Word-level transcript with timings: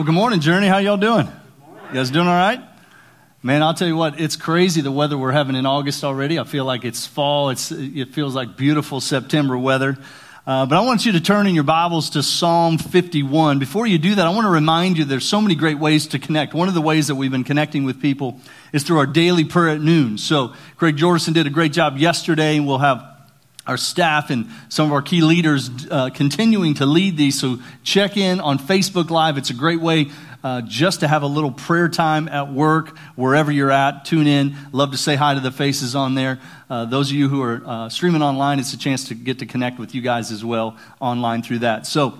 Well, 0.00 0.06
good 0.06 0.14
morning, 0.14 0.40
Journey. 0.40 0.66
How 0.66 0.78
y'all 0.78 0.96
doing? 0.96 1.26
You 1.26 1.94
guys 1.94 2.10
doing 2.10 2.26
all 2.26 2.32
right? 2.32 2.58
Man, 3.42 3.62
I'll 3.62 3.74
tell 3.74 3.86
you 3.86 3.96
what, 3.96 4.18
it's 4.18 4.34
crazy 4.34 4.80
the 4.80 4.90
weather 4.90 5.18
we're 5.18 5.30
having 5.30 5.56
in 5.56 5.66
August 5.66 6.04
already. 6.04 6.38
I 6.38 6.44
feel 6.44 6.64
like 6.64 6.86
it's 6.86 7.06
fall. 7.06 7.50
It's, 7.50 7.70
it 7.70 8.14
feels 8.14 8.34
like 8.34 8.56
beautiful 8.56 9.02
September 9.02 9.58
weather. 9.58 9.98
Uh, 10.46 10.64
but 10.64 10.78
I 10.78 10.80
want 10.86 11.04
you 11.04 11.12
to 11.12 11.20
turn 11.20 11.46
in 11.46 11.54
your 11.54 11.64
Bibles 11.64 12.08
to 12.10 12.22
Psalm 12.22 12.78
51. 12.78 13.58
Before 13.58 13.86
you 13.86 13.98
do 13.98 14.14
that, 14.14 14.26
I 14.26 14.30
want 14.30 14.46
to 14.46 14.50
remind 14.50 14.96
you 14.96 15.04
there's 15.04 15.28
so 15.28 15.38
many 15.38 15.54
great 15.54 15.78
ways 15.78 16.06
to 16.06 16.18
connect. 16.18 16.54
One 16.54 16.68
of 16.68 16.72
the 16.72 16.80
ways 16.80 17.08
that 17.08 17.16
we've 17.16 17.30
been 17.30 17.44
connecting 17.44 17.84
with 17.84 18.00
people 18.00 18.40
is 18.72 18.84
through 18.84 19.00
our 19.00 19.06
daily 19.06 19.44
prayer 19.44 19.68
at 19.68 19.82
noon. 19.82 20.16
So 20.16 20.54
Greg 20.78 20.96
Jordison 20.96 21.34
did 21.34 21.46
a 21.46 21.50
great 21.50 21.74
job 21.74 21.98
yesterday, 21.98 22.56
and 22.56 22.66
we'll 22.66 22.78
have 22.78 23.09
our 23.70 23.76
staff 23.76 24.30
and 24.30 24.48
some 24.68 24.86
of 24.86 24.92
our 24.92 25.00
key 25.00 25.20
leaders 25.20 25.70
uh, 25.92 26.10
continuing 26.10 26.74
to 26.74 26.86
lead 26.86 27.16
these. 27.16 27.38
So 27.38 27.58
check 27.84 28.16
in 28.16 28.40
on 28.40 28.58
Facebook 28.58 29.10
Live. 29.10 29.38
It's 29.38 29.50
a 29.50 29.54
great 29.54 29.80
way 29.80 30.08
uh, 30.42 30.62
just 30.62 31.00
to 31.00 31.08
have 31.08 31.22
a 31.22 31.28
little 31.28 31.52
prayer 31.52 31.88
time 31.88 32.28
at 32.28 32.52
work, 32.52 32.98
wherever 33.14 33.52
you're 33.52 33.70
at. 33.70 34.04
Tune 34.04 34.26
in. 34.26 34.56
Love 34.72 34.90
to 34.90 34.96
say 34.96 35.14
hi 35.14 35.34
to 35.34 35.40
the 35.40 35.52
faces 35.52 35.94
on 35.94 36.16
there. 36.16 36.40
Uh, 36.68 36.84
those 36.84 37.10
of 37.10 37.16
you 37.16 37.28
who 37.28 37.42
are 37.42 37.62
uh, 37.64 37.88
streaming 37.88 38.22
online, 38.22 38.58
it's 38.58 38.72
a 38.72 38.78
chance 38.78 39.06
to 39.08 39.14
get 39.14 39.38
to 39.38 39.46
connect 39.46 39.78
with 39.78 39.94
you 39.94 40.00
guys 40.00 40.32
as 40.32 40.44
well 40.44 40.76
online 40.98 41.42
through 41.42 41.60
that. 41.60 41.86
So, 41.86 42.18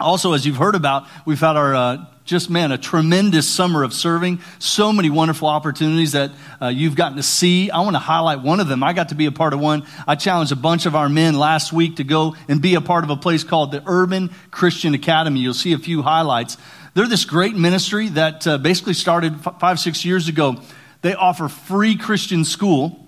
also, 0.00 0.32
as 0.32 0.44
you've 0.44 0.56
heard 0.56 0.74
about, 0.74 1.06
we've 1.24 1.40
had 1.40 1.56
our 1.56 1.74
uh, 1.74 2.06
just, 2.24 2.50
man, 2.50 2.72
a 2.72 2.78
tremendous 2.78 3.46
summer 3.46 3.84
of 3.84 3.92
serving. 3.92 4.40
So 4.58 4.92
many 4.92 5.08
wonderful 5.08 5.46
opportunities 5.46 6.12
that 6.12 6.32
uh, 6.60 6.68
you've 6.68 6.96
gotten 6.96 7.16
to 7.16 7.22
see. 7.22 7.70
I 7.70 7.80
want 7.80 7.94
to 7.94 8.00
highlight 8.00 8.40
one 8.40 8.60
of 8.60 8.66
them. 8.66 8.82
I 8.82 8.92
got 8.92 9.10
to 9.10 9.14
be 9.14 9.26
a 9.26 9.32
part 9.32 9.52
of 9.52 9.60
one. 9.60 9.86
I 10.06 10.16
challenged 10.16 10.50
a 10.50 10.56
bunch 10.56 10.86
of 10.86 10.96
our 10.96 11.08
men 11.08 11.34
last 11.38 11.72
week 11.72 11.96
to 11.96 12.04
go 12.04 12.34
and 12.48 12.60
be 12.60 12.74
a 12.74 12.80
part 12.80 13.04
of 13.04 13.10
a 13.10 13.16
place 13.16 13.44
called 13.44 13.72
the 13.72 13.82
Urban 13.86 14.30
Christian 14.50 14.94
Academy. 14.94 15.40
You'll 15.40 15.54
see 15.54 15.74
a 15.74 15.78
few 15.78 16.02
highlights. 16.02 16.56
They're 16.94 17.06
this 17.06 17.24
great 17.24 17.54
ministry 17.54 18.08
that 18.10 18.46
uh, 18.46 18.58
basically 18.58 18.94
started 18.94 19.34
f- 19.46 19.60
five, 19.60 19.78
six 19.78 20.04
years 20.04 20.28
ago. 20.28 20.60
They 21.02 21.14
offer 21.14 21.48
free 21.48 21.96
Christian 21.96 22.44
school 22.44 23.03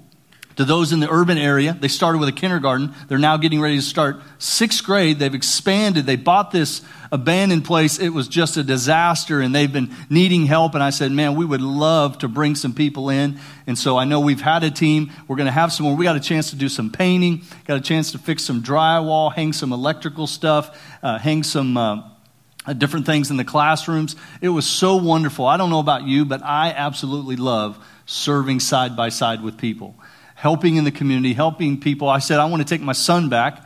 to 0.56 0.64
those 0.64 0.92
in 0.92 1.00
the 1.00 1.10
urban 1.10 1.36
area. 1.36 1.76
They 1.78 1.88
started 1.88 2.18
with 2.18 2.28
a 2.28 2.32
kindergarten. 2.32 2.94
They're 3.08 3.18
now 3.18 3.36
getting 3.36 3.60
ready 3.60 3.76
to 3.76 3.82
start 3.82 4.16
sixth 4.38 4.82
grade. 4.84 5.18
They've 5.18 5.34
expanded. 5.34 6.06
They 6.06 6.16
bought 6.16 6.50
this 6.50 6.80
abandoned 7.12 7.64
place. 7.64 7.98
It 7.98 8.08
was 8.08 8.26
just 8.26 8.56
a 8.56 8.62
disaster 8.62 9.40
and 9.40 9.54
they've 9.54 9.72
been 9.72 9.94
needing 10.08 10.46
help. 10.46 10.74
And 10.74 10.82
I 10.82 10.90
said, 10.90 11.12
man, 11.12 11.34
we 11.34 11.44
would 11.44 11.60
love 11.60 12.18
to 12.18 12.28
bring 12.28 12.54
some 12.54 12.72
people 12.72 13.10
in. 13.10 13.38
And 13.66 13.78
so 13.78 13.98
I 13.98 14.04
know 14.04 14.20
we've 14.20 14.40
had 14.40 14.64
a 14.64 14.70
team. 14.70 15.12
We're 15.28 15.36
going 15.36 15.46
to 15.46 15.52
have 15.52 15.72
some 15.72 15.84
more. 15.84 15.94
We 15.94 16.04
got 16.04 16.16
a 16.16 16.20
chance 16.20 16.50
to 16.50 16.56
do 16.56 16.70
some 16.70 16.90
painting, 16.90 17.42
got 17.66 17.76
a 17.76 17.82
chance 17.82 18.12
to 18.12 18.18
fix 18.18 18.42
some 18.42 18.62
drywall, 18.62 19.32
hang 19.32 19.52
some 19.52 19.72
electrical 19.72 20.26
stuff, 20.26 20.78
uh, 21.02 21.18
hang 21.18 21.42
some, 21.42 21.76
uh, 21.76 22.02
different 22.78 23.06
things 23.06 23.30
in 23.30 23.36
the 23.36 23.44
classrooms. 23.44 24.16
It 24.40 24.48
was 24.48 24.66
so 24.66 24.96
wonderful. 24.96 25.46
I 25.46 25.56
don't 25.56 25.70
know 25.70 25.78
about 25.78 26.04
you, 26.04 26.24
but 26.24 26.42
I 26.42 26.70
absolutely 26.70 27.36
love 27.36 27.78
serving 28.06 28.58
side 28.58 28.96
by 28.96 29.10
side 29.10 29.42
with 29.42 29.56
people 29.58 29.94
helping 30.36 30.76
in 30.76 30.84
the 30.84 30.92
community, 30.92 31.32
helping 31.32 31.80
people. 31.80 32.08
I 32.08 32.20
said, 32.20 32.38
I 32.38 32.44
want 32.44 32.62
to 32.62 32.68
take 32.68 32.82
my 32.82 32.92
son 32.92 33.28
back. 33.28 33.64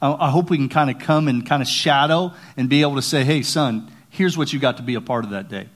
I, 0.00 0.30
hope 0.30 0.50
we 0.50 0.56
can 0.56 0.68
kind 0.68 0.90
of 0.90 0.98
come 0.98 1.28
and 1.28 1.46
kind 1.46 1.62
of 1.62 1.68
shadow 1.68 2.32
and 2.56 2.68
be 2.68 2.80
able 2.80 2.96
to 2.96 3.02
say, 3.02 3.22
hey, 3.22 3.42
son, 3.42 3.88
here's 4.10 4.36
what 4.36 4.52
you 4.52 4.58
got 4.58 4.78
to 4.78 4.82
be 4.82 4.96
a 4.96 5.00
part 5.00 5.24
of 5.24 5.30
that 5.30 5.48
day. 5.48 5.68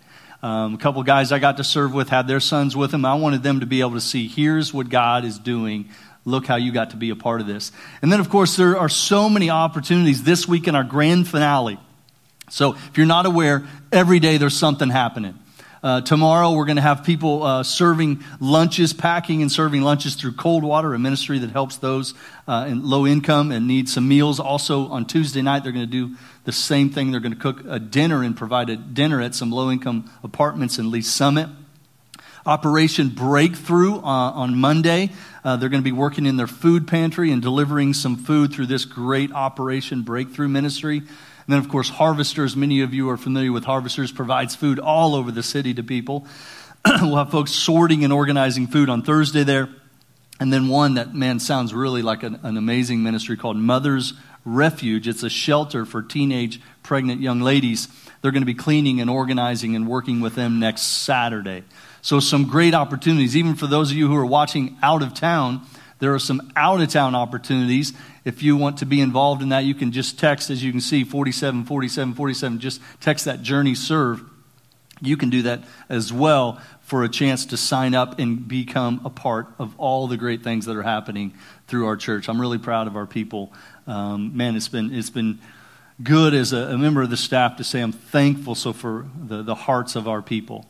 Um, 0.42 0.74
a 0.74 0.78
couple 0.78 1.00
guys 1.04 1.30
I 1.30 1.38
got 1.38 1.58
to 1.58 1.64
serve 1.64 1.94
with 1.94 2.08
had 2.08 2.26
their 2.26 2.40
sons 2.40 2.74
with 2.74 2.90
them. 2.90 3.04
I 3.04 3.14
wanted 3.14 3.44
them 3.44 3.60
to 3.60 3.66
be 3.66 3.80
able 3.80 3.92
to 3.92 4.00
see, 4.00 4.26
here's 4.26 4.74
what 4.74 4.88
God 4.88 5.24
is 5.24 5.38
doing. 5.38 5.90
Look 6.24 6.46
how 6.46 6.56
you 6.56 6.72
got 6.72 6.90
to 6.90 6.96
be 6.96 7.10
a 7.10 7.16
part 7.16 7.40
of 7.40 7.46
this. 7.46 7.70
And 8.02 8.10
then, 8.10 8.18
of 8.18 8.28
course, 8.28 8.56
there 8.56 8.76
are 8.76 8.88
so 8.88 9.28
many 9.28 9.48
opportunities 9.48 10.24
this 10.24 10.48
week 10.48 10.66
in 10.66 10.74
our 10.74 10.82
grand 10.82 11.28
finale. 11.28 11.78
So, 12.50 12.74
if 12.74 12.96
you're 12.96 13.06
not 13.06 13.26
aware, 13.26 13.66
every 13.92 14.18
day 14.18 14.38
there's 14.38 14.56
something 14.56 14.88
happening. 14.88 15.38
Uh, 15.86 16.00
tomorrow, 16.00 16.50
we're 16.50 16.64
going 16.64 16.74
to 16.74 16.82
have 16.82 17.04
people 17.04 17.44
uh, 17.44 17.62
serving 17.62 18.20
lunches, 18.40 18.92
packing 18.92 19.40
and 19.40 19.52
serving 19.52 19.82
lunches 19.82 20.16
through 20.16 20.32
Cold 20.32 20.64
Water, 20.64 20.92
a 20.94 20.98
ministry 20.98 21.38
that 21.38 21.52
helps 21.52 21.76
those 21.76 22.12
uh, 22.48 22.66
in 22.68 22.84
low 22.84 23.06
income 23.06 23.52
and 23.52 23.68
need 23.68 23.88
some 23.88 24.08
meals. 24.08 24.40
Also, 24.40 24.88
on 24.88 25.04
Tuesday 25.04 25.42
night, 25.42 25.62
they're 25.62 25.70
going 25.70 25.88
to 25.88 26.08
do 26.08 26.16
the 26.42 26.50
same 26.50 26.90
thing. 26.90 27.12
They're 27.12 27.20
going 27.20 27.34
to 27.34 27.38
cook 27.38 27.62
a 27.68 27.78
dinner 27.78 28.24
and 28.24 28.36
provide 28.36 28.68
a 28.68 28.74
dinner 28.74 29.20
at 29.20 29.36
some 29.36 29.52
low 29.52 29.70
income 29.70 30.10
apartments 30.24 30.80
in 30.80 30.90
Lee 30.90 31.02
Summit. 31.02 31.48
Operation 32.44 33.10
Breakthrough 33.10 33.98
uh, 33.98 34.32
on 34.32 34.56
Monday. 34.56 35.12
Uh, 35.44 35.54
they're 35.54 35.68
going 35.68 35.82
to 35.82 35.88
be 35.88 35.92
working 35.92 36.26
in 36.26 36.36
their 36.36 36.48
food 36.48 36.88
pantry 36.88 37.30
and 37.30 37.40
delivering 37.40 37.94
some 37.94 38.16
food 38.16 38.52
through 38.52 38.66
this 38.66 38.84
great 38.84 39.30
Operation 39.30 40.02
Breakthrough 40.02 40.48
ministry. 40.48 41.02
And 41.46 41.52
then, 41.52 41.60
of 41.60 41.68
course, 41.68 41.88
Harvesters, 41.88 42.56
many 42.56 42.80
of 42.80 42.92
you 42.92 43.08
are 43.08 43.16
familiar 43.16 43.52
with 43.52 43.64
Harvesters, 43.64 44.10
provides 44.10 44.56
food 44.56 44.80
all 44.80 45.14
over 45.14 45.30
the 45.30 45.44
city 45.44 45.74
to 45.74 45.84
people. 45.84 46.26
we'll 47.02 47.16
have 47.16 47.30
folks 47.30 47.52
sorting 47.52 48.02
and 48.02 48.12
organizing 48.12 48.66
food 48.66 48.88
on 48.88 49.02
Thursday 49.02 49.44
there. 49.44 49.68
And 50.40 50.52
then 50.52 50.66
one 50.66 50.94
that, 50.94 51.14
man, 51.14 51.38
sounds 51.38 51.72
really 51.72 52.02
like 52.02 52.24
an, 52.24 52.40
an 52.42 52.56
amazing 52.56 53.02
ministry 53.02 53.36
called 53.36 53.56
Mother's 53.56 54.12
Refuge. 54.44 55.06
It's 55.06 55.22
a 55.22 55.30
shelter 55.30 55.84
for 55.84 56.02
teenage 56.02 56.60
pregnant 56.82 57.20
young 57.20 57.40
ladies. 57.40 57.88
They're 58.20 58.32
going 58.32 58.42
to 58.42 58.46
be 58.46 58.54
cleaning 58.54 59.00
and 59.00 59.08
organizing 59.08 59.76
and 59.76 59.86
working 59.86 60.20
with 60.20 60.34
them 60.34 60.58
next 60.58 60.82
Saturday. 60.82 61.62
So, 62.02 62.20
some 62.20 62.46
great 62.46 62.74
opportunities. 62.74 63.36
Even 63.36 63.54
for 63.54 63.66
those 63.66 63.90
of 63.92 63.96
you 63.96 64.08
who 64.08 64.16
are 64.16 64.26
watching 64.26 64.76
out 64.82 65.02
of 65.02 65.14
town, 65.14 65.62
there 65.98 66.14
are 66.14 66.18
some 66.18 66.52
out 66.56 66.80
of 66.80 66.88
town 66.88 67.14
opportunities. 67.14 67.92
If 68.24 68.42
you 68.42 68.56
want 68.56 68.78
to 68.78 68.86
be 68.86 69.00
involved 69.00 69.42
in 69.42 69.48
that, 69.50 69.64
you 69.64 69.74
can 69.74 69.92
just 69.92 70.18
text, 70.18 70.50
as 70.50 70.62
you 70.62 70.70
can 70.70 70.80
see, 70.80 71.04
47, 71.04 71.64
47, 71.64 72.14
47. 72.14 72.58
Just 72.58 72.80
text 73.00 73.24
that 73.24 73.42
journey 73.42 73.74
serve. 73.74 74.22
You 75.00 75.16
can 75.16 75.30
do 75.30 75.42
that 75.42 75.64
as 75.88 76.12
well 76.12 76.60
for 76.82 77.02
a 77.02 77.08
chance 77.08 77.46
to 77.46 77.56
sign 77.56 77.94
up 77.94 78.18
and 78.18 78.46
become 78.46 79.00
a 79.04 79.10
part 79.10 79.48
of 79.58 79.74
all 79.78 80.06
the 80.06 80.16
great 80.16 80.42
things 80.42 80.66
that 80.66 80.76
are 80.76 80.82
happening 80.82 81.34
through 81.66 81.86
our 81.86 81.96
church. 81.96 82.28
I'm 82.28 82.40
really 82.40 82.58
proud 82.58 82.86
of 82.86 82.96
our 82.96 83.06
people. 83.06 83.52
Um, 83.86 84.36
man, 84.36 84.54
it's 84.54 84.68
been, 84.68 84.94
it's 84.94 85.10
been 85.10 85.40
good 86.02 86.34
as 86.34 86.52
a, 86.52 86.58
a, 86.58 86.78
member 86.78 87.02
of 87.02 87.10
the 87.10 87.16
staff 87.16 87.56
to 87.56 87.64
say 87.64 87.80
I'm 87.80 87.92
thankful 87.92 88.54
so 88.54 88.72
for 88.72 89.06
the, 89.20 89.42
the 89.42 89.54
hearts 89.54 89.96
of 89.96 90.06
our 90.06 90.22
people. 90.22 90.66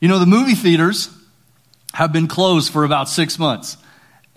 You 0.00 0.08
know, 0.08 0.18
the 0.18 0.26
movie 0.26 0.54
theaters 0.54 1.10
have 1.92 2.12
been 2.12 2.28
closed 2.28 2.72
for 2.72 2.84
about 2.84 3.08
six 3.08 3.38
months. 3.38 3.76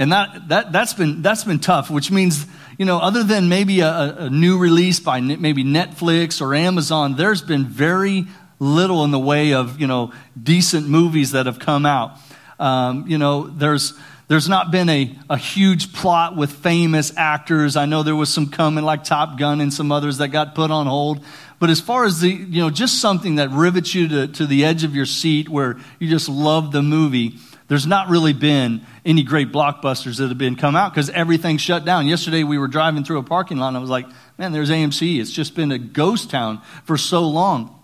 And 0.01 0.11
that, 0.13 0.47
that, 0.47 0.71
that's, 0.71 0.95
been, 0.95 1.21
that's 1.21 1.43
been 1.43 1.59
tough, 1.59 1.91
which 1.91 2.09
means, 2.09 2.47
you 2.79 2.85
know, 2.85 2.97
other 2.97 3.23
than 3.23 3.49
maybe 3.49 3.81
a, 3.81 4.15
a 4.17 4.29
new 4.31 4.57
release 4.57 4.99
by 4.99 5.21
maybe 5.21 5.63
Netflix 5.63 6.41
or 6.41 6.55
Amazon, 6.55 7.15
there's 7.17 7.43
been 7.43 7.67
very 7.67 8.25
little 8.57 9.03
in 9.03 9.11
the 9.11 9.19
way 9.19 9.53
of, 9.53 9.79
you 9.79 9.85
know, 9.85 10.11
decent 10.41 10.89
movies 10.89 11.33
that 11.33 11.45
have 11.45 11.59
come 11.59 11.85
out. 11.85 12.17
Um, 12.59 13.05
you 13.07 13.19
know, 13.19 13.43
there's, 13.45 13.93
there's 14.27 14.49
not 14.49 14.71
been 14.71 14.89
a, 14.89 15.15
a 15.29 15.37
huge 15.37 15.93
plot 15.93 16.35
with 16.35 16.51
famous 16.51 17.15
actors. 17.15 17.75
I 17.75 17.85
know 17.85 18.01
there 18.01 18.15
was 18.15 18.33
some 18.33 18.49
coming 18.49 18.83
like 18.83 19.03
Top 19.03 19.37
Gun 19.37 19.61
and 19.61 19.71
some 19.71 19.91
others 19.91 20.17
that 20.17 20.29
got 20.29 20.55
put 20.55 20.71
on 20.71 20.87
hold. 20.87 21.23
But 21.59 21.69
as 21.69 21.79
far 21.79 22.05
as 22.05 22.21
the, 22.21 22.29
you 22.29 22.59
know, 22.59 22.71
just 22.71 22.99
something 22.99 23.35
that 23.35 23.51
rivets 23.51 23.93
you 23.93 24.07
to, 24.07 24.27
to 24.29 24.47
the 24.47 24.65
edge 24.65 24.83
of 24.83 24.95
your 24.95 25.05
seat 25.05 25.47
where 25.47 25.77
you 25.99 26.09
just 26.09 26.27
love 26.27 26.71
the 26.71 26.81
movie, 26.81 27.37
there's 27.71 27.87
not 27.87 28.09
really 28.09 28.33
been 28.33 28.85
any 29.05 29.23
great 29.23 29.49
blockbusters 29.53 30.17
that 30.17 30.27
have 30.27 30.37
been 30.37 30.57
come 30.57 30.75
out 30.75 30.93
because 30.93 31.09
everything's 31.09 31.61
shut 31.61 31.85
down. 31.85 32.05
Yesterday 32.05 32.43
we 32.43 32.57
were 32.57 32.67
driving 32.67 33.05
through 33.05 33.19
a 33.19 33.23
parking 33.23 33.59
lot 33.59 33.69
and 33.69 33.77
I 33.77 33.79
was 33.79 33.89
like, 33.89 34.07
man, 34.37 34.51
there's 34.51 34.69
AMC. 34.69 35.21
It's 35.21 35.31
just 35.31 35.55
been 35.55 35.71
a 35.71 35.77
ghost 35.77 36.29
town 36.29 36.61
for 36.83 36.97
so 36.97 37.21
long. 37.21 37.81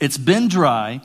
It's 0.00 0.16
been 0.16 0.48
dry 0.48 1.02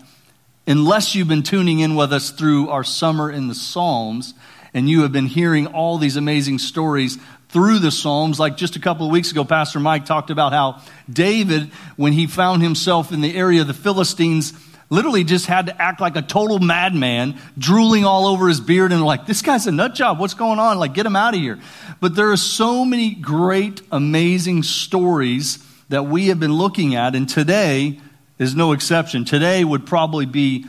unless 0.66 1.14
you've 1.14 1.28
been 1.28 1.44
tuning 1.44 1.80
in 1.80 1.98
with 1.98 2.14
us 2.14 2.32
through 2.32 2.70
our 2.70 2.86
summer 2.86 3.30
in 3.30 3.50
the 3.50 3.54
Psalms 3.54 4.34
and 4.74 4.90
you 4.90 5.02
have 5.02 5.12
been 5.12 5.26
hearing 5.26 5.68
all 5.68 5.98
these 5.98 6.16
amazing 6.16 6.60
stories 6.60 7.18
through 7.50 7.80
the 7.80 7.92
Psalms. 7.92 8.40
Like 8.40 8.56
just 8.56 8.78
a 8.78 8.80
couple 8.80 9.06
of 9.06 9.12
weeks 9.12 9.32
ago, 9.32 9.44
Pastor 9.44 9.82
Mike 9.82 10.06
talked 10.06 10.30
about 10.30 10.54
how 10.54 10.82
David, 11.12 11.70
when 11.98 12.14
he 12.14 12.28
found 12.28 12.64
himself 12.64 13.12
in 13.12 13.20
the 13.20 13.36
area 13.36 13.60
of 13.60 13.68
the 13.68 13.74
Philistines, 13.74 14.54
literally 14.90 15.24
just 15.24 15.46
had 15.46 15.68
to 15.68 15.82
act 15.82 16.00
like 16.00 16.16
a 16.16 16.22
total 16.22 16.60
madman, 16.60 17.40
drooling 17.58 18.06
all 18.06 18.28
over 18.28 18.48
his 18.48 18.60
beard 18.60 18.92
and 18.92 19.04
like, 19.04 19.26
this 19.26 19.42
guy's 19.42 19.68
a 19.68 19.72
nut 19.72 19.96
job. 19.96 20.20
What's 20.20 20.34
going 20.34 20.60
on? 20.60 20.80
Like, 20.80 20.94
get 20.94 21.06
him 21.06 21.16
out 21.16 21.34
of 21.34 21.40
here. 21.40 21.60
But 22.00 22.16
there 22.16 22.32
are 22.32 22.38
so 22.38 22.86
many 22.86 23.14
great, 23.16 23.82
amazing 23.92 24.64
stories 24.64 25.60
that 25.90 26.04
we 26.04 26.28
have 26.28 26.40
been 26.40 26.54
looking 26.54 26.96
at, 26.96 27.16
and 27.16 27.28
today 27.28 28.00
is 28.40 28.56
no 28.56 28.72
exception. 28.72 29.26
Today 29.26 29.64
would 29.64 29.86
probably 29.86 30.26
be 30.26 30.66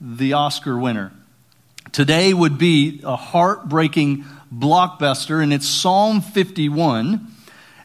the 0.00 0.32
Oscar 0.32 0.78
winner. 0.78 1.12
Today 1.92 2.32
would 2.32 2.56
be 2.56 3.00
a 3.04 3.16
heartbreaking 3.16 4.24
blockbuster, 4.54 5.42
and 5.42 5.52
it's 5.52 5.68
Psalm 5.68 6.20
51 6.20 7.26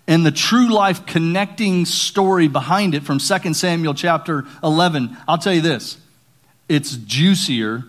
and 0.07 0.25
the 0.25 0.31
true 0.31 0.69
life 0.71 1.05
connecting 1.05 1.85
story 1.85 2.47
behind 2.47 2.93
it 2.93 3.03
from 3.03 3.19
2 3.19 3.53
Samuel 3.53 3.93
chapter 3.93 4.45
11, 4.63 5.17
I'll 5.27 5.37
tell 5.37 5.53
you 5.53 5.61
this 5.61 5.97
it's 6.67 6.95
juicier 6.95 7.85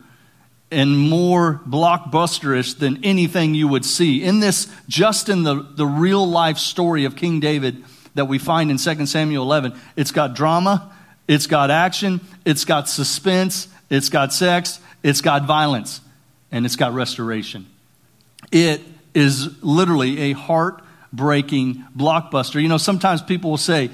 and 0.70 0.98
more 0.98 1.60
blockbusterish 1.66 2.78
than 2.78 3.04
anything 3.04 3.54
you 3.54 3.68
would 3.68 3.84
see. 3.84 4.22
In 4.22 4.40
this, 4.40 4.70
just 4.88 5.28
in 5.28 5.44
the, 5.44 5.66
the 5.76 5.86
real 5.86 6.28
life 6.28 6.58
story 6.58 7.04
of 7.04 7.16
King 7.16 7.40
David 7.40 7.84
that 8.14 8.26
we 8.26 8.38
find 8.38 8.70
in 8.70 8.78
2 8.78 9.06
Samuel 9.06 9.44
11, 9.44 9.78
it's 9.94 10.10
got 10.10 10.34
drama, 10.34 10.92
It's 11.28 11.46
got 11.46 11.70
action, 11.70 12.20
it's 12.44 12.64
got 12.64 12.88
suspense, 12.88 13.68
it's 13.90 14.08
got 14.08 14.32
sex, 14.32 14.80
it's 15.02 15.20
got 15.20 15.44
violence, 15.46 16.00
and 16.50 16.64
it's 16.64 16.76
got 16.76 16.94
restoration. 16.94 17.66
It 18.52 18.80
is 19.14 19.62
literally 19.62 20.30
a 20.30 20.32
heartbreaking 21.06 21.84
blockbuster. 21.96 22.60
You 22.60 22.68
know, 22.68 22.78
sometimes 22.78 23.22
people 23.22 23.50
will 23.50 23.58
say, 23.58 23.90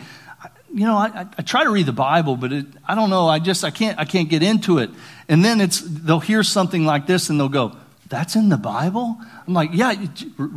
you 0.74 0.86
know, 0.86 0.96
I, 0.96 1.26
I 1.36 1.42
try 1.42 1.64
to 1.64 1.70
read 1.70 1.86
the 1.86 1.92
Bible, 1.92 2.36
but 2.36 2.52
it, 2.52 2.66
I 2.86 2.94
don't 2.94 3.10
know. 3.10 3.28
I 3.28 3.38
just 3.38 3.62
I 3.64 3.70
can't 3.70 3.98
I 3.98 4.04
can't 4.04 4.28
get 4.28 4.42
into 4.42 4.78
it. 4.78 4.90
And 5.28 5.44
then 5.44 5.60
it's 5.60 5.80
they'll 5.80 6.20
hear 6.20 6.42
something 6.42 6.86
like 6.86 7.06
this 7.06 7.28
and 7.28 7.38
they'll 7.38 7.50
go, 7.50 7.76
"That's 8.08 8.36
in 8.36 8.48
the 8.48 8.56
Bible." 8.56 9.18
I'm 9.46 9.52
like, 9.52 9.70
"Yeah, 9.74 9.92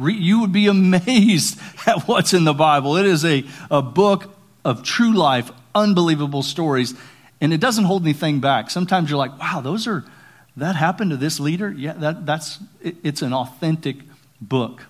you 0.07 0.39
would 0.39 0.53
be 0.53 0.67
amazed 0.67 1.59
at 1.85 2.07
what's 2.07 2.33
in 2.33 2.45
the 2.45 2.53
Bible. 2.53 2.95
It 2.95 3.05
is 3.05 3.25
a 3.25 3.43
a 3.69 3.81
book 3.81 4.33
of 4.63 4.83
true 4.83 5.13
life, 5.13 5.51
unbelievable 5.73 6.43
stories, 6.43 6.93
and 7.41 7.51
it 7.51 7.59
doesn't 7.59 7.83
hold 7.83 8.03
anything 8.03 8.39
back. 8.39 8.69
Sometimes 8.69 9.09
you're 9.09 9.19
like, 9.19 9.37
"Wow, 9.37 9.59
those 9.59 9.85
are 9.85 10.05
that 10.55 10.77
happened 10.77 11.11
to 11.11 11.17
this 11.17 11.41
leader." 11.41 11.69
Yeah, 11.69 11.91
that 11.93 12.25
that's 12.25 12.59
it, 12.81 12.95
it's 13.03 13.21
an 13.21 13.33
authentic 13.33 13.97
book. 14.39 14.85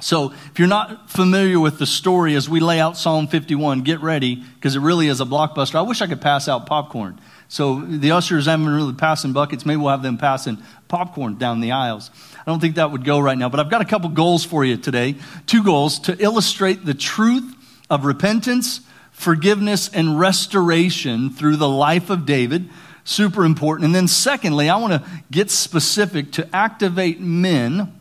So, 0.00 0.32
if 0.32 0.58
you're 0.58 0.66
not 0.66 1.08
familiar 1.08 1.60
with 1.60 1.78
the 1.78 1.86
story 1.86 2.34
as 2.34 2.48
we 2.48 2.58
lay 2.58 2.80
out 2.80 2.96
Psalm 2.96 3.28
51, 3.28 3.82
get 3.82 4.00
ready 4.00 4.34
because 4.34 4.74
it 4.74 4.80
really 4.80 5.06
is 5.06 5.20
a 5.20 5.24
blockbuster. 5.24 5.76
I 5.76 5.82
wish 5.82 6.02
I 6.02 6.08
could 6.08 6.20
pass 6.20 6.48
out 6.48 6.66
popcorn. 6.66 7.20
So, 7.48 7.80
the 7.80 8.10
ushers 8.10 8.46
haven't 8.46 8.66
really 8.66 8.92
passing 8.92 9.32
buckets. 9.32 9.64
Maybe 9.64 9.76
we'll 9.76 9.90
have 9.90 10.02
them 10.02 10.18
passing 10.18 10.58
popcorn 10.88 11.36
down 11.38 11.60
the 11.60 11.72
aisles. 11.72 12.10
I 12.40 12.50
don't 12.50 12.58
think 12.60 12.74
that 12.74 12.90
would 12.90 13.04
go 13.04 13.20
right 13.20 13.38
now, 13.38 13.48
but 13.48 13.60
I've 13.60 13.70
got 13.70 13.82
a 13.82 13.86
couple 13.86 14.10
goals 14.10 14.44
for 14.44 14.64
you 14.64 14.76
today. 14.76 15.14
Two 15.46 15.62
goals 15.62 16.00
to 16.00 16.20
illustrate 16.20 16.84
the 16.84 16.94
truth 16.94 17.54
of 17.88 18.04
repentance, 18.04 18.80
forgiveness, 19.12 19.88
and 19.88 20.18
restoration 20.18 21.30
through 21.30 21.56
the 21.56 21.68
life 21.68 22.10
of 22.10 22.26
David. 22.26 22.68
Super 23.04 23.44
important. 23.44 23.86
And 23.86 23.94
then, 23.94 24.08
secondly, 24.08 24.68
I 24.68 24.76
want 24.76 24.92
to 24.92 25.08
get 25.30 25.52
specific 25.52 26.32
to 26.32 26.48
activate 26.54 27.20
men 27.20 28.00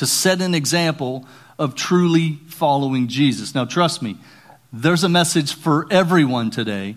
to 0.00 0.06
set 0.06 0.40
an 0.40 0.54
example 0.54 1.26
of 1.58 1.74
truly 1.74 2.38
following 2.46 3.06
Jesus. 3.06 3.54
Now, 3.54 3.66
trust 3.66 4.00
me, 4.00 4.16
there's 4.72 5.04
a 5.04 5.10
message 5.10 5.54
for 5.54 5.86
everyone 5.90 6.50
today, 6.50 6.96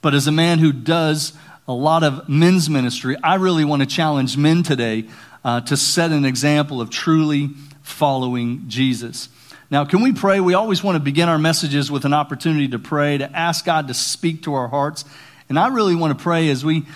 but 0.00 0.14
as 0.14 0.28
a 0.28 0.30
man 0.32 0.60
who 0.60 0.72
does 0.72 1.32
a 1.66 1.72
lot 1.72 2.04
of 2.04 2.28
men's 2.28 2.70
ministry, 2.70 3.16
I 3.20 3.34
really 3.34 3.64
want 3.64 3.82
to 3.82 3.86
challenge 3.86 4.36
men 4.36 4.62
today 4.62 5.08
uh, 5.44 5.62
to 5.62 5.76
set 5.76 6.12
an 6.12 6.24
example 6.24 6.80
of 6.80 6.88
truly 6.88 7.48
following 7.82 8.68
Jesus. 8.68 9.28
Now, 9.68 9.84
can 9.84 10.00
we 10.00 10.12
pray? 10.12 10.38
We 10.38 10.54
always 10.54 10.84
want 10.84 10.94
to 10.94 11.00
begin 11.00 11.28
our 11.28 11.38
messages 11.38 11.90
with 11.90 12.04
an 12.04 12.14
opportunity 12.14 12.68
to 12.68 12.78
pray, 12.78 13.18
to 13.18 13.36
ask 13.36 13.64
God 13.64 13.88
to 13.88 13.94
speak 13.94 14.44
to 14.44 14.54
our 14.54 14.68
hearts. 14.68 15.04
And 15.48 15.58
I 15.58 15.66
really 15.66 15.96
want 15.96 16.16
to 16.16 16.22
pray 16.22 16.48
as 16.50 16.64
we, 16.64 16.86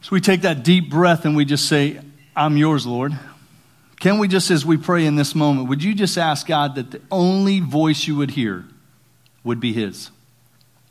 as 0.00 0.10
we 0.10 0.22
take 0.22 0.40
that 0.42 0.64
deep 0.64 0.88
breath 0.88 1.26
and 1.26 1.36
we 1.36 1.44
just 1.44 1.68
say, 1.68 2.00
I'm 2.34 2.56
yours, 2.56 2.86
Lord. 2.86 3.12
Can 4.00 4.16
we 4.16 4.28
just, 4.28 4.50
as 4.50 4.64
we 4.64 4.78
pray 4.78 5.04
in 5.04 5.16
this 5.16 5.34
moment, 5.34 5.68
would 5.68 5.84
you 5.84 5.94
just 5.94 6.16
ask 6.16 6.46
God 6.46 6.74
that 6.76 6.90
the 6.90 7.02
only 7.10 7.60
voice 7.60 8.06
you 8.06 8.16
would 8.16 8.30
hear 8.30 8.64
would 9.44 9.60
be 9.60 9.74
His? 9.74 10.10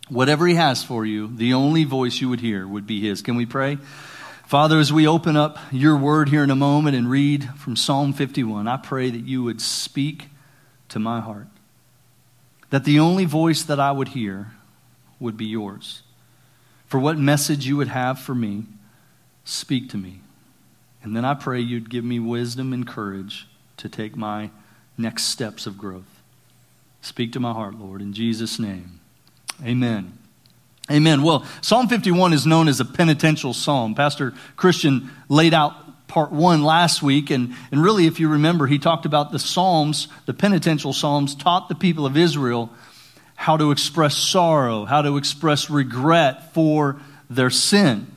Whatever 0.10 0.46
He 0.46 0.54
has 0.54 0.84
for 0.84 1.06
you, 1.06 1.28
the 1.28 1.56
only 1.56 1.86
voice 1.86 2.22
you 2.22 2.30
would 2.30 2.40
hear 2.40 2.68
would 2.68 2.86
be 2.86 3.02
His. 3.02 3.24
Can 3.24 3.36
we 3.36 3.48
pray? 3.48 3.80
Father, 4.46 4.80
as 4.80 4.94
we 4.94 5.08
open 5.08 5.36
up 5.36 5.58
your 5.72 5.98
word 5.98 6.30
here 6.30 6.44
in 6.44 6.52
a 6.52 6.56
moment 6.56 6.96
and 6.96 7.10
read 7.10 7.50
from 7.56 7.76
Psalm 7.76 8.14
51, 8.14 8.68
I 8.68 8.78
pray 8.78 9.10
that 9.10 9.26
you 9.26 9.44
would 9.44 9.60
speak 9.60 10.28
to 10.90 11.00
my 11.00 11.20
heart. 11.20 11.48
That 12.70 12.84
the 12.84 13.00
only 13.00 13.26
voice 13.26 13.64
that 13.64 13.80
I 13.80 13.92
would 13.92 14.10
hear 14.10 14.52
would 15.20 15.36
be 15.36 15.46
yours. 15.46 16.04
For 16.86 17.00
what 17.00 17.18
message 17.18 17.66
you 17.66 17.78
would 17.78 17.88
have 17.88 18.20
for 18.20 18.36
me, 18.36 18.66
speak 19.46 19.90
to 19.90 19.98
me. 19.98 20.22
And 21.04 21.16
then 21.16 21.25
I 21.25 21.34
pray 21.34 21.60
you'd 21.60 21.90
give 21.90 22.04
me 22.04 22.19
wisdom 22.19 22.74
and 22.74 22.88
courage 22.88 23.48
to 23.78 23.90
take 23.90 24.16
my 24.16 24.51
next 24.98 25.24
steps 25.24 25.66
of 25.66 25.78
growth. 25.78 26.22
Speak 27.01 27.31
to 27.34 27.40
my 27.40 27.54
heart, 27.54 27.75
Lord, 27.75 28.01
in 28.01 28.13
Jesus' 28.13 28.60
name. 28.60 29.00
Amen. 29.63 30.18
Amen. 30.92 31.22
Well, 31.24 31.46
Psalm 31.62 31.88
51 31.88 32.34
is 32.34 32.46
known 32.46 32.68
as 32.68 32.80
a 32.80 32.86
penitential 32.86 33.54
psalm. 33.54 33.96
Pastor 33.96 34.34
Christian 34.56 35.12
laid 35.30 35.54
out 35.54 36.07
part 36.07 36.31
one 36.31 36.63
last 36.63 37.04
week, 37.04 37.30
and, 37.30 37.54
and 37.72 37.81
really, 37.81 38.07
if 38.07 38.19
you 38.19 38.28
remember, 38.28 38.66
he 38.68 38.80
talked 38.80 39.06
about 39.06 39.31
the 39.31 39.40
Psalms, 39.40 40.07
the 40.25 40.34
penitential 40.34 40.92
Psalms, 40.92 41.36
taught 41.36 41.69
the 41.69 41.75
people 41.75 42.06
of 42.06 42.18
Israel 42.18 42.72
how 43.36 43.56
to 43.56 43.72
express 43.72 44.18
sorrow, 44.18 44.86
how 44.86 45.01
to 45.01 45.16
express 45.16 45.69
regret 45.69 46.54
for 46.54 47.00
their 47.30 47.50
sin. 47.50 48.07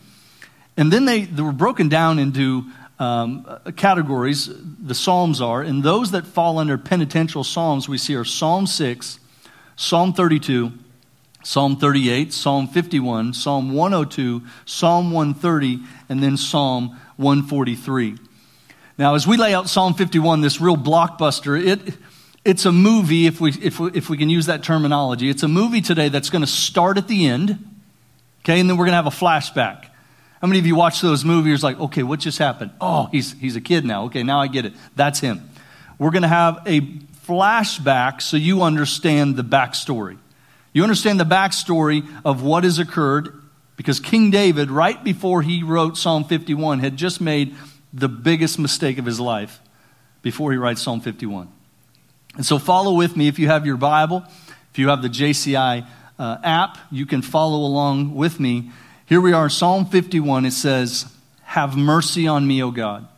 And 0.76 0.92
then 0.92 1.04
they, 1.04 1.22
they 1.22 1.42
were 1.42 1.52
broken 1.52 1.88
down 1.88 2.18
into 2.18 2.64
um, 2.98 3.46
categories, 3.76 4.48
the 4.48 4.94
Psalms 4.94 5.40
are, 5.40 5.60
and 5.60 5.82
those 5.82 6.12
that 6.12 6.26
fall 6.26 6.58
under 6.58 6.78
penitential 6.78 7.42
Psalms 7.42 7.88
we 7.88 7.98
see 7.98 8.14
are 8.14 8.24
Psalm 8.24 8.66
6, 8.66 9.18
Psalm 9.76 10.12
32, 10.12 10.72
Psalm 11.42 11.76
38, 11.76 12.32
Psalm 12.32 12.68
51, 12.68 13.34
Psalm 13.34 13.72
102, 13.72 14.42
Psalm 14.64 15.10
130, 15.10 15.80
and 16.08 16.22
then 16.22 16.36
Psalm 16.36 17.00
143. 17.16 18.18
Now, 18.98 19.14
as 19.14 19.26
we 19.26 19.36
lay 19.36 19.52
out 19.52 19.68
Psalm 19.68 19.94
51, 19.94 20.40
this 20.40 20.60
real 20.60 20.76
blockbuster, 20.76 21.60
it, 21.60 21.96
it's 22.44 22.64
a 22.64 22.72
movie, 22.72 23.26
if 23.26 23.40
we, 23.40 23.50
if, 23.50 23.80
we, 23.80 23.90
if 23.92 24.08
we 24.08 24.16
can 24.16 24.30
use 24.30 24.46
that 24.46 24.62
terminology. 24.62 25.28
It's 25.28 25.42
a 25.42 25.48
movie 25.48 25.80
today 25.80 26.08
that's 26.08 26.30
going 26.30 26.42
to 26.42 26.50
start 26.50 26.98
at 26.98 27.08
the 27.08 27.26
end, 27.26 27.58
okay, 28.44 28.60
and 28.60 28.70
then 28.70 28.76
we're 28.76 28.84
going 28.84 28.92
to 28.92 29.02
have 29.02 29.06
a 29.06 29.10
flashback. 29.10 29.86
How 30.42 30.48
many 30.48 30.58
of 30.58 30.66
you 30.66 30.74
watch 30.74 31.00
those 31.00 31.24
movies 31.24 31.62
like, 31.62 31.78
okay, 31.78 32.02
what 32.02 32.18
just 32.18 32.38
happened? 32.38 32.72
Oh, 32.80 33.08
he's, 33.12 33.32
he's 33.34 33.54
a 33.54 33.60
kid 33.60 33.84
now. 33.84 34.06
Okay, 34.06 34.24
now 34.24 34.40
I 34.40 34.48
get 34.48 34.64
it. 34.64 34.72
That's 34.96 35.20
him. 35.20 35.48
We're 36.00 36.10
going 36.10 36.22
to 36.22 36.28
have 36.28 36.64
a 36.66 36.80
flashback 36.80 38.20
so 38.20 38.36
you 38.36 38.62
understand 38.62 39.36
the 39.36 39.44
backstory. 39.44 40.18
You 40.72 40.82
understand 40.82 41.20
the 41.20 41.24
backstory 41.24 42.04
of 42.24 42.42
what 42.42 42.64
has 42.64 42.80
occurred 42.80 43.40
because 43.76 44.00
King 44.00 44.32
David, 44.32 44.68
right 44.68 45.02
before 45.04 45.42
he 45.42 45.62
wrote 45.62 45.96
Psalm 45.96 46.24
51, 46.24 46.80
had 46.80 46.96
just 46.96 47.20
made 47.20 47.54
the 47.92 48.08
biggest 48.08 48.58
mistake 48.58 48.98
of 48.98 49.06
his 49.06 49.20
life 49.20 49.60
before 50.22 50.50
he 50.50 50.58
writes 50.58 50.82
Psalm 50.82 51.00
51. 51.00 51.52
And 52.34 52.44
so 52.44 52.58
follow 52.58 52.94
with 52.94 53.16
me 53.16 53.28
if 53.28 53.38
you 53.38 53.46
have 53.46 53.64
your 53.64 53.76
Bible, 53.76 54.24
if 54.72 54.78
you 54.80 54.88
have 54.88 55.02
the 55.02 55.08
JCI 55.08 55.86
uh, 56.18 56.38
app, 56.42 56.78
you 56.90 57.06
can 57.06 57.22
follow 57.22 57.58
along 57.58 58.16
with 58.16 58.40
me 58.40 58.72
here 59.06 59.20
we 59.20 59.32
are, 59.32 59.48
Psalm 59.48 59.86
51. 59.86 60.46
It 60.46 60.52
says, 60.52 61.06
Have 61.42 61.76
mercy 61.76 62.26
on 62.26 62.46
me, 62.46 62.62
O 62.62 62.70
God. 62.70 63.08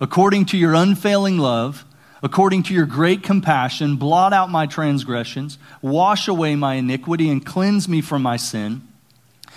According 0.00 0.46
to 0.46 0.58
your 0.58 0.74
unfailing 0.74 1.38
love, 1.38 1.84
according 2.22 2.62
to 2.64 2.74
your 2.74 2.86
great 2.86 3.22
compassion, 3.22 3.96
blot 3.96 4.32
out 4.32 4.50
my 4.50 4.66
transgressions, 4.66 5.58
wash 5.82 6.28
away 6.28 6.56
my 6.56 6.74
iniquity, 6.74 7.30
and 7.30 7.44
cleanse 7.44 7.88
me 7.88 8.00
from 8.00 8.22
my 8.22 8.36
sin. 8.36 8.82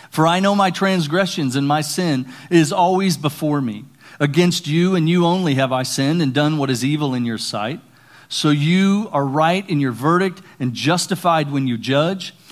For 0.09 0.27
I 0.27 0.39
know 0.39 0.55
my 0.55 0.71
transgressions, 0.71 1.55
and 1.55 1.67
my 1.67 1.81
sin 1.81 2.27
is 2.49 2.71
always 2.71 3.17
before 3.17 3.61
me. 3.61 3.85
Against 4.19 4.67
you 4.67 4.95
and 4.95 5.07
you 5.07 5.25
only 5.25 5.55
have 5.55 5.71
I 5.71 5.83
sinned 5.83 6.21
and 6.21 6.33
done 6.33 6.57
what 6.57 6.69
is 6.69 6.83
evil 6.83 7.13
in 7.13 7.25
your 7.25 7.37
sight. 7.37 7.79
So 8.27 8.49
you 8.49 9.09
are 9.11 9.25
right 9.25 9.67
in 9.69 9.79
your 9.79 9.91
verdict 9.91 10.41
and 10.59 10.73
justified 10.73 11.51
when 11.51 11.67
you 11.67 11.77
judge. 11.77 12.33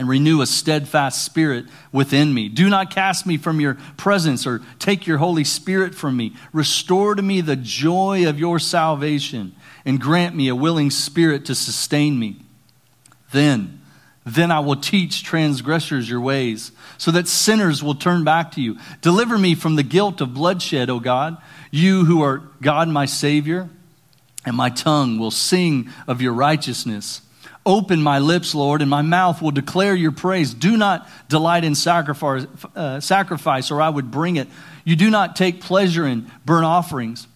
and 0.00 0.08
renew 0.08 0.40
a 0.40 0.46
steadfast 0.46 1.22
spirit 1.26 1.66
within 1.92 2.32
me. 2.32 2.48
Do 2.48 2.70
not 2.70 2.90
cast 2.90 3.26
me 3.26 3.36
from 3.36 3.60
your 3.60 3.74
presence 3.98 4.46
or 4.46 4.62
take 4.78 5.06
your 5.06 5.18
Holy 5.18 5.44
Spirit 5.44 5.94
from 5.94 6.16
me. 6.16 6.34
Restore 6.54 7.16
to 7.16 7.20
me 7.20 7.42
the 7.42 7.54
joy 7.54 8.26
of 8.26 8.38
your 8.38 8.58
salvation 8.58 9.54
and 9.84 10.00
grant 10.00 10.34
me 10.34 10.48
a 10.48 10.56
willing 10.56 10.90
spirit 10.90 11.44
to 11.44 11.54
sustain 11.54 12.18
me. 12.18 12.36
Then, 13.32 13.82
then 14.24 14.50
I 14.50 14.60
will 14.60 14.76
teach 14.76 15.22
transgressors 15.22 16.08
your 16.08 16.22
ways 16.22 16.72
so 16.96 17.10
that 17.10 17.28
sinners 17.28 17.82
will 17.82 17.94
turn 17.94 18.24
back 18.24 18.52
to 18.52 18.62
you. 18.62 18.78
Deliver 19.02 19.36
me 19.36 19.54
from 19.54 19.76
the 19.76 19.82
guilt 19.82 20.22
of 20.22 20.32
bloodshed, 20.32 20.88
O 20.88 20.98
God, 20.98 21.36
you 21.70 22.06
who 22.06 22.22
are 22.22 22.38
God 22.62 22.88
my 22.88 23.04
Savior, 23.04 23.68
and 24.46 24.56
my 24.56 24.70
tongue 24.70 25.18
will 25.18 25.30
sing 25.30 25.90
of 26.08 26.22
your 26.22 26.32
righteousness. 26.32 27.20
Open 27.66 28.02
my 28.02 28.18
lips, 28.18 28.54
Lord, 28.54 28.80
and 28.80 28.88
my 28.88 29.02
mouth 29.02 29.42
will 29.42 29.50
declare 29.50 29.94
your 29.94 30.12
praise. 30.12 30.54
Do 30.54 30.76
not 30.76 31.08
delight 31.28 31.62
in 31.62 31.74
sacrifice, 31.74 32.46
uh, 32.74 33.00
sacrifice, 33.00 33.70
or 33.70 33.82
I 33.82 33.88
would 33.88 34.10
bring 34.10 34.36
it. 34.36 34.48
You 34.84 34.96
do 34.96 35.10
not 35.10 35.36
take 35.36 35.60
pleasure 35.60 36.06
in 36.06 36.30
burnt 36.46 36.64
offerings. 36.64 37.26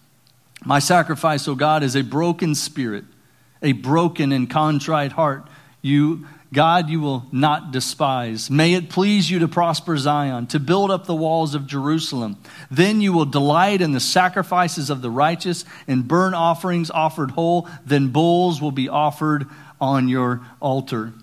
My 0.65 0.79
sacrifice, 0.79 1.47
O 1.47 1.53
God, 1.53 1.83
is 1.83 1.95
a 1.95 2.01
broken 2.01 2.55
spirit, 2.55 3.05
a 3.61 3.73
broken 3.73 4.31
and 4.31 4.49
contrite 4.49 5.11
heart. 5.11 5.47
You 5.83 6.25
God, 6.55 6.89
you 6.89 7.01
will 7.01 7.25
not 7.33 7.71
despise. 7.71 8.49
May 8.49 8.75
it 8.75 8.89
please 8.89 9.29
you 9.29 9.39
to 9.39 9.47
prosper 9.49 9.97
Zion, 9.97 10.47
to 10.47 10.59
build 10.59 10.89
up 10.89 11.05
the 11.05 11.13
walls 11.13 11.53
of 11.53 11.67
Jerusalem. 11.67 12.37
Then 12.71 13.01
you 13.01 13.11
will 13.11 13.25
delight 13.25 13.81
in 13.81 13.91
the 13.91 13.99
sacrifices 13.99 14.89
of 14.89 15.01
the 15.01 15.11
righteous 15.11 15.65
and 15.85 16.07
burnt 16.07 16.33
offerings 16.33 16.89
offered 16.89 17.31
whole. 17.31 17.67
Then 17.85 18.07
bulls 18.07 18.61
will 18.61 18.71
be 18.71 18.87
offered 18.87 19.47
on 19.79 20.07
your 20.07 20.41
altar. 20.59 21.13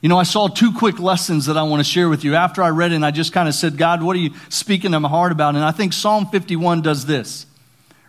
You 0.00 0.08
know, 0.08 0.18
I 0.18 0.22
saw 0.22 0.48
two 0.48 0.72
quick 0.72 0.98
lessons 0.98 1.46
that 1.46 1.58
I 1.58 1.62
want 1.62 1.80
to 1.80 1.84
share 1.84 2.08
with 2.08 2.24
you. 2.24 2.34
After 2.34 2.62
I 2.62 2.70
read 2.70 2.92
it, 2.92 2.94
and 2.94 3.04
I 3.04 3.10
just 3.10 3.32
kind 3.32 3.48
of 3.48 3.54
said, 3.54 3.76
God, 3.76 4.02
what 4.02 4.16
are 4.16 4.20
you 4.20 4.30
speaking 4.48 4.92
to 4.92 5.00
my 5.00 5.08
heart 5.08 5.30
about? 5.30 5.56
And 5.56 5.64
I 5.64 5.72
think 5.72 5.92
Psalm 5.92 6.26
51 6.26 6.80
does 6.80 7.04
this. 7.04 7.44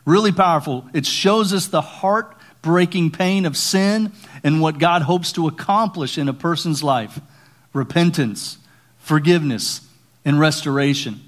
Really 0.05 0.31
powerful. 0.31 0.85
It 0.93 1.05
shows 1.05 1.53
us 1.53 1.67
the 1.67 1.81
heart 1.81 2.35
breaking 2.61 3.11
pain 3.11 3.45
of 3.45 3.57
sin 3.57 4.11
and 4.43 4.61
what 4.61 4.79
God 4.79 5.01
hopes 5.01 5.33
to 5.33 5.47
accomplish 5.47 6.17
in 6.17 6.29
a 6.29 6.33
person's 6.33 6.81
life 6.81 7.19
repentance, 7.73 8.57
forgiveness, 8.97 9.81
and 10.25 10.39
restoration. 10.39 11.21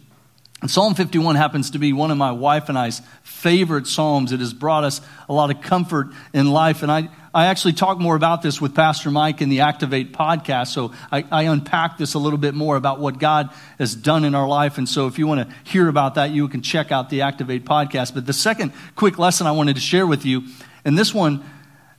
And 0.63 0.71
Psalm 0.71 0.95
51 0.95 1.35
happens 1.35 1.71
to 1.71 1.77
be 1.77 1.91
one 1.91 2.09
of 2.09 2.17
my 2.17 2.31
wife 2.31 2.69
and 2.69 2.79
I's 2.79 3.01
favorite 3.21 3.85
Psalms. 3.85 4.31
It 4.31 4.39
has 4.39 4.53
brought 4.53 4.85
us 4.85 5.01
a 5.27 5.33
lot 5.33 5.51
of 5.51 5.59
comfort 5.61 6.07
in 6.33 6.51
life. 6.51 6.83
And 6.83 6.89
I, 6.89 7.09
I 7.33 7.47
actually 7.47 7.73
talk 7.73 7.99
more 7.99 8.15
about 8.15 8.41
this 8.41 8.61
with 8.61 8.73
Pastor 8.73 9.11
Mike 9.11 9.41
in 9.41 9.49
the 9.49 9.59
Activate 9.59 10.13
podcast. 10.13 10.67
So 10.67 10.93
I, 11.11 11.25
I 11.29 11.43
unpack 11.43 11.97
this 11.97 12.13
a 12.13 12.17
little 12.17 12.39
bit 12.39 12.53
more 12.53 12.77
about 12.77 13.01
what 13.01 13.19
God 13.19 13.49
has 13.77 13.93
done 13.93 14.23
in 14.23 14.35
our 14.35 14.47
life. 14.47 14.77
And 14.77 14.87
so 14.87 15.07
if 15.07 15.19
you 15.19 15.27
want 15.27 15.49
to 15.49 15.53
hear 15.65 15.89
about 15.89 16.15
that, 16.15 16.31
you 16.31 16.47
can 16.47 16.61
check 16.61 16.93
out 16.93 17.09
the 17.09 17.23
Activate 17.23 17.65
podcast. 17.65 18.13
But 18.13 18.25
the 18.25 18.31
second 18.31 18.71
quick 18.95 19.19
lesson 19.19 19.47
I 19.47 19.51
wanted 19.51 19.75
to 19.75 19.81
share 19.81 20.07
with 20.07 20.23
you, 20.23 20.43
and 20.85 20.97
this 20.97 21.13
one 21.13 21.43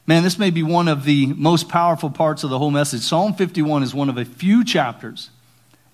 Man, 0.06 0.22
this 0.22 0.38
may 0.38 0.50
be 0.50 0.62
one 0.62 0.88
of 0.88 1.04
the 1.04 1.28
most 1.28 1.70
powerful 1.70 2.10
parts 2.10 2.44
of 2.44 2.50
the 2.50 2.58
whole 2.58 2.70
message. 2.70 3.00
Psalm 3.00 3.32
51 3.32 3.82
is 3.82 3.94
one 3.94 4.10
of 4.10 4.18
a 4.18 4.26
few 4.26 4.62
chapters 4.62 5.30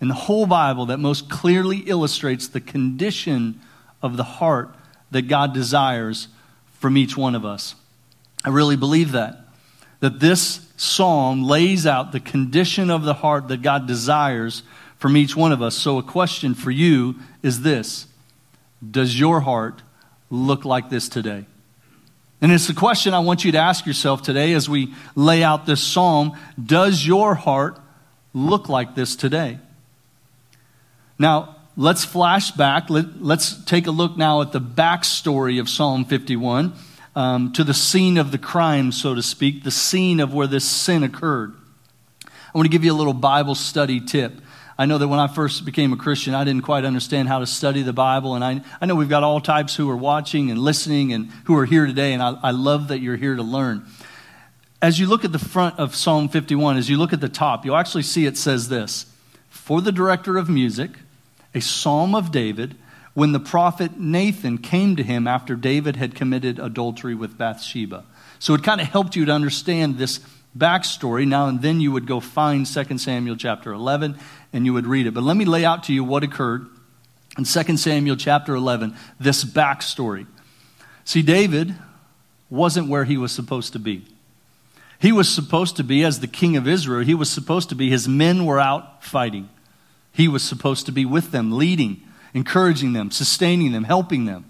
in 0.00 0.08
the 0.08 0.14
whole 0.14 0.46
Bible 0.46 0.86
that 0.86 0.98
most 0.98 1.28
clearly 1.28 1.78
illustrates 1.78 2.48
the 2.48 2.60
condition 2.60 3.60
of 4.02 4.16
the 4.16 4.24
heart 4.24 4.74
that 5.10 5.28
God 5.28 5.52
desires 5.52 6.28
from 6.78 6.96
each 6.96 7.16
one 7.16 7.34
of 7.34 7.44
us. 7.44 7.74
I 8.44 8.48
really 8.48 8.76
believe 8.76 9.12
that. 9.12 9.46
That 10.00 10.20
this 10.20 10.66
psalm 10.76 11.44
lays 11.44 11.86
out 11.86 12.12
the 12.12 12.20
condition 12.20 12.90
of 12.90 13.02
the 13.02 13.14
heart 13.14 13.48
that 13.48 13.60
God 13.60 13.86
desires 13.86 14.62
from 14.96 15.16
each 15.16 15.36
one 15.36 15.52
of 15.52 15.60
us. 15.60 15.76
So, 15.76 15.98
a 15.98 16.02
question 16.02 16.54
for 16.54 16.70
you 16.70 17.16
is 17.42 17.60
this 17.60 18.06
Does 18.90 19.20
your 19.20 19.40
heart 19.40 19.82
look 20.30 20.64
like 20.64 20.88
this 20.88 21.08
today? 21.08 21.44
And 22.40 22.50
it's 22.50 22.66
the 22.66 22.74
question 22.74 23.12
I 23.12 23.18
want 23.18 23.44
you 23.44 23.52
to 23.52 23.58
ask 23.58 23.84
yourself 23.84 24.22
today 24.22 24.54
as 24.54 24.66
we 24.66 24.94
lay 25.14 25.42
out 25.42 25.66
this 25.66 25.82
psalm 25.82 26.32
Does 26.62 27.06
your 27.06 27.34
heart 27.34 27.78
look 28.32 28.70
like 28.70 28.94
this 28.94 29.16
today? 29.16 29.58
Now, 31.20 31.56
let's 31.76 32.02
flash 32.02 32.50
back. 32.50 32.88
Let, 32.88 33.04
us 33.22 33.62
take 33.66 33.86
a 33.86 33.90
look 33.90 34.16
now 34.16 34.40
at 34.40 34.52
the 34.52 34.60
backstory 34.60 35.60
of 35.60 35.68
Psalm 35.68 36.06
51 36.06 36.72
um, 37.14 37.52
to 37.52 37.62
the 37.62 37.74
scene 37.74 38.16
of 38.16 38.32
the 38.32 38.38
crime, 38.38 38.90
so 38.90 39.14
to 39.14 39.22
speak, 39.22 39.62
the 39.62 39.70
scene 39.70 40.18
of 40.18 40.32
where 40.32 40.46
this 40.46 40.66
sin 40.66 41.02
occurred. 41.02 41.52
I 42.24 42.30
want 42.54 42.64
to 42.64 42.70
give 42.70 42.84
you 42.84 42.92
a 42.94 42.96
little 42.96 43.12
Bible 43.12 43.54
study 43.54 44.00
tip. 44.00 44.32
I 44.78 44.86
know 44.86 44.96
that 44.96 45.08
when 45.08 45.18
I 45.18 45.26
first 45.26 45.66
became 45.66 45.92
a 45.92 45.96
Christian, 45.98 46.34
I 46.34 46.42
didn't 46.44 46.62
quite 46.62 46.86
understand 46.86 47.28
how 47.28 47.40
to 47.40 47.46
study 47.46 47.82
the 47.82 47.92
Bible. 47.92 48.34
And 48.34 48.42
I, 48.42 48.62
I 48.80 48.86
know 48.86 48.94
we've 48.94 49.06
got 49.10 49.22
all 49.22 49.42
types 49.42 49.76
who 49.76 49.90
are 49.90 49.96
watching 49.98 50.50
and 50.50 50.58
listening 50.58 51.12
and 51.12 51.30
who 51.44 51.54
are 51.58 51.66
here 51.66 51.84
today. 51.84 52.14
And 52.14 52.22
I, 52.22 52.38
I 52.42 52.50
love 52.52 52.88
that 52.88 53.00
you're 53.00 53.16
here 53.16 53.36
to 53.36 53.42
learn. 53.42 53.84
As 54.80 54.98
you 54.98 55.06
look 55.06 55.26
at 55.26 55.32
the 55.32 55.38
front 55.38 55.78
of 55.78 55.94
Psalm 55.94 56.30
51, 56.30 56.78
as 56.78 56.88
you 56.88 56.96
look 56.96 57.12
at 57.12 57.20
the 57.20 57.28
top, 57.28 57.66
you'll 57.66 57.76
actually 57.76 58.04
see 58.04 58.24
it 58.24 58.38
says 58.38 58.70
this 58.70 59.04
For 59.50 59.82
the 59.82 59.92
director 59.92 60.38
of 60.38 60.48
music, 60.48 60.92
a 61.54 61.60
psalm 61.60 62.14
of 62.14 62.30
David, 62.30 62.76
when 63.14 63.32
the 63.32 63.40
prophet 63.40 63.98
Nathan 63.98 64.58
came 64.58 64.96
to 64.96 65.02
him 65.02 65.26
after 65.26 65.56
David 65.56 65.96
had 65.96 66.14
committed 66.14 66.58
adultery 66.58 67.14
with 67.14 67.36
Bathsheba. 67.36 68.04
So 68.38 68.54
it 68.54 68.62
kind 68.62 68.80
of 68.80 68.86
helped 68.86 69.16
you 69.16 69.24
to 69.26 69.32
understand 69.32 69.98
this 69.98 70.20
backstory. 70.56 71.26
Now 71.26 71.48
and 71.48 71.60
then 71.60 71.80
you 71.80 71.92
would 71.92 72.06
go 72.06 72.20
find 72.20 72.66
2 72.66 72.98
Samuel 72.98 73.36
chapter 73.36 73.72
11 73.72 74.18
and 74.52 74.64
you 74.64 74.72
would 74.72 74.86
read 74.86 75.06
it. 75.06 75.14
But 75.14 75.24
let 75.24 75.36
me 75.36 75.44
lay 75.44 75.64
out 75.64 75.84
to 75.84 75.92
you 75.92 76.04
what 76.04 76.22
occurred 76.22 76.66
in 77.36 77.44
2 77.44 77.76
Samuel 77.76 78.16
chapter 78.16 78.54
11, 78.54 78.96
this 79.18 79.44
backstory. 79.44 80.26
See, 81.04 81.22
David 81.22 81.74
wasn't 82.48 82.88
where 82.88 83.04
he 83.04 83.16
was 83.16 83.32
supposed 83.32 83.72
to 83.72 83.78
be. 83.78 84.04
He 84.98 85.12
was 85.12 85.28
supposed 85.28 85.76
to 85.76 85.84
be, 85.84 86.04
as 86.04 86.20
the 86.20 86.26
king 86.26 86.56
of 86.56 86.68
Israel, 86.68 87.04
he 87.04 87.14
was 87.14 87.30
supposed 87.30 87.70
to 87.70 87.74
be, 87.74 87.88
his 87.88 88.06
men 88.06 88.44
were 88.44 88.60
out 88.60 89.02
fighting. 89.02 89.48
He 90.12 90.28
was 90.28 90.42
supposed 90.42 90.86
to 90.86 90.92
be 90.92 91.04
with 91.04 91.30
them, 91.30 91.52
leading, 91.52 92.02
encouraging 92.34 92.92
them, 92.92 93.10
sustaining 93.10 93.72
them, 93.72 93.84
helping 93.84 94.24
them. 94.24 94.44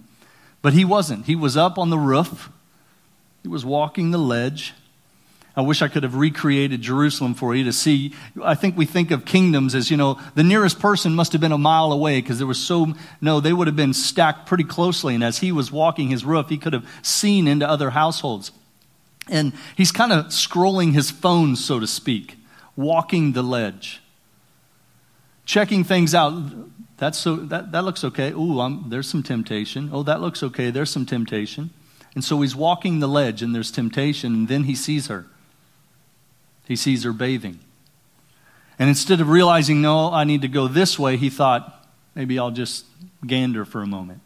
But 0.62 0.72
he 0.72 0.84
wasn't. 0.84 1.26
He 1.26 1.36
was 1.36 1.56
up 1.56 1.78
on 1.78 1.90
the 1.90 1.98
roof, 1.98 2.50
he 3.42 3.48
was 3.48 3.64
walking 3.64 4.10
the 4.10 4.18
ledge, 4.18 4.74
I 5.56 5.62
wish 5.62 5.82
I 5.82 5.88
could 5.88 6.04
have 6.04 6.14
recreated 6.14 6.80
Jerusalem 6.80 7.34
for 7.34 7.54
you 7.54 7.64
to 7.64 7.72
see. 7.72 8.14
I 8.42 8.54
think 8.54 8.76
we 8.76 8.86
think 8.86 9.10
of 9.10 9.24
kingdoms 9.24 9.74
as, 9.74 9.90
you 9.90 9.96
know, 9.96 10.18
the 10.34 10.44
nearest 10.44 10.78
person 10.78 11.14
must 11.14 11.32
have 11.32 11.40
been 11.40 11.52
a 11.52 11.58
mile 11.58 11.92
away 11.92 12.20
because 12.20 12.38
there 12.38 12.46
was 12.46 12.58
so, 12.58 12.94
no, 13.20 13.40
they 13.40 13.52
would 13.52 13.66
have 13.66 13.76
been 13.76 13.92
stacked 13.92 14.46
pretty 14.46 14.64
closely. 14.64 15.14
And 15.14 15.24
as 15.24 15.38
he 15.38 15.50
was 15.50 15.72
walking 15.72 16.08
his 16.08 16.24
roof, 16.24 16.48
he 16.48 16.56
could 16.56 16.72
have 16.72 16.88
seen 17.02 17.48
into 17.48 17.68
other 17.68 17.90
households. 17.90 18.52
And 19.28 19.52
he's 19.76 19.92
kind 19.92 20.12
of 20.12 20.26
scrolling 20.26 20.92
his 20.92 21.10
phone, 21.10 21.56
so 21.56 21.80
to 21.80 21.86
speak, 21.86 22.38
walking 22.76 23.32
the 23.32 23.42
ledge, 23.42 24.00
checking 25.50 25.84
things 25.84 26.14
out. 26.14 26.32
That's 26.98 27.18
so, 27.18 27.36
that, 27.36 27.72
that 27.72 27.84
looks 27.84 28.04
okay. 28.04 28.30
Ooh, 28.32 28.60
I'm, 28.60 28.90
there's 28.90 29.08
some 29.08 29.22
temptation. 29.22 29.90
Oh, 29.92 30.02
that 30.02 30.20
looks 30.20 30.42
okay. 30.42 30.70
There's 30.70 30.90
some 30.90 31.06
temptation. 31.06 31.70
And 32.14 32.22
so 32.22 32.40
he's 32.40 32.54
walking 32.54 33.00
the 33.00 33.08
ledge 33.08 33.42
and 33.42 33.54
there's 33.54 33.70
temptation, 33.70 34.34
and 34.34 34.48
then 34.48 34.64
he 34.64 34.74
sees 34.74 35.06
her 35.06 35.26
he 36.70 36.76
sees 36.76 37.02
her 37.02 37.12
bathing. 37.12 37.58
And 38.78 38.88
instead 38.88 39.20
of 39.20 39.28
realizing, 39.28 39.82
no, 39.82 40.12
I 40.12 40.22
need 40.22 40.42
to 40.42 40.48
go 40.48 40.68
this 40.68 41.00
way, 41.00 41.16
he 41.16 41.28
thought, 41.28 41.84
maybe 42.14 42.38
I'll 42.38 42.52
just 42.52 42.86
gander 43.26 43.64
for 43.64 43.82
a 43.82 43.88
moment. 43.88 44.20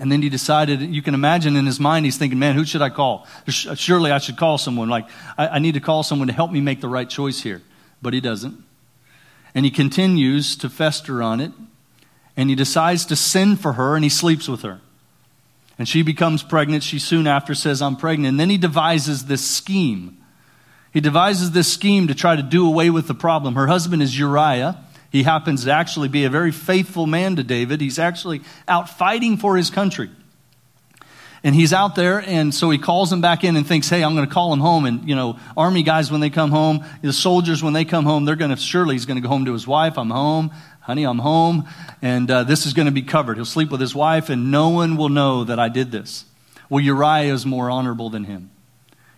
And 0.00 0.10
then 0.10 0.22
he 0.22 0.28
decided, 0.28 0.80
you 0.80 1.02
can 1.02 1.14
imagine 1.14 1.54
in 1.54 1.66
his 1.66 1.78
mind, 1.78 2.04
he's 2.04 2.18
thinking, 2.18 2.40
man, 2.40 2.56
who 2.56 2.64
should 2.64 2.82
I 2.82 2.90
call? 2.90 3.28
Surely 3.48 4.10
I 4.10 4.18
should 4.18 4.38
call 4.38 4.58
someone. 4.58 4.88
Like, 4.88 5.08
I, 5.38 5.46
I 5.46 5.58
need 5.60 5.74
to 5.74 5.80
call 5.80 6.02
someone 6.02 6.26
to 6.26 6.34
help 6.34 6.50
me 6.50 6.60
make 6.60 6.80
the 6.80 6.88
right 6.88 7.08
choice 7.08 7.40
here. 7.40 7.62
But 8.02 8.12
he 8.12 8.20
doesn't. 8.20 8.64
And 9.54 9.64
he 9.64 9.70
continues 9.70 10.56
to 10.56 10.68
fester 10.68 11.22
on 11.22 11.40
it. 11.40 11.52
And 12.36 12.48
he 12.48 12.56
decides 12.56 13.04
to 13.06 13.16
send 13.16 13.60
for 13.60 13.74
her 13.74 13.94
and 13.96 14.04
he 14.04 14.10
sleeps 14.10 14.48
with 14.48 14.62
her. 14.62 14.80
And 15.78 15.88
she 15.88 16.02
becomes 16.02 16.42
pregnant. 16.42 16.82
She 16.82 16.98
soon 16.98 17.26
after 17.26 17.54
says, 17.54 17.82
I'm 17.82 17.96
pregnant. 17.96 18.32
And 18.32 18.40
then 18.40 18.50
he 18.50 18.58
devises 18.58 19.26
this 19.26 19.44
scheme 19.44 20.20
he 20.92 21.00
devises 21.00 21.52
this 21.52 21.72
scheme 21.72 22.08
to 22.08 22.14
try 22.14 22.36
to 22.36 22.42
do 22.42 22.66
away 22.66 22.90
with 22.90 23.06
the 23.06 23.14
problem. 23.14 23.54
Her 23.54 23.68
husband 23.68 24.02
is 24.02 24.18
Uriah. 24.18 24.82
He 25.10 25.22
happens 25.22 25.64
to 25.64 25.72
actually 25.72 26.08
be 26.08 26.24
a 26.24 26.30
very 26.30 26.52
faithful 26.52 27.06
man 27.06 27.36
to 27.36 27.42
David. 27.42 27.80
He's 27.80 27.98
actually 27.98 28.42
out 28.66 28.88
fighting 28.88 29.36
for 29.36 29.56
his 29.56 29.70
country. 29.70 30.10
And 31.42 31.54
he's 31.54 31.72
out 31.72 31.94
there, 31.94 32.20
and 32.20 32.54
so 32.54 32.68
he 32.68 32.76
calls 32.76 33.10
him 33.10 33.22
back 33.22 33.44
in 33.44 33.56
and 33.56 33.66
thinks, 33.66 33.88
hey, 33.88 34.04
I'm 34.04 34.14
going 34.14 34.28
to 34.28 34.32
call 34.32 34.52
him 34.52 34.60
home. 34.60 34.84
And, 34.84 35.08
you 35.08 35.16
know, 35.16 35.38
army 35.56 35.82
guys, 35.82 36.10
when 36.10 36.20
they 36.20 36.28
come 36.28 36.50
home, 36.50 36.84
the 37.00 37.14
soldiers, 37.14 37.62
when 37.62 37.72
they 37.72 37.86
come 37.86 38.04
home, 38.04 38.26
they're 38.26 38.36
going 38.36 38.50
to, 38.50 38.58
surely 38.58 38.94
he's 38.94 39.06
going 39.06 39.16
to 39.16 39.22
go 39.22 39.28
home 39.28 39.46
to 39.46 39.52
his 39.54 39.66
wife. 39.66 39.96
I'm 39.96 40.10
home. 40.10 40.50
Honey, 40.80 41.04
I'm 41.04 41.18
home. 41.18 41.66
And 42.02 42.30
uh, 42.30 42.44
this 42.44 42.66
is 42.66 42.74
going 42.74 42.86
to 42.86 42.92
be 42.92 43.02
covered. 43.02 43.36
He'll 43.36 43.46
sleep 43.46 43.70
with 43.70 43.80
his 43.80 43.94
wife, 43.94 44.28
and 44.28 44.50
no 44.50 44.68
one 44.68 44.98
will 44.98 45.08
know 45.08 45.44
that 45.44 45.58
I 45.58 45.70
did 45.70 45.90
this. 45.90 46.26
Well, 46.68 46.84
Uriah 46.84 47.32
is 47.32 47.46
more 47.46 47.70
honorable 47.70 48.10
than 48.10 48.24
him. 48.24 48.50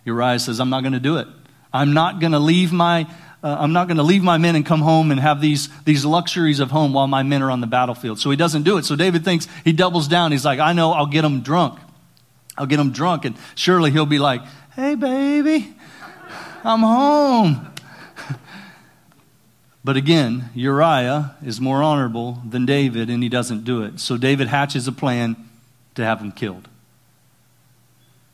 Uriah 0.05 0.39
says, 0.39 0.61
I'm 0.61 0.69
not 0.69 0.81
going 0.81 0.93
to 0.93 1.01
do 1.01 1.17
it. 1.17 1.27
I'm 1.73 1.93
not 1.93 2.21
going 2.21 2.31
to 2.31 2.39
leave 2.39 2.71
my 2.71 3.07
uh, 3.43 3.57
I'm 3.59 3.73
not 3.73 3.87
going 3.87 3.97
to 3.97 4.03
leave 4.03 4.23
my 4.23 4.37
men 4.37 4.55
and 4.55 4.65
come 4.65 4.79
home 4.79 5.11
and 5.11 5.19
have 5.19 5.41
these, 5.41 5.67
these 5.83 6.05
luxuries 6.05 6.61
of 6.61 6.71
home 6.71 6.93
while 6.93 7.07
my 7.07 7.23
men 7.23 7.43
are 7.43 7.51
on 7.51 7.59
the 7.59 7.67
battlefield. 7.67 8.17
So 8.19 8.29
he 8.29 8.37
doesn't 8.37 8.63
do 8.63 8.77
it. 8.77 8.85
So 8.85 8.95
David 8.95 9.25
thinks 9.25 9.49
he 9.65 9.73
doubles 9.73 10.07
down. 10.07 10.31
He's 10.31 10.45
like, 10.45 10.59
I 10.59 10.71
know 10.71 10.93
I'll 10.93 11.07
get 11.07 11.23
them 11.23 11.41
drunk. 11.41 11.77
I'll 12.57 12.65
get 12.65 12.79
him 12.79 12.91
drunk. 12.91 13.25
And 13.25 13.35
surely 13.55 13.91
he'll 13.91 14.05
be 14.05 14.19
like, 14.19 14.41
hey, 14.75 14.95
baby, 14.95 15.75
I'm 16.63 16.79
home. 16.79 17.73
but 19.83 19.97
again, 19.97 20.49
Uriah 20.53 21.35
is 21.43 21.59
more 21.59 21.81
honorable 21.81 22.41
than 22.47 22.65
David, 22.65 23.09
and 23.09 23.23
he 23.23 23.29
doesn't 23.29 23.63
do 23.63 23.83
it. 23.83 23.99
So 23.99 24.17
David 24.17 24.47
hatches 24.47 24.87
a 24.87 24.91
plan 24.91 25.35
to 25.95 26.03
have 26.03 26.19
him 26.19 26.31
killed. 26.31 26.67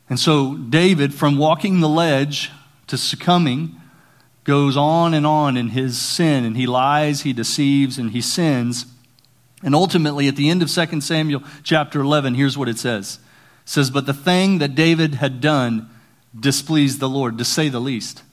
And 0.10 0.20
so 0.20 0.56
David, 0.56 1.14
from 1.14 1.38
walking 1.38 1.80
the 1.80 1.90
ledge 1.90 2.52
to 2.88 2.98
succumbing 2.98 3.76
goes 4.44 4.76
on 4.76 5.14
and 5.14 5.28
on 5.28 5.56
in 5.56 5.70
his 5.70 6.02
sin, 6.02 6.44
and 6.44 6.58
he 6.58 6.66
lies, 6.66 7.22
he 7.22 7.34
deceives, 7.34 8.00
and 8.00 8.12
he 8.12 8.22
sins. 8.22 8.88
And 9.62 9.76
ultimately, 9.76 10.28
at 10.28 10.36
the 10.36 10.50
end 10.50 10.64
of 10.64 10.72
2 10.72 11.02
Samuel 11.02 11.44
chapter 11.64 12.02
11, 12.02 12.34
here's 12.34 12.58
what 12.58 12.68
it 12.68 12.80
says. 12.80 13.20
Says, 13.70 13.92
But 13.92 14.08
the 14.08 14.16
thing 14.16 14.58
that 14.58 14.74
David 14.74 15.14
had 15.14 15.42
done 15.42 15.92
displeased 16.38 17.00
the 17.00 17.08
Lord, 17.08 17.38
to 17.38 17.46
say 17.46 17.70
the 17.70 17.80
least. 17.80 18.24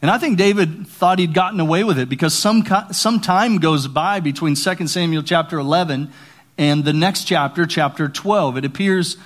And 0.00 0.08
I 0.08 0.18
think 0.18 0.38
David 0.38 0.86
thought 0.86 1.18
he'd 1.18 1.34
gotten 1.34 1.58
away 1.58 1.82
with 1.82 1.98
it 1.98 2.08
because 2.08 2.32
some, 2.32 2.64
some 2.92 3.20
time 3.20 3.58
goes 3.58 3.88
by 3.88 4.20
between 4.20 4.54
2 4.54 4.86
Samuel 4.86 5.24
chapter 5.24 5.58
11 5.58 6.12
and 6.58 6.84
the 6.84 6.92
next 6.92 7.24
chapter, 7.24 7.66
chapter 7.66 8.08
12. 8.08 8.58
It 8.58 8.64
appears 8.64 9.16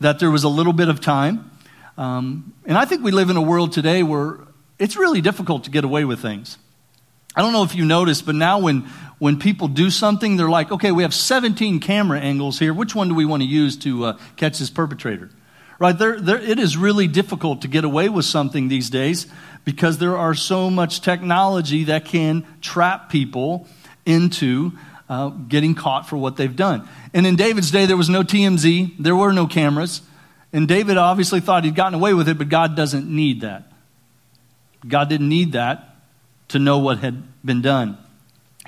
that 0.00 0.18
there 0.18 0.30
was 0.30 0.44
a 0.44 0.48
little 0.48 0.72
bit 0.72 0.88
of 0.88 0.98
time. 0.98 1.50
Um, 1.98 2.54
and 2.64 2.78
I 2.78 2.86
think 2.86 3.04
we 3.04 3.10
live 3.10 3.28
in 3.28 3.36
a 3.36 3.42
world 3.42 3.72
today 3.72 4.02
where 4.02 4.38
it's 4.78 4.96
really 4.96 5.20
difficult 5.20 5.64
to 5.64 5.70
get 5.70 5.84
away 5.84 6.06
with 6.06 6.20
things. 6.20 6.56
I 7.36 7.42
don't 7.42 7.52
know 7.52 7.64
if 7.64 7.74
you 7.74 7.84
noticed, 7.84 8.24
but 8.24 8.34
now 8.34 8.60
when, 8.60 8.88
when 9.20 9.38
people 9.38 9.68
do 9.68 9.90
something, 9.90 10.36
they're 10.36 10.50
like, 10.50 10.72
okay, 10.72 10.90
we 10.90 11.02
have 11.02 11.14
17 11.14 11.78
camera 11.78 12.18
angles 12.18 12.58
here. 12.58 12.72
Which 12.74 12.94
one 12.94 13.08
do 13.08 13.14
we 13.14 13.26
want 13.26 13.42
to 13.42 13.48
use 13.48 13.76
to 13.78 14.06
uh, 14.06 14.18
catch 14.36 14.58
this 14.58 14.70
perpetrator? 14.70 15.28
Right? 15.78 15.96
There, 15.96 16.14
it 16.14 16.58
is 16.58 16.76
really 16.76 17.06
difficult 17.06 17.62
to 17.62 17.68
get 17.68 17.84
away 17.84 18.08
with 18.08 18.24
something 18.24 18.68
these 18.68 18.88
days 18.88 19.26
because 19.64 19.98
there 19.98 20.16
are 20.16 20.34
so 20.34 20.70
much 20.70 21.02
technology 21.02 21.84
that 21.84 22.06
can 22.06 22.46
trap 22.62 23.10
people 23.10 23.66
into 24.06 24.72
uh, 25.10 25.28
getting 25.28 25.74
caught 25.74 26.08
for 26.08 26.16
what 26.16 26.38
they've 26.38 26.56
done. 26.56 26.88
And 27.12 27.26
in 27.26 27.36
David's 27.36 27.70
day, 27.70 27.84
there 27.84 27.98
was 27.98 28.08
no 28.08 28.22
TMZ, 28.22 28.96
there 28.98 29.16
were 29.16 29.32
no 29.32 29.46
cameras. 29.46 30.00
And 30.50 30.66
David 30.66 30.96
obviously 30.96 31.40
thought 31.40 31.64
he'd 31.64 31.74
gotten 31.74 31.94
away 31.94 32.14
with 32.14 32.28
it, 32.28 32.38
but 32.38 32.48
God 32.48 32.74
doesn't 32.74 33.06
need 33.06 33.42
that. 33.42 33.70
God 34.88 35.10
didn't 35.10 35.28
need 35.28 35.52
that 35.52 35.96
to 36.48 36.58
know 36.58 36.78
what 36.78 36.98
had 36.98 37.22
been 37.44 37.60
done. 37.60 37.98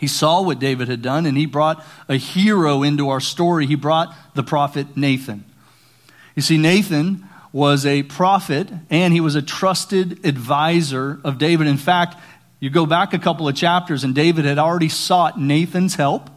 He 0.02 0.09
saw 0.09 0.42
what 0.42 0.59
David 0.59 0.88
had 0.88 1.00
done, 1.00 1.26
and 1.26 1.37
he 1.38 1.47
brought 1.47 1.80
a 2.09 2.16
hero 2.16 2.82
into 2.82 3.11
our 3.11 3.21
story. 3.21 3.68
He 3.68 3.76
brought 3.76 4.12
the 4.35 4.42
prophet 4.42 4.97
Nathan. 4.97 5.44
You 6.35 6.42
see, 6.42 6.59
Nathan 6.59 7.25
was 7.52 7.87
a 7.87 8.02
prophet 8.02 8.68
and 8.90 9.12
he 9.14 9.21
was 9.21 9.37
a 9.37 9.42
trusted 9.42 10.26
advisor 10.26 11.21
of 11.23 11.38
David. 11.38 11.68
In 11.68 11.76
fact, 11.76 12.16
you 12.59 12.68
go 12.68 12.85
back 12.85 13.14
a 13.14 13.18
couple 13.21 13.47
of 13.47 13.54
chapters, 13.54 14.02
and 14.02 14.12
David 14.12 14.44
had 14.44 14.59
already 14.59 14.88
sought 14.88 15.38
Nathan's 15.38 15.94
help 15.94 16.28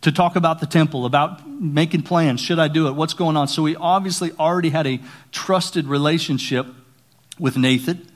to 0.00 0.10
talk 0.10 0.34
about 0.34 0.58
the 0.58 0.66
temple, 0.66 1.06
about 1.06 1.48
making 1.48 2.02
plans. 2.02 2.40
Should 2.40 2.58
I 2.58 2.66
do 2.66 2.88
it? 2.88 2.96
What's 2.96 3.14
going 3.14 3.36
on? 3.36 3.46
So 3.46 3.64
he 3.64 3.76
obviously 3.76 4.32
already 4.32 4.70
had 4.70 4.88
a 4.88 4.98
trusted 5.30 5.86
relationship 5.86 6.66
with 7.38 7.56
Nathan. 7.56 8.09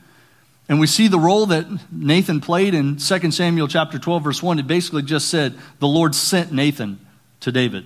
And 0.69 0.81
we 0.81 0.87
see 0.87 1.09
the 1.09 1.19
role 1.19 1.47
that 1.47 1.67
Nathan 1.93 2.41
played 2.41 2.75
in 2.75 2.97
2 2.97 3.31
Samuel 3.31 3.69
chapter 3.69 3.99
12, 3.99 4.25
verse 4.25 4.43
1. 4.43 4.59
It 4.59 4.67
basically 4.67 5.03
just 5.03 5.29
said, 5.29 5.55
the 5.79 5.89
Lord 5.89 6.15
sent 6.15 6.53
Nathan 6.53 7.05
to 7.41 7.53
David. 7.53 7.85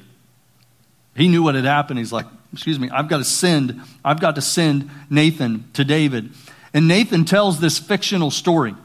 He 1.16 1.26
knew 1.26 1.42
what 1.42 1.56
had 1.56 1.64
happened. 1.64 1.98
He's 1.98 2.12
like, 2.12 2.26
excuse 2.52 2.78
me, 2.78 2.88
I've 2.90 3.08
got 3.08 3.18
to 3.18 3.24
send, 3.24 3.80
I've 4.04 4.20
got 4.20 4.36
to 4.36 4.42
send 4.42 4.88
Nathan 5.10 5.68
to 5.72 5.84
David. 5.84 6.30
And 6.72 6.86
Nathan 6.86 7.24
tells 7.24 7.58
this 7.58 7.78
fictional 7.78 8.30
story. 8.30 8.76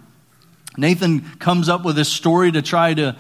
Nathan 0.76 1.22
comes 1.38 1.70
up 1.70 1.86
with 1.86 1.96
this 1.96 2.10
story 2.10 2.52
to 2.52 2.64
try 2.64 2.96
to 2.96 3.16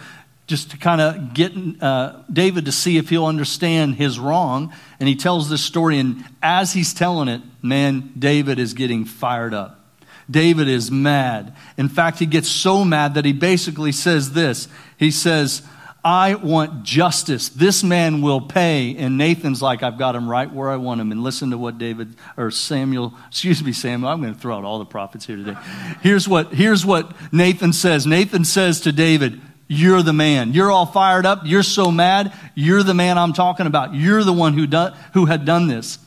just 0.47 0.71
to 0.71 0.77
kind 0.77 0.99
of 0.99 1.33
get 1.33 1.53
uh, 1.81 2.21
David 2.31 2.65
to 2.65 2.71
see 2.71 2.97
if 2.97 3.09
he'll 3.09 3.27
understand 3.27 3.95
his 3.95 4.19
wrong. 4.19 4.73
And 4.99 5.07
he 5.07 5.15
tells 5.15 5.49
this 5.49 5.63
story, 5.63 5.99
and 5.99 6.23
as 6.41 6.73
he's 6.73 6.93
telling 6.93 7.29
it, 7.29 7.41
man, 7.61 8.11
David 8.17 8.59
is 8.59 8.73
getting 8.73 9.05
fired 9.05 9.53
up. 9.53 9.82
David 10.29 10.67
is 10.67 10.89
mad. 10.89 11.55
In 11.77 11.89
fact, 11.89 12.19
he 12.19 12.25
gets 12.25 12.47
so 12.47 12.85
mad 12.85 13.15
that 13.15 13.25
he 13.25 13.33
basically 13.33 13.91
says 13.91 14.33
this. 14.33 14.67
He 14.97 15.11
says, 15.11 15.63
I 16.03 16.35
want 16.35 16.83
justice. 16.83 17.47
This 17.47 17.81
man 17.81 18.21
will 18.21 18.41
pay. 18.41 18.95
And 18.97 19.17
Nathan's 19.17 19.61
like, 19.61 19.83
I've 19.83 19.97
got 19.97 20.15
him 20.15 20.29
right 20.29 20.51
where 20.51 20.69
I 20.69 20.75
want 20.75 20.99
him. 20.99 21.13
And 21.13 21.23
listen 21.23 21.51
to 21.51 21.57
what 21.57 21.77
David, 21.77 22.15
or 22.35 22.51
Samuel, 22.51 23.13
excuse 23.29 23.63
me, 23.63 23.71
Samuel, 23.71 24.11
I'm 24.11 24.21
going 24.21 24.33
to 24.33 24.39
throw 24.39 24.57
out 24.57 24.65
all 24.65 24.79
the 24.79 24.85
prophets 24.85 25.25
here 25.25 25.37
today. 25.37 25.55
Here's 26.01 26.27
what, 26.27 26.53
here's 26.53 26.85
what 26.85 27.15
Nathan 27.31 27.71
says. 27.71 28.05
Nathan 28.05 28.43
says 28.43 28.81
to 28.81 28.91
David, 28.91 29.39
You're 29.67 30.01
the 30.01 30.13
man. 30.13 30.51
You're 30.51 30.71
all 30.71 30.85
fired 30.85 31.25
up. 31.25 31.41
You're 31.45 31.63
so 31.63 31.89
mad. 31.89 32.33
You're 32.53 32.83
the 32.83 32.93
man 32.93 33.17
I'm 33.17 33.33
talking 33.33 33.65
about. 33.65 33.95
You're 33.95 34.25
the 34.25 34.33
one 34.33 34.57
who, 34.57 34.67
who 35.13 35.25
had 35.25 35.45
done 35.45 35.67
this. 35.67 35.99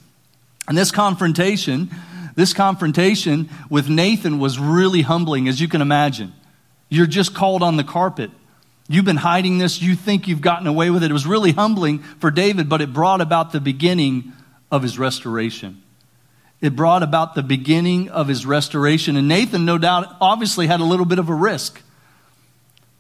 And 0.69 0.77
this 0.77 0.91
confrontation, 0.91 1.91
this 2.37 2.53
confrontation 2.53 3.49
with 3.69 3.89
Nathan 3.89 4.39
was 4.39 4.59
really 4.59 5.03
humbling, 5.03 5.49
as 5.49 5.61
you 5.61 5.67
can 5.67 5.81
imagine. 5.81 6.33
You're 6.89 7.07
just 7.07 7.35
called 7.35 7.63
on 7.63 7.77
the 7.77 7.83
carpet. 7.83 8.31
You've 8.89 9.05
been 9.05 9.17
hiding 9.17 9.59
this. 9.59 9.83
You 9.83 9.97
think 9.97 10.29
you've 10.29 10.43
gotten 10.43 10.67
away 10.67 10.91
with 10.91 11.03
it. 11.03 11.11
It 11.11 11.15
was 11.15 11.27
really 11.27 11.53
humbling 11.53 12.01
for 12.21 12.31
David, 12.31 12.69
but 12.69 12.81
it 12.81 12.93
brought 12.93 13.21
about 13.21 13.51
the 13.51 13.61
beginning 13.61 14.33
of 14.71 14.83
his 14.83 14.99
restoration. 14.99 15.83
It 16.61 16.77
brought 16.77 17.03
about 17.03 17.35
the 17.35 17.43
beginning 17.43 18.11
of 18.11 18.29
his 18.29 18.47
restoration. 18.47 19.17
And 19.17 19.29
Nathan, 19.29 19.65
no 19.65 19.79
doubt, 19.79 20.17
obviously 20.21 20.67
had 20.67 20.81
a 20.81 20.85
little 20.85 21.07
bit 21.07 21.19
of 21.19 21.29
a 21.29 21.35
risk. 21.35 21.83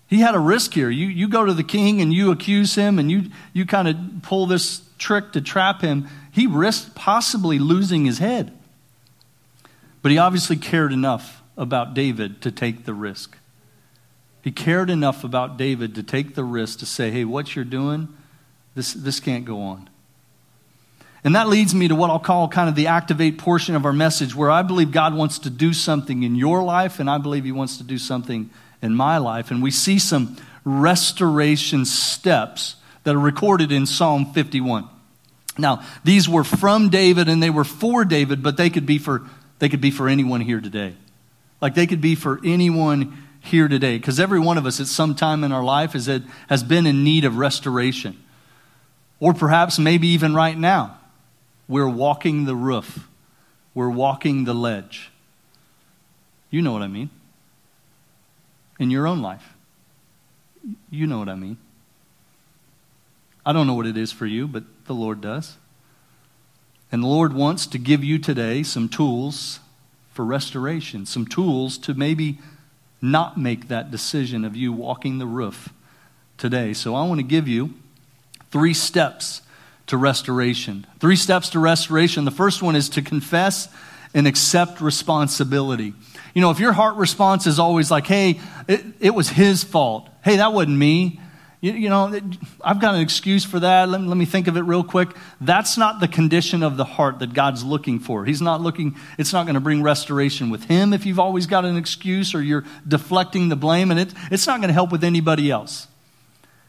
He 0.08 0.20
had 0.20 0.34
a 0.34 0.40
risk 0.40 0.72
here. 0.72 0.90
You, 0.90 1.06
you 1.06 1.28
go 1.28 1.44
to 1.44 1.54
the 1.54 1.64
king 1.64 2.00
and 2.00 2.12
you 2.12 2.30
accuse 2.30 2.74
him 2.74 2.98
and 2.98 3.10
you, 3.10 3.24
you 3.52 3.66
kind 3.66 3.88
of 3.88 3.96
pull 4.22 4.46
this 4.46 4.82
trick 4.98 5.32
to 5.32 5.40
trap 5.40 5.82
him. 5.82 6.08
He 6.32 6.46
risked 6.46 6.94
possibly 6.94 7.58
losing 7.58 8.04
his 8.04 8.18
head. 8.18 8.56
But 10.06 10.12
he 10.12 10.18
obviously 10.18 10.54
cared 10.54 10.92
enough 10.92 11.42
about 11.56 11.92
David 11.92 12.40
to 12.42 12.52
take 12.52 12.84
the 12.84 12.94
risk. 12.94 13.36
He 14.40 14.52
cared 14.52 14.88
enough 14.88 15.24
about 15.24 15.56
David 15.56 15.96
to 15.96 16.04
take 16.04 16.36
the 16.36 16.44
risk 16.44 16.78
to 16.78 16.86
say, 16.86 17.10
hey, 17.10 17.24
what 17.24 17.56
you're 17.56 17.64
doing, 17.64 18.06
this, 18.76 18.92
this 18.92 19.18
can't 19.18 19.44
go 19.44 19.60
on. 19.62 19.90
And 21.24 21.34
that 21.34 21.48
leads 21.48 21.74
me 21.74 21.88
to 21.88 21.96
what 21.96 22.10
I'll 22.10 22.20
call 22.20 22.46
kind 22.46 22.68
of 22.68 22.76
the 22.76 22.86
activate 22.86 23.38
portion 23.38 23.74
of 23.74 23.84
our 23.84 23.92
message, 23.92 24.32
where 24.32 24.48
I 24.48 24.62
believe 24.62 24.92
God 24.92 25.12
wants 25.12 25.40
to 25.40 25.50
do 25.50 25.72
something 25.72 26.22
in 26.22 26.36
your 26.36 26.62
life, 26.62 27.00
and 27.00 27.10
I 27.10 27.18
believe 27.18 27.42
He 27.42 27.50
wants 27.50 27.78
to 27.78 27.82
do 27.82 27.98
something 27.98 28.48
in 28.80 28.94
my 28.94 29.18
life. 29.18 29.50
And 29.50 29.60
we 29.60 29.72
see 29.72 29.98
some 29.98 30.36
restoration 30.64 31.84
steps 31.84 32.76
that 33.02 33.16
are 33.16 33.18
recorded 33.18 33.72
in 33.72 33.86
Psalm 33.86 34.32
51. 34.32 34.88
Now, 35.58 35.82
these 36.04 36.28
were 36.28 36.44
from 36.44 36.90
David 36.90 37.28
and 37.28 37.42
they 37.42 37.50
were 37.50 37.64
for 37.64 38.04
David, 38.04 38.42
but 38.42 38.56
they 38.56 38.70
could 38.70 38.86
be 38.86 38.98
for, 38.98 39.22
they 39.58 39.68
could 39.68 39.80
be 39.80 39.90
for 39.90 40.08
anyone 40.08 40.40
here 40.40 40.60
today. 40.60 40.94
Like 41.60 41.74
they 41.74 41.86
could 41.86 42.00
be 42.00 42.14
for 42.14 42.40
anyone 42.44 43.24
here 43.40 43.68
today 43.68 43.96
because 43.96 44.20
every 44.20 44.40
one 44.40 44.58
of 44.58 44.66
us 44.66 44.80
at 44.80 44.86
some 44.86 45.14
time 45.14 45.44
in 45.44 45.52
our 45.52 45.64
life 45.64 45.92
has, 45.92 46.10
has 46.48 46.62
been 46.62 46.86
in 46.86 47.04
need 47.04 47.24
of 47.24 47.38
restoration. 47.38 48.22
Or 49.18 49.32
perhaps 49.32 49.78
maybe 49.78 50.08
even 50.08 50.34
right 50.34 50.56
now, 50.56 50.98
we're 51.68 51.88
walking 51.88 52.44
the 52.44 52.54
roof, 52.54 53.08
we're 53.74 53.90
walking 53.90 54.44
the 54.44 54.54
ledge. 54.54 55.10
You 56.50 56.62
know 56.62 56.72
what 56.72 56.82
I 56.82 56.86
mean. 56.86 57.10
In 58.78 58.90
your 58.90 59.06
own 59.06 59.22
life, 59.22 59.54
you 60.90 61.06
know 61.06 61.18
what 61.18 61.28
I 61.28 61.34
mean. 61.34 61.56
I 63.44 63.52
don't 63.52 63.66
know 63.66 63.74
what 63.74 63.86
it 63.86 63.96
is 63.96 64.12
for 64.12 64.26
you, 64.26 64.46
but 64.46 64.64
the 64.84 64.94
Lord 64.94 65.20
does. 65.20 65.56
And 66.92 67.02
the 67.02 67.08
Lord 67.08 67.32
wants 67.32 67.66
to 67.68 67.78
give 67.78 68.04
you 68.04 68.18
today 68.18 68.62
some 68.62 68.88
tools 68.88 69.60
for 70.12 70.24
restoration, 70.24 71.04
some 71.04 71.26
tools 71.26 71.76
to 71.78 71.94
maybe 71.94 72.38
not 73.02 73.36
make 73.36 73.68
that 73.68 73.90
decision 73.90 74.44
of 74.44 74.56
you 74.56 74.72
walking 74.72 75.18
the 75.18 75.26
roof 75.26 75.68
today. 76.38 76.72
So 76.72 76.94
I 76.94 77.06
want 77.06 77.18
to 77.18 77.26
give 77.26 77.48
you 77.48 77.74
three 78.50 78.74
steps 78.74 79.42
to 79.88 79.96
restoration. 79.96 80.86
Three 81.00 81.16
steps 81.16 81.50
to 81.50 81.58
restoration. 81.58 82.24
The 82.24 82.30
first 82.30 82.62
one 82.62 82.76
is 82.76 82.88
to 82.90 83.02
confess 83.02 83.68
and 84.14 84.26
accept 84.26 84.80
responsibility. 84.80 85.92
You 86.34 86.40
know, 86.40 86.50
if 86.50 86.58
your 86.58 86.72
heart 86.72 86.96
response 86.96 87.46
is 87.46 87.58
always 87.58 87.90
like, 87.90 88.06
hey, 88.06 88.40
it, 88.68 88.84
it 89.00 89.14
was 89.14 89.28
his 89.28 89.62
fault. 89.62 90.08
Hey, 90.24 90.36
that 90.36 90.52
wasn't 90.52 90.78
me. 90.78 91.20
You, 91.60 91.72
you 91.72 91.88
know, 91.88 92.20
I've 92.62 92.80
got 92.80 92.94
an 92.94 93.00
excuse 93.00 93.44
for 93.44 93.60
that. 93.60 93.88
Let, 93.88 94.00
let 94.02 94.16
me 94.16 94.26
think 94.26 94.46
of 94.46 94.56
it 94.56 94.60
real 94.60 94.84
quick. 94.84 95.16
That's 95.40 95.78
not 95.78 96.00
the 96.00 96.08
condition 96.08 96.62
of 96.62 96.76
the 96.76 96.84
heart 96.84 97.20
that 97.20 97.32
God's 97.32 97.64
looking 97.64 97.98
for. 97.98 98.24
He's 98.24 98.42
not 98.42 98.60
looking, 98.60 98.96
it's 99.18 99.32
not 99.32 99.46
going 99.46 99.54
to 99.54 99.60
bring 99.60 99.82
restoration 99.82 100.50
with 100.50 100.64
Him 100.64 100.92
if 100.92 101.06
you've 101.06 101.18
always 101.18 101.46
got 101.46 101.64
an 101.64 101.76
excuse 101.76 102.34
or 102.34 102.42
you're 102.42 102.64
deflecting 102.86 103.48
the 103.48 103.56
blame, 103.56 103.90
and 103.90 103.98
it, 103.98 104.12
it's 104.30 104.46
not 104.46 104.60
going 104.60 104.68
to 104.68 104.74
help 104.74 104.92
with 104.92 105.04
anybody 105.04 105.50
else. 105.50 105.88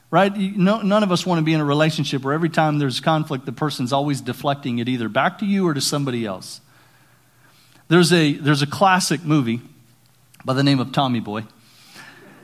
Right? 0.10 0.34
No, 0.36 0.82
none 0.82 1.04
of 1.04 1.12
us 1.12 1.26
want 1.26 1.40
to 1.40 1.44
be 1.44 1.54
in 1.54 1.60
a 1.60 1.66
relationship 1.66 2.24
where 2.24 2.34
every 2.34 2.50
time 2.50 2.80
there's 2.80 3.02
conflict, 3.02 3.46
the 3.46 3.52
person's 3.52 3.92
always 3.92 4.22
deflecting 4.22 4.80
it 4.80 4.88
either 4.88 5.10
back 5.10 5.40
to 5.40 5.46
you 5.46 5.68
or 5.68 5.74
to 5.74 5.82
somebody 5.82 6.26
else. 6.26 6.62
There's 7.90 8.14
a, 8.14 8.34
there's 8.34 8.62
a 8.62 8.68
classic 8.68 9.26
movie 9.26 9.60
by 10.46 10.54
the 10.54 10.64
name 10.64 10.80
of 10.80 10.94
Tommy 10.94 11.20
Boy. 11.20 11.44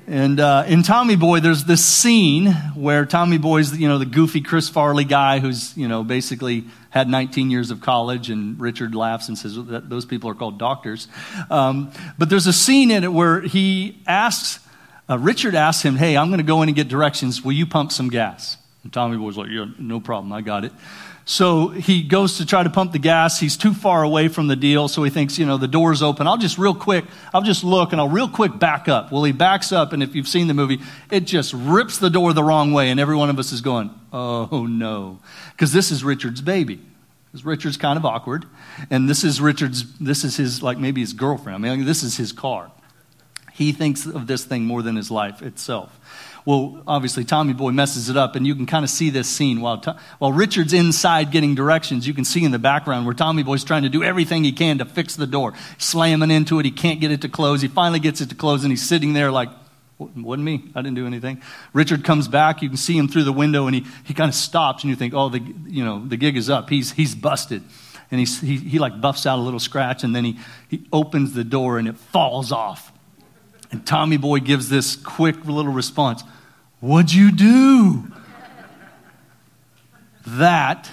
And 0.07 0.39
uh, 0.39 0.65
in 0.67 0.83
Tommy 0.83 1.15
Boy, 1.15 1.39
there's 1.39 1.63
this 1.63 1.83
scene 1.83 2.51
where 2.75 3.05
Tommy 3.05 3.37
Boy's, 3.37 3.77
you 3.77 3.87
know, 3.87 3.97
the 3.97 4.05
goofy 4.05 4.41
Chris 4.41 4.67
Farley 4.67 5.05
guy 5.05 5.39
who's, 5.39 5.75
you 5.77 5.87
know, 5.87 6.03
basically 6.03 6.65
had 6.89 7.07
19 7.07 7.49
years 7.49 7.71
of 7.71 7.81
college, 7.81 8.29
and 8.29 8.59
Richard 8.59 8.95
laughs 8.95 9.29
and 9.29 9.37
says 9.37 9.55
that 9.55 9.89
those 9.89 10.05
people 10.05 10.29
are 10.29 10.35
called 10.35 10.59
doctors. 10.59 11.07
Um, 11.49 11.91
but 12.17 12.29
there's 12.29 12.47
a 12.47 12.53
scene 12.53 12.91
in 12.91 13.03
it 13.03 13.11
where 13.11 13.41
he 13.41 14.01
asks 14.05 14.59
uh, 15.09 15.19
Richard 15.19 15.53
asks 15.55 15.83
him, 15.83 15.95
Hey, 15.95 16.15
I'm 16.15 16.29
going 16.29 16.39
to 16.39 16.45
go 16.45 16.61
in 16.61 16.69
and 16.69 16.75
get 16.75 16.87
directions. 16.87 17.43
Will 17.43 17.51
you 17.51 17.65
pump 17.65 17.91
some 17.91 18.09
gas? 18.09 18.57
And 18.83 18.91
Tommy 18.91 19.17
Boy's 19.17 19.37
like, 19.37 19.49
Yeah, 19.49 19.65
no 19.79 19.99
problem. 19.99 20.31
I 20.31 20.41
got 20.41 20.65
it. 20.65 20.73
So 21.25 21.69
he 21.69 22.03
goes 22.03 22.37
to 22.37 22.45
try 22.45 22.63
to 22.63 22.69
pump 22.69 22.91
the 22.91 22.99
gas. 22.99 23.39
He's 23.39 23.55
too 23.55 23.73
far 23.73 24.03
away 24.03 24.27
from 24.27 24.47
the 24.47 24.57
deal, 24.57 24.89
so 24.89 25.03
he 25.03 25.09
thinks, 25.09 25.39
you 25.39 25.45
know, 25.45 25.57
the 25.57 25.69
door's 25.69 26.01
open. 26.01 26.27
I'll 26.27 26.37
just 26.37 26.57
real 26.57 26.75
quick, 26.75 27.05
I'll 27.33 27.41
just 27.41 27.63
look 27.63 27.93
and 27.93 28.01
I'll 28.01 28.09
real 28.09 28.27
quick 28.27 28.59
back 28.59 28.89
up. 28.89 29.09
Well, 29.11 29.23
he 29.23 29.31
backs 29.31 29.71
up, 29.71 29.93
and 29.93 30.03
if 30.03 30.15
you've 30.15 30.27
seen 30.27 30.47
the 30.47 30.53
movie, 30.53 30.81
it 31.09 31.21
just 31.21 31.53
rips 31.53 31.97
the 31.97 32.09
door 32.09 32.33
the 32.33 32.43
wrong 32.43 32.73
way, 32.73 32.89
and 32.89 32.99
every 32.99 33.15
one 33.15 33.29
of 33.29 33.39
us 33.39 33.53
is 33.53 33.61
going, 33.61 33.89
oh 34.11 34.67
no. 34.69 35.19
Because 35.51 35.71
this 35.71 35.91
is 35.91 36.03
Richard's 36.03 36.41
baby. 36.41 36.81
Because 37.31 37.45
Richard's 37.45 37.77
kind 37.77 37.97
of 37.97 38.05
awkward, 38.05 38.45
and 38.89 39.09
this 39.09 39.23
is 39.23 39.39
Richard's, 39.39 39.97
this 39.99 40.25
is 40.25 40.35
his, 40.35 40.61
like 40.61 40.77
maybe 40.77 40.99
his 40.99 41.13
girlfriend. 41.13 41.55
I 41.65 41.75
mean, 41.75 41.85
this 41.85 42.03
is 42.03 42.17
his 42.17 42.33
car. 42.33 42.69
He 43.53 43.71
thinks 43.71 44.05
of 44.05 44.27
this 44.27 44.43
thing 44.43 44.65
more 44.65 44.81
than 44.81 44.97
his 44.97 45.09
life 45.09 45.41
itself. 45.41 45.99
Well, 46.45 46.83
obviously, 46.85 47.23
Tommy 47.23 47.53
Boy 47.53 47.71
messes 47.71 48.09
it 48.09 48.17
up, 48.17 48.35
and 48.35 48.45
you 48.45 48.53
can 48.53 48.65
kind 48.65 48.83
of 48.83 48.89
see 48.89 49.09
this 49.09 49.29
scene 49.29 49.61
while, 49.61 49.81
while 50.19 50.33
Richard's 50.33 50.73
inside 50.73 51.31
getting 51.31 51.55
directions. 51.55 52.05
You 52.05 52.13
can 52.13 52.25
see 52.25 52.43
in 52.43 52.51
the 52.51 52.59
background 52.59 53.05
where 53.05 53.15
Tommy 53.15 53.43
Boy's 53.43 53.63
trying 53.63 53.83
to 53.83 53.89
do 53.89 54.03
everything 54.03 54.43
he 54.43 54.51
can 54.51 54.79
to 54.79 54.85
fix 54.85 55.15
the 55.15 55.27
door, 55.27 55.53
slamming 55.77 56.31
into 56.31 56.59
it. 56.59 56.65
He 56.65 56.71
can't 56.71 56.99
get 56.99 57.11
it 57.11 57.21
to 57.21 57.29
close. 57.29 57.61
He 57.61 57.69
finally 57.69 57.99
gets 57.99 58.19
it 58.19 58.29
to 58.29 58.35
close, 58.35 58.63
and 58.63 58.71
he's 58.71 58.87
sitting 58.87 59.13
there 59.13 59.31
like, 59.31 59.49
wasn't 59.97 60.43
me. 60.43 60.63
I 60.75 60.81
didn't 60.81 60.95
do 60.95 61.07
anything. 61.07 61.41
Richard 61.71 62.03
comes 62.03 62.27
back. 62.27 62.61
You 62.61 62.67
can 62.67 62.77
see 62.77 62.97
him 62.97 63.07
through 63.07 63.23
the 63.23 63.33
window, 63.33 63.67
and 63.67 63.75
he, 63.75 63.85
he 64.03 64.13
kind 64.13 64.29
of 64.29 64.35
stops, 64.35 64.83
and 64.83 64.89
you 64.89 64.95
think, 64.95 65.13
oh, 65.13 65.29
the, 65.29 65.39
you 65.65 65.85
know, 65.85 66.05
the 66.05 66.17
gig 66.17 66.35
is 66.35 66.49
up. 66.49 66.69
He's, 66.69 66.91
he's 66.91 67.15
busted. 67.15 67.63
And 68.11 68.19
he, 68.19 68.25
he, 68.25 68.57
he 68.57 68.79
like 68.79 68.99
buffs 69.01 69.25
out 69.25 69.39
a 69.39 69.41
little 69.41 69.59
scratch, 69.59 70.03
and 70.03 70.15
then 70.15 70.23
he, 70.23 70.39
he 70.67 70.85
opens 70.91 71.33
the 71.33 71.43
door, 71.43 71.79
and 71.79 71.87
it 71.87 71.97
falls 71.97 72.51
off. 72.51 72.92
And 73.73 73.83
Tommy 73.87 74.17
Boy 74.17 74.39
gives 74.39 74.69
this 74.69 74.95
quick 74.95 75.45
little 75.45 75.73
response 75.73 76.23
What'd 76.79 77.11
you 77.11 77.31
do? 77.31 78.03
that 80.25 80.89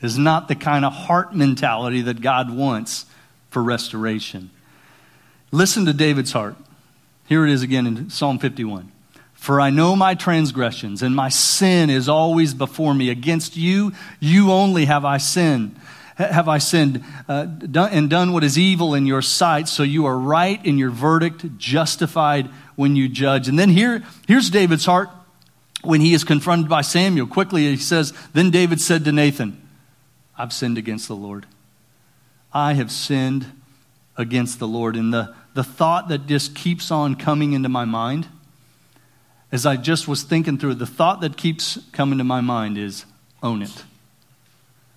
is 0.00 0.16
not 0.18 0.48
the 0.48 0.54
kind 0.54 0.84
of 0.86 0.92
heart 0.92 1.36
mentality 1.36 2.00
that 2.02 2.22
God 2.22 2.50
wants 2.50 3.04
for 3.50 3.62
restoration. 3.62 4.50
Listen 5.52 5.84
to 5.84 5.92
David's 5.92 6.32
heart. 6.32 6.56
Here 7.26 7.44
it 7.44 7.52
is 7.52 7.62
again 7.62 7.86
in 7.86 8.08
Psalm 8.08 8.38
51. 8.38 8.90
For 9.34 9.60
I 9.60 9.68
know 9.68 9.94
my 9.94 10.14
transgressions, 10.14 11.02
and 11.02 11.14
my 11.14 11.28
sin 11.28 11.90
is 11.90 12.08
always 12.08 12.54
before 12.54 12.94
me. 12.94 13.10
Against 13.10 13.54
you, 13.54 13.92
you 14.18 14.50
only 14.50 14.86
have 14.86 15.04
I 15.04 15.18
sinned. 15.18 15.76
Have 16.16 16.48
I 16.48 16.58
sinned 16.58 17.02
uh, 17.28 17.44
done, 17.44 17.90
and 17.92 18.08
done 18.08 18.32
what 18.32 18.44
is 18.44 18.56
evil 18.56 18.94
in 18.94 19.04
your 19.04 19.22
sight, 19.22 19.68
so 19.68 19.82
you 19.82 20.06
are 20.06 20.16
right 20.16 20.64
in 20.64 20.78
your 20.78 20.90
verdict, 20.90 21.58
justified 21.58 22.46
when 22.76 22.94
you 22.94 23.08
judge. 23.08 23.48
And 23.48 23.58
then 23.58 23.70
here, 23.70 24.02
here's 24.28 24.48
David's 24.48 24.84
heart 24.84 25.08
when 25.82 26.00
he 26.00 26.14
is 26.14 26.22
confronted 26.22 26.68
by 26.68 26.82
Samuel. 26.82 27.26
Quickly, 27.26 27.64
he 27.68 27.76
says, 27.76 28.12
Then 28.32 28.50
David 28.50 28.80
said 28.80 29.04
to 29.04 29.12
Nathan, 29.12 29.60
I've 30.38 30.52
sinned 30.52 30.78
against 30.78 31.08
the 31.08 31.16
Lord. 31.16 31.46
I 32.52 32.74
have 32.74 32.92
sinned 32.92 33.46
against 34.16 34.58
the 34.58 34.68
Lord. 34.68 34.96
And 34.96 35.12
the, 35.12 35.34
the 35.54 35.64
thought 35.64 36.08
that 36.08 36.26
just 36.26 36.54
keeps 36.54 36.90
on 36.90 37.16
coming 37.16 37.52
into 37.52 37.68
my 37.68 37.84
mind, 37.84 38.28
as 39.50 39.66
I 39.66 39.76
just 39.76 40.08
was 40.08 40.22
thinking 40.22 40.58
through 40.58 40.74
the 40.74 40.86
thought 40.86 41.20
that 41.20 41.36
keeps 41.36 41.78
coming 41.92 42.18
to 42.18 42.24
my 42.24 42.40
mind 42.40 42.78
is 42.78 43.04
own 43.42 43.62
it. 43.62 43.84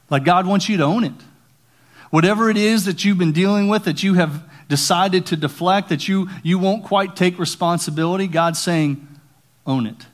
Like 0.10 0.24
God 0.24 0.46
wants 0.46 0.70
you 0.70 0.78
to 0.78 0.84
own 0.84 1.04
it. 1.04 1.13
Whatever 2.10 2.50
it 2.50 2.58
is 2.58 2.86
that 2.86 3.04
you've 3.04 3.17
been 3.17 3.34
dealing 3.34 3.67
with, 3.67 3.84
that 3.86 4.02
you 4.02 4.13
have 4.13 4.43
decided 4.70 5.26
to 5.28 5.36
deflect, 5.36 5.89
that 5.89 6.08
you, 6.08 6.30
you 6.43 6.58
won't 6.58 6.84
quite 6.84 7.15
take 7.15 7.38
responsibility, 7.39 8.28
God's 8.28 8.60
saying, 8.60 9.06
own 9.65 9.86
it 9.86 10.06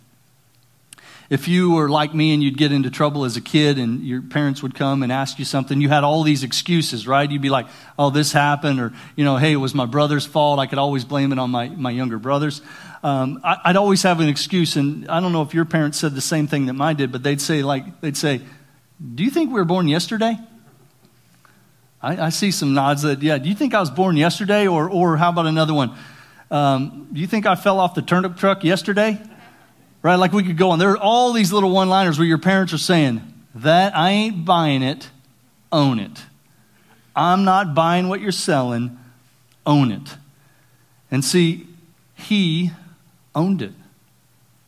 if 1.34 1.47
you 1.47 1.71
were 1.71 1.89
like 1.89 2.13
me 2.13 2.32
and 2.32 2.43
you'd 2.43 2.60
get 2.60 2.71
into 2.71 2.91
trouble 2.91 3.25
as 3.25 3.38
a 3.38 3.41
kid 3.41 3.79
and 3.79 4.03
your 4.03 4.21
parents 4.21 4.62
would 4.62 4.75
come 4.75 5.01
and 5.01 5.12
ask 5.12 5.39
you 5.39 5.45
something, 5.45 5.82
you 5.82 5.89
had 5.89 6.03
all 6.03 6.21
these 6.21 6.43
excuses, 6.43 7.08
right? 7.08 7.29
You'd 7.29 7.41
be 7.41 7.49
like, 7.49 7.65
oh, 7.97 8.12
this 8.12 8.32
happened, 8.32 8.79
or, 8.79 8.93
you 9.15 9.25
know, 9.25 9.38
hey, 9.38 9.53
it 9.53 9.58
was 9.58 9.73
my 9.73 9.88
brother's 9.88 10.27
fault. 10.27 10.60
I 10.60 10.67
could 10.67 10.77
always 10.77 11.06
blame 11.06 11.32
it 11.32 11.39
on 11.39 11.49
my, 11.49 11.69
my 11.69 11.89
younger 11.89 12.19
brothers. 12.19 12.62
Um, 13.03 13.41
I, 13.43 13.69
would 13.69 13.77
always 13.77 14.03
have 14.03 14.19
an 14.19 14.29
excuse, 14.29 14.75
and 14.75 15.10
I 15.10 15.19
don't 15.21 15.34
know 15.34 15.41
if 15.41 15.56
your 15.56 15.65
parents 15.65 15.97
said 15.97 16.13
the 16.13 16.21
same 16.21 16.45
thing 16.45 16.67
that 16.67 16.73
mine 16.73 16.97
did, 16.97 17.12
but 17.12 17.23
they'd 17.23 17.41
say, 17.41 17.63
like, 17.63 17.99
they'd 18.01 18.15
say, 18.15 18.41
do 19.15 19.23
you 19.23 19.29
think 19.29 19.49
we 19.49 19.56
were 19.56 19.65
born 19.65 19.88
yesterday? 19.88 20.38
I, 22.01 22.25
I 22.25 22.29
see 22.29 22.51
some 22.51 22.73
nods 22.73 23.03
that, 23.03 23.21
yeah, 23.21 23.38
do 23.38 23.47
you 23.47 23.56
think 23.56 23.73
I 23.73 23.79
was 23.79 23.89
born 23.89 24.17
yesterday? 24.17 24.67
Or, 24.67 24.89
or 24.89 25.17
how 25.17 25.29
about 25.29 25.47
another 25.47 25.73
one? 25.73 25.95
Um, 26.51 27.08
do 27.12 27.19
you 27.19 27.27
think 27.27 27.45
I 27.45 27.56
fell 27.56 27.79
off 27.79 27.95
the 27.95 28.01
turnip 28.01 28.38
truck 28.38 28.63
yesterday? 28.63 29.19
Right? 30.01 30.15
Like 30.15 30.34
we 30.34 30.43
could 30.43 30.58
go 30.58 30.71
on. 30.71 30.79
There 30.79 30.91
are 30.91 30.97
all 30.97 31.32
these 31.32 31.53
little 31.53 31.71
one 31.71 31.89
liners 31.89 32.19
where 32.19 32.27
your 32.27 32.38
parents 32.38 32.73
are 32.73 32.77
saying, 32.77 33.21
That 33.56 33.95
I 33.95 34.12
ain't 34.12 34.45
buying 34.45 34.84
it, 34.84 35.10
own 35.71 35.97
it. 35.99 36.23
I'm 37.15 37.45
not 37.45 37.73
buying 37.73 38.10
what 38.10 38.19
you're 38.19 38.32
selling, 38.32 38.99
own 39.65 39.91
it. 39.91 40.17
And 41.10 41.23
see, 41.23 41.67
he 42.15 42.71
owned 43.34 43.62
it. 43.62 43.73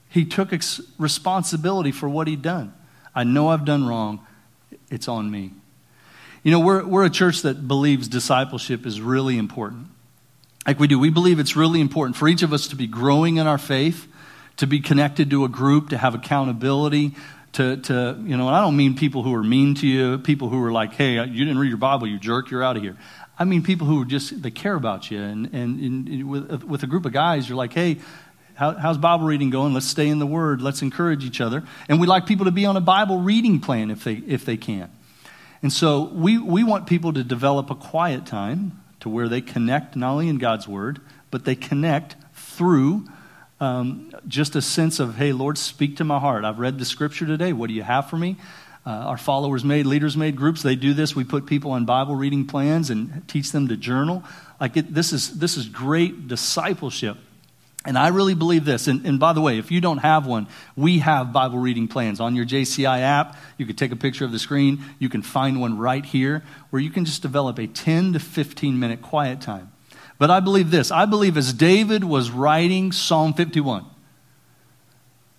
He 0.10 0.26
took 0.26 0.52
responsibility 0.98 1.92
for 1.92 2.08
what 2.08 2.28
he'd 2.28 2.42
done. 2.42 2.74
I 3.16 3.24
know 3.24 3.48
I've 3.48 3.66
done 3.66 3.88
wrong, 3.88 4.26
it's 4.92 5.08
on 5.08 5.32
me. 5.32 5.52
You 6.44 6.52
know, 6.52 6.60
we're, 6.60 6.86
we're 6.86 7.06
a 7.06 7.10
church 7.10 7.42
that 7.42 7.68
believes 7.68 8.08
discipleship 8.08 8.86
is 8.86 9.02
really 9.02 9.38
important. 9.38 9.88
Like 10.68 10.80
we 10.80 10.88
do, 10.88 11.00
we 11.00 11.10
believe 11.10 11.40
it's 11.40 11.56
really 11.56 11.82
important 11.82 12.18
for 12.18 12.28
each 12.28 12.44
of 12.44 12.54
us 12.54 12.68
to 12.68 12.76
be 12.76 12.86
growing 12.86 13.38
in 13.38 13.48
our 13.48 13.58
faith 13.58 14.08
to 14.58 14.68
be 14.68 14.80
connected 14.80 15.30
to 15.30 15.46
a 15.46 15.50
group, 15.50 15.90
to 15.90 15.98
have 15.98 16.16
accountability, 16.16 17.14
to, 17.54 17.78
to 17.78 18.22
you 18.24 18.38
know, 18.38 18.48
and 18.48 18.56
I 18.56 18.62
don't 18.62 18.76
mean 18.76 18.96
people 18.96 19.24
who 19.24 19.34
are 19.34 19.44
mean 19.44 19.76
to 19.76 19.88
you, 19.88 20.18
people 20.18 20.50
who 20.50 20.62
are 20.64 20.72
like, 20.72 20.94
hey, 20.94 21.24
you 21.26 21.46
didn't 21.46 21.58
read 21.58 21.70
your 21.70 21.78
Bible, 21.78 22.08
you 22.08 22.20
jerk, 22.20 22.52
you're 22.52 22.64
out 22.64 22.78
of 22.78 22.84
here. 22.84 22.98
I 23.38 23.44
mean 23.44 23.64
people 23.64 23.88
who 23.88 24.06
just, 24.06 24.42
they 24.42 24.52
care 24.52 24.76
about 24.76 25.12
you. 25.12 25.22
And, 25.22 25.54
and, 25.54 25.80
and 25.80 26.30
with, 26.30 26.64
with 26.64 26.84
a 26.84 26.88
group 26.88 27.06
of 27.06 27.12
guys, 27.12 27.50
you're 27.50 27.58
like, 27.58 27.74
hey, 27.74 27.98
how, 28.56 28.72
how's 28.72 28.98
Bible 28.98 29.26
reading 29.26 29.50
going? 29.50 29.74
Let's 29.74 29.86
stay 29.86 30.08
in 30.08 30.20
the 30.20 30.26
Word. 30.26 30.62
Let's 30.62 30.82
encourage 30.82 31.24
each 31.24 31.42
other. 31.42 31.64
And 31.90 32.00
we 32.00 32.08
like 32.08 32.26
people 32.26 32.46
to 32.46 32.52
be 32.52 32.66
on 32.66 32.78
a 32.78 32.82
Bible 32.82 33.20
reading 33.20 33.60
plan 33.60 33.92
if 33.92 34.04
they, 34.04 34.14
if 34.14 34.46
they 34.46 34.58
can. 34.58 34.90
And 35.62 35.72
so 35.72 36.04
we, 36.04 36.38
we 36.38 36.64
want 36.64 36.88
people 36.88 37.14
to 37.14 37.24
develop 37.24 37.70
a 37.70 37.76
quiet 37.76 38.26
time 38.26 38.82
to 39.02 39.10
where 39.10 39.28
they 39.28 39.42
connect 39.42 39.96
not 39.96 40.12
only 40.12 40.30
in 40.30 40.38
God's 40.38 40.68
Word, 40.68 41.02
but 41.32 41.44
they 41.44 41.56
connect 41.56 42.16
through 42.34 43.06
um, 43.60 44.12
just 44.28 44.56
a 44.56 44.62
sense 44.62 45.00
of, 45.00 45.16
hey, 45.16 45.34
Lord, 45.34 45.58
speak 45.58 45.98
to 45.98 46.04
my 46.04 46.20
heart. 46.20 46.46
I've 46.46 46.60
read 46.60 46.80
the 46.80 46.86
scripture 46.86 47.26
today. 47.26 47.54
What 47.54 47.68
do 47.68 47.74
you 47.74 47.84
have 47.84 48.10
for 48.10 48.18
me? 48.18 48.38
Uh, 48.86 48.92
our 48.92 49.18
followers 49.18 49.64
made, 49.66 49.86
leaders 49.86 50.16
made 50.16 50.36
groups. 50.36 50.62
They 50.62 50.76
do 50.76 50.94
this. 50.94 51.16
We 51.16 51.24
put 51.24 51.46
people 51.46 51.72
on 51.72 51.86
Bible 51.86 52.16
reading 52.16 52.46
plans 52.46 52.90
and 52.90 53.28
teach 53.28 53.52
them 53.52 53.68
to 53.70 53.76
journal. 53.76 54.24
Like 54.62 54.78
it, 54.78 54.94
this 54.94 55.12
is 55.12 55.40
this 55.40 55.58
is 55.58 55.68
great 55.68 56.28
discipleship. 56.28 57.18
And 57.86 57.98
I 57.98 58.08
really 58.08 58.34
believe 58.34 58.66
this. 58.66 58.88
And, 58.88 59.06
and, 59.06 59.20
by 59.20 59.34
the 59.34 59.42
way, 59.42 59.60
if 59.60 59.72
you 59.72 59.80
don't 59.80 60.00
have 60.00 60.26
one, 60.26 60.48
we 60.76 61.00
have 61.00 61.32
Bible 61.32 61.60
reading 61.60 61.88
plans 61.88 62.20
on 62.20 62.36
your 62.36 62.46
JCI 62.46 63.02
app. 63.02 63.38
You 63.58 63.66
can 63.66 63.76
take 63.76 63.92
a 63.92 63.96
picture 63.96 64.26
of 64.26 64.32
the 64.32 64.40
screen. 64.40 64.84
You 64.98 65.08
can 65.08 65.22
find 65.22 65.62
one 65.62 65.78
right 65.78 66.04
here 66.04 66.44
where 66.72 66.82
you 66.82 66.90
can 66.90 67.06
just 67.06 67.22
develop 67.22 67.60
a 67.60 67.68
10 67.68 68.14
to 68.14 68.20
15 68.20 68.80
minute 68.80 69.02
quiet 69.02 69.40
time. 69.40 69.72
But 70.18 70.32
I 70.32 70.40
believe 70.40 70.72
this 70.72 70.92
I 70.92 71.06
believe 71.06 71.38
as 71.38 71.54
David 71.54 72.04
was 72.04 72.32
writing 72.32 72.92
Psalm 72.92 73.34
51 73.34 73.86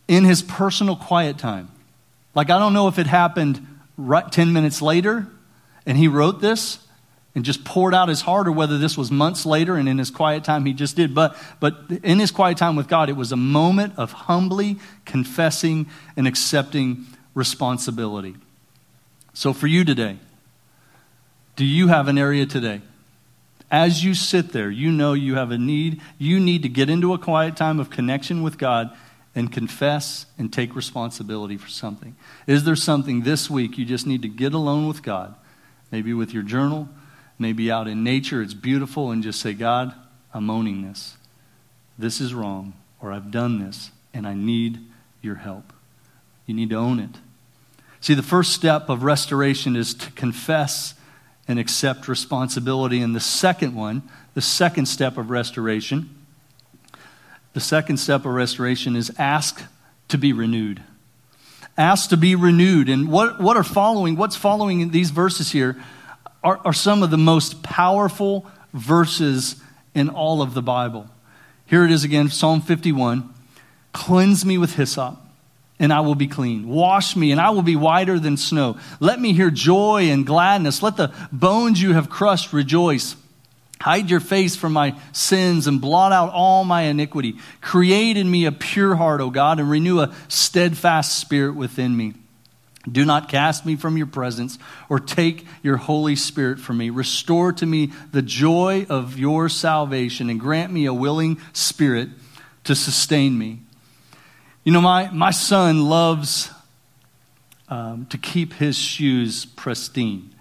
in 0.07 0.25
his 0.25 0.43
personal 0.43 0.95
quiet 0.95 1.39
time, 1.39 1.71
like 2.35 2.51
I 2.51 2.59
don't 2.59 2.75
know 2.75 2.87
if 2.87 2.99
it 2.99 3.07
happened 3.07 3.67
right 3.97 4.31
10 4.31 4.53
minutes 4.53 4.81
later 4.83 5.27
and 5.87 5.97
he 5.97 6.07
wrote 6.09 6.41
this 6.41 6.86
and 7.37 7.45
just 7.45 7.65
poured 7.65 7.95
out 7.95 8.09
his 8.09 8.23
heart 8.23 8.49
or 8.49 8.53
whether 8.53 8.79
this 8.79 8.99
was 8.99 9.13
months 9.13 9.47
later 9.47 9.77
and 9.77 9.89
in 9.89 9.99
his 9.99 10.11
quiet 10.11 10.43
time 10.43 10.65
he 10.65 10.73
just 10.73 10.97
did 10.97 11.15
but 11.15 11.37
but 11.61 11.77
in 12.03 12.19
his 12.19 12.33
quiet 12.33 12.59
time 12.59 12.75
with 12.75 12.89
God 12.89 13.09
it 13.09 13.17
was 13.17 13.31
a 13.31 13.37
moment 13.37 13.95
of 13.97 14.11
humbly 14.11 14.79
confessing 15.05 15.87
and 16.17 16.27
accepting 16.27 17.07
responsibility. 17.35 18.35
So 19.35 19.53
for 19.53 19.69
you 19.69 19.85
today, 19.85 20.17
do 21.55 21.65
you 21.65 21.87
have 21.89 22.09
an 22.09 22.19
area 22.19 22.47
today 22.47 22.81
as 23.71 24.05
you 24.05 24.15
sit 24.15 24.53
there, 24.53 24.71
you 24.71 24.93
know 24.93 25.13
you 25.13 25.35
have 25.35 25.51
a 25.51 25.59
need. 25.59 26.01
You 26.19 26.39
need 26.39 26.63
to 26.63 26.69
get 26.69 26.89
into 26.89 27.13
a 27.13 27.19
quiet 27.19 27.57
time 27.57 27.81
of 27.81 27.91
connection 27.91 28.43
with 28.43 28.59
God 28.59 28.97
and 29.35 29.53
confess 29.53 30.27
and 30.39 30.53
take 30.53 30.77
responsibility 30.77 31.57
for 31.57 31.69
something. 31.69 32.17
Is 32.47 32.65
there 32.65 32.77
something 32.77 33.23
this 33.23 33.51
week 33.51 33.77
you 33.77 33.85
just 33.85 34.07
need 34.07 34.23
to 34.23 34.29
get 34.29 34.55
alone 34.55 34.87
with 34.87 35.03
God? 35.03 35.35
Maybe 35.91 36.15
with 36.15 36.33
your 36.33 36.43
journal, 36.43 36.89
maybe 37.39 37.71
out 37.71 37.89
in 37.89 38.03
nature, 38.03 38.43
it's 38.43 38.55
beautiful, 38.55 39.11
and 39.11 39.23
just 39.23 39.41
say, 39.41 39.53
God, 39.53 39.95
I'm 40.33 40.51
owning 40.51 40.83
this. 40.83 41.17
This 41.99 42.21
is 42.21 42.35
wrong, 42.35 42.75
or 43.01 43.13
I've 43.13 43.31
done 43.31 43.59
this, 43.59 43.91
and 44.13 44.27
I 44.27 44.35
need 44.35 44.81
your 45.23 45.37
help. 45.37 45.73
You 46.47 46.55
need 46.55 46.71
to 46.71 46.77
own 46.77 47.01
it. 47.01 47.11
See, 48.01 48.15
the 48.15 48.23
first 48.23 48.53
step 48.53 48.89
of 48.89 49.03
restoration 49.03 49.75
is 49.75 49.95
to 49.95 50.11
confess 50.13 50.95
and 51.49 51.59
accept 51.59 52.09
responsibility. 52.09 53.01
And 53.01 53.17
the 53.17 53.21
second 53.21 53.75
one, 53.75 54.03
the 54.35 54.43
second 54.43 54.87
step 54.87 55.17
of 55.17 55.31
restoration, 55.31 56.11
The 57.57 57.61
second 57.61 57.97
step 57.97 58.27
of 58.27 58.35
restoration 58.35 58.97
is 58.97 59.11
ask 59.19 59.63
to 60.09 60.19
be 60.19 60.35
renewed. 60.35 60.83
Ask 61.79 62.11
to 62.11 62.19
be 62.19 62.35
renewed. 62.35 62.91
And 62.91 63.09
what, 63.11 63.41
what 63.41 63.57
are 63.57 63.65
following, 63.65 64.15
what's 64.15 64.37
following 64.37 64.83
in 64.83 64.91
these 64.91 65.09
verses 65.09 65.53
here 65.53 65.83
are, 66.47 66.61
are 66.65 66.73
some 66.73 67.03
of 67.03 67.11
the 67.11 67.19
most 67.19 67.65
powerful 67.65 68.47
verses 68.73 69.61
in 69.97 70.09
all 70.09 70.41
of 70.41 70.55
the 70.55 70.63
Bible. 70.63 71.09
Here 71.67 71.85
it 71.85 71.91
is 71.91 72.05
again, 72.05 72.29
Psalm 72.29 72.61
51. 72.61 73.35
Cleanse 73.93 74.47
me 74.47 74.57
with 74.57 74.77
hyssop, 74.77 75.19
and 75.81 75.93
I 75.93 76.01
will 76.01 76.15
be 76.15 76.29
clean. 76.29 76.69
Wash 76.69 77.17
me, 77.17 77.33
and 77.33 77.41
I 77.41 77.51
will 77.51 77.63
be 77.63 77.75
whiter 77.75 78.21
than 78.21 78.37
snow. 78.37 78.79
Let 79.01 79.21
me 79.21 79.33
hear 79.33 79.51
joy 79.51 80.05
and 80.05 80.25
gladness. 80.25 80.85
Let 80.85 80.97
the 80.97 81.13
bones 81.33 81.83
you 81.83 81.95
have 81.95 82.09
crushed 82.09 82.53
rejoice. 82.53 83.17
Hide 83.81 84.09
your 84.09 84.21
face 84.21 84.55
from 84.55 84.73
my 84.73 84.95
sins 85.11 85.67
and 85.67 85.81
blot 85.81 86.13
out 86.13 86.33
all 86.33 86.63
my 86.63 86.83
iniquity. 86.83 87.39
Create 87.61 88.17
in 88.17 88.31
me 88.31 88.45
a 88.45 88.53
pure 88.53 88.95
heart, 88.95 89.21
O 89.21 89.31
God, 89.31 89.59
and 89.59 89.69
renew 89.69 89.99
a 89.99 90.15
steadfast 90.29 91.19
spirit 91.19 91.57
within 91.57 91.97
me. 91.97 92.15
Do 92.91 93.05
not 93.05 93.29
cast 93.29 93.67
me 93.67 93.77
from 93.77 93.97
your 93.97 94.07
presence 94.07 94.59
or 94.89 95.01
take 95.01 95.47
your 95.63 95.77
Holy 95.77 96.17
Spirit 96.17 96.61
from 96.61 96.79
me. 96.79 96.91
Restore 96.91 97.53
to 97.55 97.67
me 97.67 97.93
the 98.13 98.23
joy 98.23 98.87
of 98.89 99.19
your 99.19 99.49
salvation 99.49 100.31
and 100.31 100.39
grant 100.39 100.73
me 100.73 100.87
a 100.87 100.95
willing 100.95 101.41
spirit 101.53 102.09
to 102.65 102.75
sustain 102.75 103.37
me. 103.37 103.61
You 104.65 104.73
know, 104.73 104.81
my, 104.81 105.11
my 105.11 105.31
son 105.31 105.89
loves 105.89 106.51
um, 107.69 108.07
to 108.07 108.19
keep 108.19 108.53
his 108.55 108.77
shoes 108.77 109.45
pristine. 109.45 110.35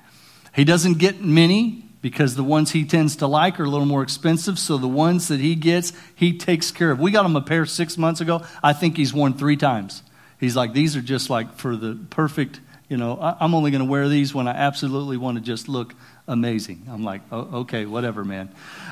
He 0.55 0.63
doesn't 0.63 0.99
get 0.99 1.21
many, 1.21 1.81
because 2.01 2.35
the 2.35 2.43
ones 2.43 2.69
he 2.69 2.85
tends 2.85 3.15
to 3.15 3.25
like 3.25 3.59
are 3.59 3.63
a 3.63 3.67
little 3.67 3.87
more 3.87 4.03
expensive. 4.03 4.59
So 4.59 4.77
the 4.77 4.87
ones 4.87 5.27
that 5.29 5.39
he 5.39 5.55
gets, 5.55 5.91
he 6.13 6.37
takes 6.37 6.69
care 6.69 6.91
of. 6.91 6.99
We 6.99 7.09
got 7.09 7.25
him 7.25 7.35
a 7.35 7.41
pair 7.41 7.65
six 7.65 7.97
months 7.97 8.21
ago. 8.21 8.43
I 8.61 8.73
think 8.73 8.95
he's 8.95 9.11
worn 9.11 9.33
three 9.33 9.57
times. 9.57 10.03
He's 10.39 10.55
like, 10.55 10.73
these 10.73 10.95
are 10.95 11.01
just 11.01 11.29
like 11.29 11.57
for 11.57 11.75
the 11.75 11.97
perfect, 12.09 12.59
you 12.89 12.97
know, 12.97 13.17
I'm 13.39 13.53
only 13.53 13.71
going 13.71 13.83
to 13.83 13.89
wear 13.89 14.09
these 14.09 14.33
when 14.33 14.47
I 14.47 14.51
absolutely 14.51 15.17
want 15.17 15.37
to 15.37 15.43
just 15.43 15.69
look 15.69 15.93
amazing. 16.27 16.87
I'm 16.89 17.03
like, 17.03 17.21
oh, 17.31 17.61
okay, 17.61 17.85
whatever, 17.85 18.23
man. 18.23 18.49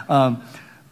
Um, 0.10 0.44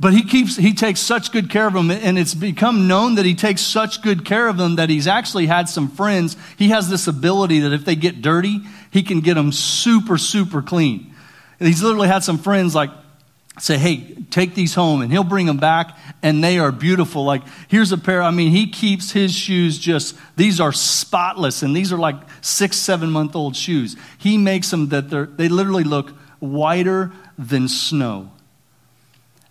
but 0.02 0.14
he 0.14 0.24
keeps 0.24 0.58
he 0.58 0.74
takes 0.74 1.00
such 1.00 1.32
good 1.32 1.52
care 1.52 1.68
of 1.68 1.74
them 1.74 1.92
and 1.92 2.18
it's 2.18 2.34
become 2.34 2.88
known 2.88 3.16
that 3.16 3.26
he 3.26 3.36
takes 3.36 3.62
such 3.62 4.02
good 4.02 4.26
care 4.26 4.48
of 4.48 4.58
them 4.58 4.78
that 4.78 4.90
he's 4.90 5.06
actually 5.06 5.46
had 5.46 5.70
some 5.70 5.88
friends 5.88 6.36
he 6.58 6.70
has 6.70 6.90
this 6.90 7.08
ability 7.08 7.60
that 7.60 7.72
if 7.72 7.86
they 7.86 7.96
get 7.96 8.20
dirty 8.20 8.62
he 8.90 9.04
can 9.04 9.20
get 9.20 9.36
them 9.36 9.52
super 9.52 10.18
super 10.18 10.64
clean 10.64 11.14
and 11.60 11.68
he's 11.68 11.84
literally 11.84 12.08
had 12.08 12.24
some 12.24 12.40
friends 12.40 12.74
like 12.74 12.90
say, 13.60 13.78
hey, 13.78 14.16
take 14.30 14.56
these 14.56 14.74
home. 14.74 15.02
And 15.02 15.12
he'll 15.12 15.24
bring 15.24 15.46
them 15.46 15.58
back, 15.58 15.98
and 16.24 16.44
they 16.44 16.58
are 16.58 16.72
beautiful. 16.72 17.26
Like, 17.26 17.44
here's 17.68 17.92
a 17.92 17.98
pair. 17.98 18.22
I 18.22 18.32
mean, 18.32 18.52
he 18.52 18.68
keeps 18.68 19.12
his 19.12 19.34
shoes 19.34 19.78
just, 19.78 20.16
these 20.36 20.60
are 20.60 20.72
spotless, 20.72 21.62
and 21.62 21.76
these 21.76 21.92
are 21.92 21.98
like 21.98 22.16
six, 22.42 22.78
seven 22.78 23.12
month 23.12 23.36
old 23.36 23.56
shoes. 23.56 23.98
He 24.18 24.38
makes 24.38 24.72
them 24.72 24.90
that 24.90 25.10
they're, 25.10 25.26
they 25.26 25.50
literally 25.50 25.84
look 25.84 26.12
whiter 26.40 27.12
than 27.38 27.68
snow. 27.68 28.32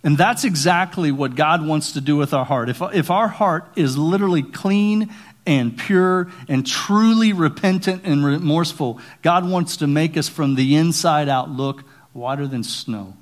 And 0.03 0.17
that's 0.17 0.45
exactly 0.45 1.11
what 1.11 1.35
God 1.35 1.65
wants 1.65 1.91
to 1.91 2.01
do 2.01 2.17
with 2.17 2.33
our 2.33 2.43
heart. 2.43 2.69
If, 2.69 2.81
if 2.93 3.11
our 3.11 3.27
heart 3.27 3.67
is 3.75 3.97
literally 3.97 4.41
clean 4.41 5.13
and 5.45 5.77
pure 5.77 6.31
and 6.47 6.65
truly 6.65 7.33
repentant 7.33 8.01
and 8.03 8.25
remorseful, 8.25 8.99
God 9.21 9.47
wants 9.47 9.77
to 9.77 9.87
make 9.87 10.17
us 10.17 10.27
from 10.27 10.55
the 10.55 10.75
inside 10.75 11.29
out 11.29 11.51
look 11.51 11.83
whiter 12.13 12.47
than 12.47 12.63
snow. 12.63 13.15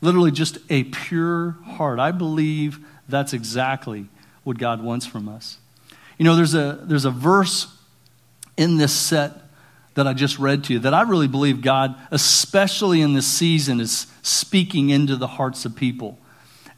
Literally, 0.00 0.30
just 0.30 0.58
a 0.68 0.84
pure 0.84 1.56
heart. 1.64 1.98
I 1.98 2.10
believe 2.10 2.78
that's 3.08 3.32
exactly 3.32 4.06
what 4.44 4.58
God 4.58 4.82
wants 4.82 5.06
from 5.06 5.28
us. 5.28 5.58
You 6.18 6.24
know, 6.24 6.36
there's 6.36 6.54
a, 6.54 6.80
there's 6.82 7.04
a 7.04 7.10
verse 7.10 7.66
in 8.56 8.76
this 8.76 8.92
set 8.92 9.32
that 9.94 10.06
I 10.06 10.12
just 10.12 10.38
read 10.38 10.64
to 10.64 10.74
you 10.74 10.78
that 10.80 10.94
I 10.94 11.02
really 11.02 11.28
believe 11.28 11.60
God, 11.60 11.94
especially 12.10 13.00
in 13.00 13.14
this 13.14 13.26
season, 13.26 13.80
is 13.80 14.06
speaking 14.22 14.90
into 14.90 15.16
the 15.16 15.26
hearts 15.26 15.64
of 15.64 15.74
people. 15.74 16.18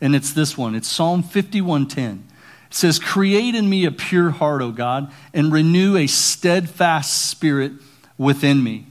And 0.00 0.16
it's 0.16 0.32
this 0.32 0.56
one. 0.58 0.74
It's 0.74 0.88
Psalm 0.88 1.22
51:10. 1.22 2.24
It 2.68 2.74
says, 2.74 2.98
"Create 2.98 3.54
in 3.54 3.68
me 3.68 3.84
a 3.84 3.92
pure 3.92 4.30
heart, 4.30 4.62
O 4.62 4.72
God, 4.72 5.12
and 5.34 5.52
renew 5.52 5.96
a 5.96 6.06
steadfast 6.06 7.26
spirit 7.28 7.72
within 8.16 8.62
me." 8.62 8.86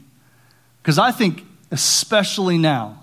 Because 0.82 0.98
I 0.98 1.10
think 1.10 1.44
especially 1.70 2.58
now 2.58 3.01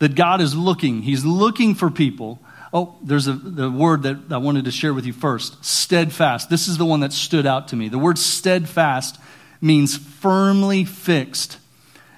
that 0.00 0.16
God 0.16 0.40
is 0.40 0.56
looking. 0.56 1.02
He's 1.02 1.24
looking 1.24 1.74
for 1.76 1.90
people. 1.90 2.40
Oh, 2.72 2.96
there's 3.02 3.28
a 3.28 3.32
the 3.32 3.70
word 3.70 4.02
that 4.02 4.18
I 4.30 4.38
wanted 4.38 4.64
to 4.64 4.70
share 4.70 4.92
with 4.92 5.06
you 5.06 5.12
first. 5.12 5.64
Steadfast. 5.64 6.50
This 6.50 6.66
is 6.66 6.78
the 6.78 6.84
one 6.84 7.00
that 7.00 7.12
stood 7.12 7.46
out 7.46 7.68
to 7.68 7.76
me. 7.76 7.88
The 7.88 7.98
word 7.98 8.18
steadfast 8.18 9.18
means 9.60 9.96
firmly 9.96 10.84
fixed. 10.84 11.58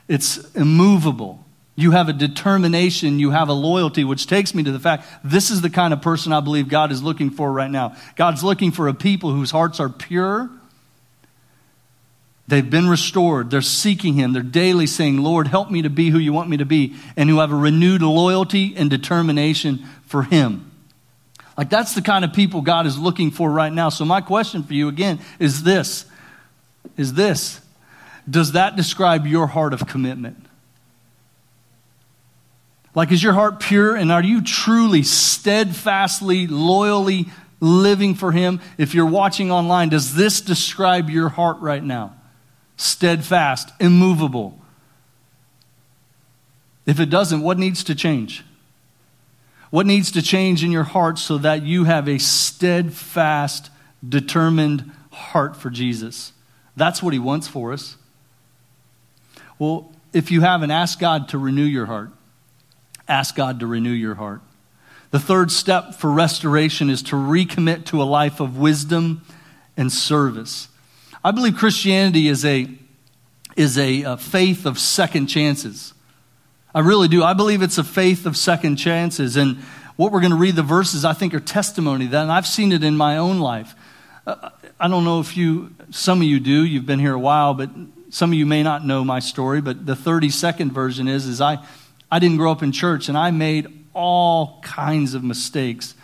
It's 0.08 0.38
immovable. 0.54 1.44
You 1.74 1.92
have 1.92 2.08
a 2.08 2.12
determination, 2.12 3.18
you 3.18 3.30
have 3.30 3.48
a 3.48 3.54
loyalty, 3.54 4.04
which 4.04 4.26
takes 4.26 4.54
me 4.54 4.62
to 4.62 4.72
the 4.72 4.78
fact 4.78 5.06
this 5.24 5.50
is 5.50 5.62
the 5.62 5.70
kind 5.70 5.94
of 5.94 6.02
person 6.02 6.32
I 6.32 6.40
believe 6.40 6.68
God 6.68 6.92
is 6.92 7.02
looking 7.02 7.30
for 7.30 7.50
right 7.50 7.70
now. 7.70 7.96
God's 8.14 8.44
looking 8.44 8.72
for 8.72 8.88
a 8.88 8.94
people 8.94 9.32
whose 9.32 9.50
hearts 9.50 9.80
are 9.80 9.88
pure, 9.88 10.50
They've 12.52 12.68
been 12.68 12.86
restored. 12.86 13.50
They're 13.50 13.62
seeking 13.62 14.12
Him. 14.12 14.34
They're 14.34 14.42
daily 14.42 14.86
saying, 14.86 15.16
Lord, 15.16 15.46
help 15.46 15.70
me 15.70 15.80
to 15.80 15.88
be 15.88 16.10
who 16.10 16.18
you 16.18 16.34
want 16.34 16.50
me 16.50 16.58
to 16.58 16.66
be, 16.66 16.94
and 17.16 17.30
who 17.30 17.38
have 17.38 17.50
a 17.50 17.56
renewed 17.56 18.02
loyalty 18.02 18.74
and 18.76 18.90
determination 18.90 19.86
for 20.04 20.24
Him. 20.24 20.70
Like, 21.56 21.70
that's 21.70 21.94
the 21.94 22.02
kind 22.02 22.26
of 22.26 22.34
people 22.34 22.60
God 22.60 22.84
is 22.84 22.98
looking 22.98 23.30
for 23.30 23.50
right 23.50 23.72
now. 23.72 23.88
So, 23.88 24.04
my 24.04 24.20
question 24.20 24.64
for 24.64 24.74
you 24.74 24.88
again 24.88 25.18
is 25.38 25.62
this 25.62 26.04
is 26.98 27.14
this 27.14 27.58
Does 28.28 28.52
that 28.52 28.76
describe 28.76 29.26
your 29.26 29.46
heart 29.46 29.72
of 29.72 29.86
commitment? 29.86 30.44
Like, 32.94 33.12
is 33.12 33.22
your 33.22 33.32
heart 33.32 33.60
pure 33.60 33.96
and 33.96 34.12
are 34.12 34.22
you 34.22 34.42
truly, 34.42 35.04
steadfastly, 35.04 36.48
loyally 36.48 37.30
living 37.60 38.14
for 38.14 38.30
Him? 38.30 38.60
If 38.76 38.94
you're 38.94 39.06
watching 39.06 39.50
online, 39.50 39.88
does 39.88 40.14
this 40.14 40.42
describe 40.42 41.08
your 41.08 41.30
heart 41.30 41.58
right 41.60 41.82
now? 41.82 42.16
Steadfast, 42.82 43.70
immovable. 43.80 44.58
If 46.84 46.98
it 46.98 47.10
doesn't, 47.10 47.42
what 47.42 47.58
needs 47.58 47.84
to 47.84 47.94
change? 47.94 48.44
What 49.70 49.86
needs 49.86 50.10
to 50.12 50.22
change 50.22 50.64
in 50.64 50.70
your 50.70 50.84
heart 50.84 51.18
so 51.18 51.38
that 51.38 51.62
you 51.62 51.84
have 51.84 52.08
a 52.08 52.18
steadfast, 52.18 53.70
determined 54.06 54.90
heart 55.10 55.56
for 55.56 55.70
Jesus? 55.70 56.32
That's 56.76 57.02
what 57.02 57.12
He 57.12 57.18
wants 57.18 57.48
for 57.48 57.72
us. 57.72 57.96
Well, 59.58 59.92
if 60.12 60.30
you 60.30 60.40
haven't, 60.40 60.70
ask 60.70 60.98
God 60.98 61.28
to 61.28 61.38
renew 61.38 61.64
your 61.64 61.86
heart. 61.86 62.10
Ask 63.08 63.34
God 63.36 63.60
to 63.60 63.66
renew 63.66 63.90
your 63.90 64.16
heart. 64.16 64.40
The 65.10 65.20
third 65.20 65.50
step 65.50 65.94
for 65.94 66.10
restoration 66.10 66.90
is 66.90 67.02
to 67.04 67.16
recommit 67.16 67.84
to 67.86 68.02
a 68.02 68.04
life 68.04 68.40
of 68.40 68.56
wisdom 68.56 69.22
and 69.76 69.92
service. 69.92 70.68
I 71.24 71.30
believe 71.30 71.56
Christianity 71.56 72.26
is 72.26 72.44
a, 72.44 72.68
is 73.56 73.78
a, 73.78 74.02
a 74.02 74.16
faith 74.16 74.66
of 74.66 74.78
second 74.78 75.28
chances. 75.28 75.94
I 76.74 76.80
really 76.80 77.06
do. 77.06 77.22
I 77.22 77.32
believe 77.32 77.62
it's 77.62 77.78
a 77.78 77.84
faith 77.84 78.26
of 78.26 78.36
second 78.36 78.76
chances. 78.76 79.36
And 79.36 79.58
what 79.96 80.10
we're 80.10 80.20
going 80.20 80.32
to 80.32 80.38
read 80.38 80.56
the 80.56 80.64
verses, 80.64 81.04
I 81.04 81.12
think, 81.12 81.32
are 81.34 81.40
testimony 81.40 82.06
that, 82.06 82.22
and 82.22 82.32
I've 82.32 82.46
seen 82.46 82.72
it 82.72 82.82
in 82.82 82.96
my 82.96 83.18
own 83.18 83.38
life. 83.38 83.74
Uh, 84.26 84.50
I 84.80 84.88
don't 84.88 85.04
know 85.04 85.20
if 85.20 85.36
you, 85.36 85.72
some 85.90 86.18
of 86.18 86.24
you 86.24 86.40
do, 86.40 86.64
you've 86.64 86.86
been 86.86 86.98
here 86.98 87.14
a 87.14 87.20
while, 87.20 87.54
but 87.54 87.70
some 88.10 88.32
of 88.32 88.34
you 88.34 88.46
may 88.46 88.64
not 88.64 88.84
know 88.84 89.04
my 89.04 89.20
story. 89.20 89.60
But 89.60 89.86
the 89.86 89.94
32nd 89.94 90.72
version 90.72 91.06
is, 91.06 91.26
is 91.26 91.40
I, 91.40 91.64
I 92.10 92.18
didn't 92.18 92.38
grow 92.38 92.50
up 92.50 92.64
in 92.64 92.72
church 92.72 93.08
and 93.08 93.16
I 93.16 93.30
made 93.30 93.68
all 93.94 94.60
kinds 94.62 95.14
of 95.14 95.22
mistakes 95.22 95.94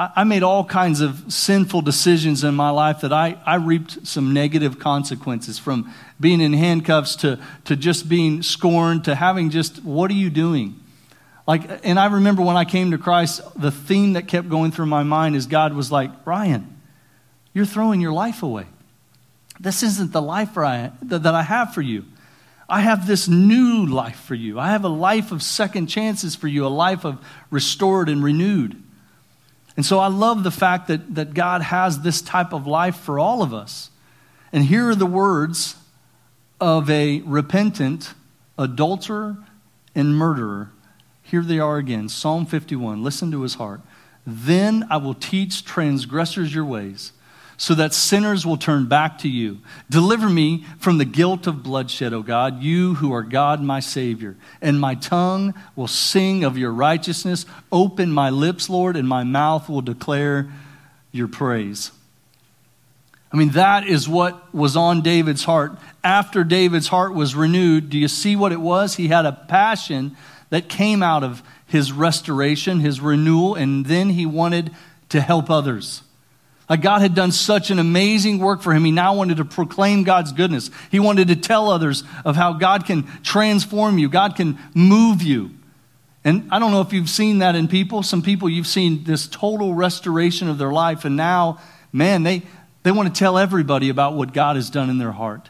I 0.00 0.22
made 0.22 0.44
all 0.44 0.64
kinds 0.64 1.00
of 1.00 1.24
sinful 1.32 1.82
decisions 1.82 2.44
in 2.44 2.54
my 2.54 2.70
life 2.70 3.00
that 3.00 3.12
I, 3.12 3.36
I 3.44 3.56
reaped 3.56 4.06
some 4.06 4.32
negative 4.32 4.78
consequences 4.78 5.58
from 5.58 5.92
being 6.20 6.40
in 6.40 6.52
handcuffs 6.52 7.16
to, 7.16 7.40
to 7.64 7.74
just 7.74 8.08
being 8.08 8.42
scorned 8.42 9.06
to 9.06 9.16
having 9.16 9.50
just, 9.50 9.82
what 9.82 10.08
are 10.12 10.14
you 10.14 10.30
doing? 10.30 10.78
Like, 11.48 11.84
and 11.84 11.98
I 11.98 12.06
remember 12.06 12.42
when 12.42 12.56
I 12.56 12.64
came 12.64 12.92
to 12.92 12.98
Christ, 12.98 13.40
the 13.60 13.72
theme 13.72 14.12
that 14.12 14.28
kept 14.28 14.48
going 14.48 14.70
through 14.70 14.86
my 14.86 15.02
mind 15.02 15.34
is 15.34 15.46
God 15.46 15.72
was 15.72 15.90
like, 15.90 16.12
Ryan, 16.24 16.80
you're 17.52 17.66
throwing 17.66 18.00
your 18.00 18.12
life 18.12 18.44
away. 18.44 18.66
This 19.58 19.82
isn't 19.82 20.12
the 20.12 20.22
life 20.22 20.56
I, 20.56 20.92
that 21.02 21.26
I 21.26 21.42
have 21.42 21.74
for 21.74 21.82
you. 21.82 22.04
I 22.68 22.82
have 22.82 23.08
this 23.08 23.26
new 23.26 23.84
life 23.84 24.20
for 24.20 24.36
you. 24.36 24.60
I 24.60 24.68
have 24.68 24.84
a 24.84 24.88
life 24.88 25.32
of 25.32 25.42
second 25.42 25.88
chances 25.88 26.36
for 26.36 26.46
you, 26.46 26.64
a 26.64 26.68
life 26.68 27.04
of 27.04 27.18
restored 27.50 28.08
and 28.08 28.22
renewed. 28.22 28.80
And 29.78 29.86
so 29.86 30.00
I 30.00 30.08
love 30.08 30.42
the 30.42 30.50
fact 30.50 30.88
that, 30.88 31.14
that 31.14 31.34
God 31.34 31.62
has 31.62 32.00
this 32.00 32.20
type 32.20 32.52
of 32.52 32.66
life 32.66 32.96
for 32.96 33.20
all 33.20 33.44
of 33.44 33.54
us. 33.54 33.90
And 34.52 34.64
here 34.64 34.88
are 34.88 34.94
the 34.96 35.06
words 35.06 35.76
of 36.60 36.90
a 36.90 37.20
repentant 37.20 38.12
adulterer 38.58 39.36
and 39.94 40.16
murderer. 40.16 40.72
Here 41.22 41.42
they 41.42 41.60
are 41.60 41.76
again 41.76 42.08
Psalm 42.08 42.44
51. 42.44 43.04
Listen 43.04 43.30
to 43.30 43.42
his 43.42 43.54
heart. 43.54 43.80
Then 44.26 44.84
I 44.90 44.96
will 44.96 45.14
teach 45.14 45.64
transgressors 45.64 46.52
your 46.52 46.64
ways, 46.64 47.12
so 47.60 47.74
that 47.74 47.92
sinners 47.92 48.46
will 48.46 48.56
turn 48.56 48.86
back 48.86 49.18
to 49.18 49.28
you. 49.28 49.58
Deliver 49.90 50.28
me 50.28 50.64
from 50.78 50.98
the 50.98 51.04
guilt 51.04 51.48
of 51.48 51.64
bloodshed, 51.64 52.12
O 52.12 52.22
God, 52.22 52.62
you 52.62 52.94
who 52.94 53.12
are 53.12 53.24
God, 53.24 53.60
my 53.60 53.80
Savior. 53.80 54.36
And 54.62 54.80
my 54.80 54.94
tongue 54.94 55.54
will 55.74 55.88
sing 55.88 56.44
of 56.44 56.56
your 56.56 56.70
righteousness. 56.70 57.44
Open 57.72 58.12
my 58.12 58.30
lips, 58.30 58.70
Lord, 58.70 58.96
and 58.96 59.08
my 59.08 59.24
mouth 59.24 59.68
will 59.68 59.80
declare 59.80 60.48
your 61.10 61.26
praise. 61.26 61.90
I 63.32 63.36
mean, 63.36 63.50
that 63.50 63.86
is 63.86 64.08
what 64.08 64.54
was 64.54 64.76
on 64.76 65.02
David's 65.02 65.42
heart. 65.42 65.72
After 66.04 66.44
David's 66.44 66.88
heart 66.88 67.12
was 67.12 67.34
renewed, 67.34 67.90
do 67.90 67.98
you 67.98 68.08
see 68.08 68.36
what 68.36 68.52
it 68.52 68.60
was? 68.60 68.94
He 68.94 69.08
had 69.08 69.26
a 69.26 69.32
passion 69.32 70.16
that 70.50 70.68
came 70.68 71.02
out 71.02 71.24
of 71.24 71.42
his 71.66 71.90
restoration, 71.90 72.78
his 72.78 73.00
renewal, 73.00 73.56
and 73.56 73.84
then 73.84 74.10
he 74.10 74.26
wanted 74.26 74.70
to 75.08 75.20
help 75.20 75.50
others. 75.50 76.02
Like 76.68 76.82
God 76.82 77.00
had 77.00 77.14
done 77.14 77.32
such 77.32 77.70
an 77.70 77.78
amazing 77.78 78.38
work 78.38 78.60
for 78.62 78.74
him, 78.74 78.84
he 78.84 78.90
now 78.90 79.14
wanted 79.14 79.38
to 79.38 79.44
proclaim 79.44 80.04
God's 80.04 80.32
goodness. 80.32 80.70
He 80.90 81.00
wanted 81.00 81.28
to 81.28 81.36
tell 81.36 81.70
others 81.70 82.04
of 82.24 82.36
how 82.36 82.52
God 82.52 82.84
can 82.84 83.04
transform 83.22 83.98
you, 83.98 84.08
God 84.08 84.36
can 84.36 84.58
move 84.74 85.22
you. 85.22 85.50
And 86.24 86.48
I 86.50 86.58
don't 86.58 86.72
know 86.72 86.82
if 86.82 86.92
you've 86.92 87.08
seen 87.08 87.38
that 87.38 87.54
in 87.54 87.68
people. 87.68 88.02
Some 88.02 88.22
people 88.22 88.50
you've 88.50 88.66
seen 88.66 89.04
this 89.04 89.26
total 89.26 89.72
restoration 89.72 90.48
of 90.48 90.58
their 90.58 90.72
life, 90.72 91.04
and 91.04 91.16
now, 91.16 91.58
man, 91.92 92.22
they, 92.22 92.42
they 92.82 92.92
want 92.92 93.14
to 93.14 93.18
tell 93.18 93.38
everybody 93.38 93.88
about 93.88 94.14
what 94.14 94.34
God 94.34 94.56
has 94.56 94.68
done 94.68 94.90
in 94.90 94.98
their 94.98 95.12
heart. 95.12 95.48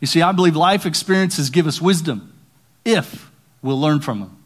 You 0.00 0.06
see, 0.06 0.20
I 0.20 0.32
believe 0.32 0.54
life 0.54 0.84
experiences 0.84 1.48
give 1.48 1.66
us 1.66 1.80
wisdom 1.80 2.32
if 2.84 3.30
we'll 3.62 3.80
learn 3.80 4.00
from 4.00 4.20
them. 4.20 4.36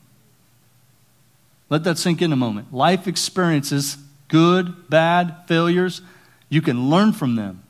Let 1.69 1.85
that 1.85 1.99
sink 1.99 2.23
in 2.23 2.33
a 2.33 2.37
moment. 2.37 2.73
Life 2.73 3.09
experiences, 3.09 3.97
good, 4.31 4.89
bad, 4.89 5.45
failures, 5.47 6.01
you 6.49 6.63
can 6.63 6.89
learn 6.89 7.13
from 7.13 7.37
them. 7.37 7.63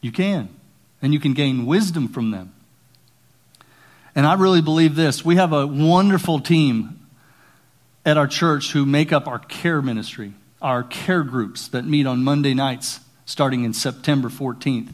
You 0.00 0.10
can. 0.10 0.48
And 1.02 1.12
you 1.12 1.20
can 1.20 1.34
gain 1.34 1.66
wisdom 1.66 2.08
from 2.08 2.30
them. 2.30 2.54
And 4.14 4.26
I 4.26 4.34
really 4.34 4.62
believe 4.62 4.94
this. 4.94 5.24
We 5.24 5.36
have 5.36 5.52
a 5.52 5.66
wonderful 5.66 6.40
team 6.40 7.00
at 8.04 8.16
our 8.16 8.26
church 8.26 8.72
who 8.72 8.86
make 8.86 9.12
up 9.12 9.26
our 9.26 9.38
care 9.38 9.82
ministry, 9.82 10.32
our 10.60 10.82
care 10.82 11.22
groups 11.22 11.68
that 11.68 11.84
meet 11.84 12.06
on 12.06 12.22
Monday 12.22 12.54
nights 12.54 13.00
starting 13.24 13.64
in 13.64 13.72
September 13.72 14.28
14th. 14.28 14.92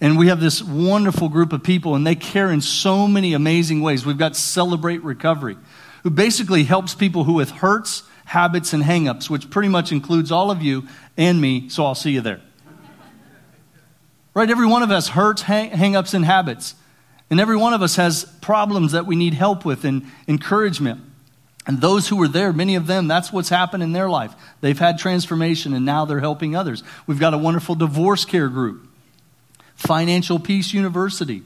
And 0.00 0.18
we 0.18 0.28
have 0.28 0.40
this 0.40 0.62
wonderful 0.62 1.28
group 1.28 1.52
of 1.52 1.62
people, 1.62 1.94
and 1.94 2.06
they 2.06 2.14
care 2.14 2.50
in 2.50 2.62
so 2.62 3.06
many 3.06 3.34
amazing 3.34 3.82
ways. 3.82 4.06
We've 4.06 4.16
got 4.16 4.34
Celebrate 4.34 5.02
Recovery, 5.02 5.58
who 6.02 6.10
basically 6.10 6.64
helps 6.64 6.94
people 6.94 7.24
who 7.24 7.34
with 7.34 7.50
hurts, 7.50 8.02
habits, 8.30 8.72
and 8.72 8.84
hangups, 8.84 9.28
which 9.28 9.50
pretty 9.50 9.68
much 9.68 9.90
includes 9.90 10.30
all 10.30 10.52
of 10.52 10.62
you 10.62 10.86
and 11.16 11.40
me, 11.40 11.68
so 11.68 11.84
I'll 11.84 11.96
see 11.96 12.12
you 12.12 12.20
there. 12.20 12.40
Right? 14.34 14.48
Every 14.48 14.68
one 14.68 14.84
of 14.84 14.92
us 14.92 15.08
hurts, 15.08 15.42
hang- 15.42 15.72
hangups, 15.72 16.14
and 16.14 16.24
habits. 16.24 16.76
And 17.28 17.40
every 17.40 17.56
one 17.56 17.74
of 17.74 17.82
us 17.82 17.96
has 17.96 18.24
problems 18.40 18.92
that 18.92 19.04
we 19.04 19.16
need 19.16 19.34
help 19.34 19.64
with 19.64 19.84
and 19.84 20.06
encouragement. 20.28 21.00
And 21.66 21.80
those 21.80 22.06
who 22.06 22.14
were 22.14 22.28
there, 22.28 22.52
many 22.52 22.76
of 22.76 22.86
them, 22.86 23.08
that's 23.08 23.32
what's 23.32 23.48
happened 23.48 23.82
in 23.82 23.90
their 23.90 24.08
life. 24.08 24.32
They've 24.60 24.78
had 24.78 24.96
transformation 24.96 25.74
and 25.74 25.84
now 25.84 26.04
they're 26.04 26.20
helping 26.20 26.54
others. 26.54 26.84
We've 27.08 27.18
got 27.18 27.34
a 27.34 27.38
wonderful 27.38 27.74
divorce 27.74 28.24
care 28.24 28.48
group, 28.48 28.86
Financial 29.74 30.38
Peace 30.38 30.72
University, 30.72 31.42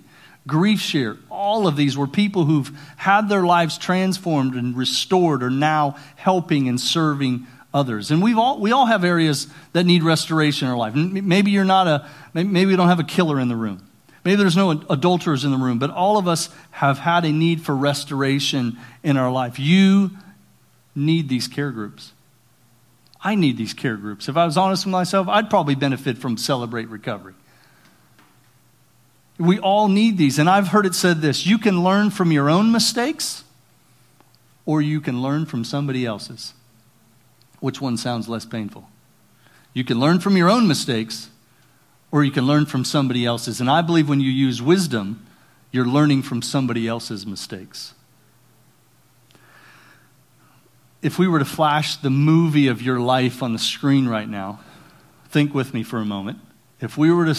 Grief 0.46 0.80
Share, 0.80 1.16
all 1.30 1.66
of 1.66 1.76
these 1.76 1.96
were 1.96 2.06
people 2.06 2.44
who've 2.44 2.70
had 2.96 3.28
their 3.28 3.44
lives 3.44 3.78
transformed 3.78 4.54
and 4.54 4.76
restored 4.76 5.42
are 5.42 5.50
now 5.50 5.96
helping 6.16 6.68
and 6.68 6.78
serving 6.78 7.46
others. 7.72 8.10
And 8.10 8.22
we've 8.22 8.38
all, 8.38 8.60
we 8.60 8.70
all 8.70 8.86
have 8.86 9.04
areas 9.04 9.48
that 9.72 9.84
need 9.84 10.02
restoration 10.02 10.68
in 10.68 10.72
our 10.72 10.78
life. 10.78 10.94
Maybe 10.94 11.50
you're 11.50 11.64
not 11.64 11.88
a, 11.88 12.08
maybe 12.34 12.66
we 12.66 12.76
don't 12.76 12.88
have 12.88 13.00
a 13.00 13.04
killer 13.04 13.40
in 13.40 13.48
the 13.48 13.56
room. 13.56 13.88
Maybe 14.24 14.36
there's 14.36 14.56
no 14.56 14.70
adulterers 14.70 15.44
in 15.44 15.50
the 15.50 15.58
room, 15.58 15.78
but 15.78 15.90
all 15.90 16.16
of 16.16 16.28
us 16.28 16.48
have 16.70 16.98
had 16.98 17.24
a 17.24 17.32
need 17.32 17.60
for 17.62 17.74
restoration 17.74 18.78
in 19.02 19.16
our 19.16 19.30
life. 19.30 19.58
You 19.58 20.12
need 20.94 21.28
these 21.28 21.48
care 21.48 21.70
groups. 21.70 22.12
I 23.20 23.34
need 23.34 23.56
these 23.56 23.74
care 23.74 23.96
groups. 23.96 24.28
If 24.28 24.36
I 24.36 24.44
was 24.44 24.56
honest 24.56 24.84
with 24.84 24.92
myself, 24.92 25.28
I'd 25.28 25.50
probably 25.50 25.74
benefit 25.74 26.18
from 26.18 26.36
Celebrate 26.36 26.88
Recovery. 26.88 27.34
We 29.38 29.58
all 29.58 29.88
need 29.88 30.16
these. 30.16 30.38
And 30.38 30.48
I've 30.48 30.68
heard 30.68 30.86
it 30.86 30.94
said 30.94 31.20
this 31.20 31.46
you 31.46 31.58
can 31.58 31.82
learn 31.82 32.10
from 32.10 32.30
your 32.30 32.48
own 32.48 32.70
mistakes, 32.70 33.44
or 34.66 34.80
you 34.80 35.00
can 35.00 35.22
learn 35.22 35.46
from 35.46 35.64
somebody 35.64 36.06
else's. 36.06 36.54
Which 37.60 37.80
one 37.80 37.96
sounds 37.96 38.28
less 38.28 38.44
painful? 38.44 38.88
You 39.72 39.84
can 39.84 39.98
learn 39.98 40.20
from 40.20 40.36
your 40.36 40.50
own 40.50 40.68
mistakes, 40.68 41.30
or 42.12 42.22
you 42.22 42.30
can 42.30 42.46
learn 42.46 42.66
from 42.66 42.84
somebody 42.84 43.26
else's. 43.26 43.60
And 43.60 43.70
I 43.70 43.82
believe 43.82 44.08
when 44.08 44.20
you 44.20 44.30
use 44.30 44.62
wisdom, 44.62 45.26
you're 45.72 45.86
learning 45.86 46.22
from 46.22 46.42
somebody 46.42 46.86
else's 46.86 47.26
mistakes. 47.26 47.94
If 51.02 51.18
we 51.18 51.26
were 51.26 51.40
to 51.40 51.44
flash 51.44 51.96
the 51.96 52.10
movie 52.10 52.68
of 52.68 52.80
your 52.80 53.00
life 53.00 53.42
on 53.42 53.52
the 53.52 53.58
screen 53.58 54.06
right 54.06 54.28
now, 54.28 54.60
think 55.28 55.52
with 55.52 55.74
me 55.74 55.82
for 55.82 55.98
a 55.98 56.04
moment. 56.04 56.38
If 56.80 56.96
we 56.96 57.10
were 57.10 57.26
to 57.26 57.34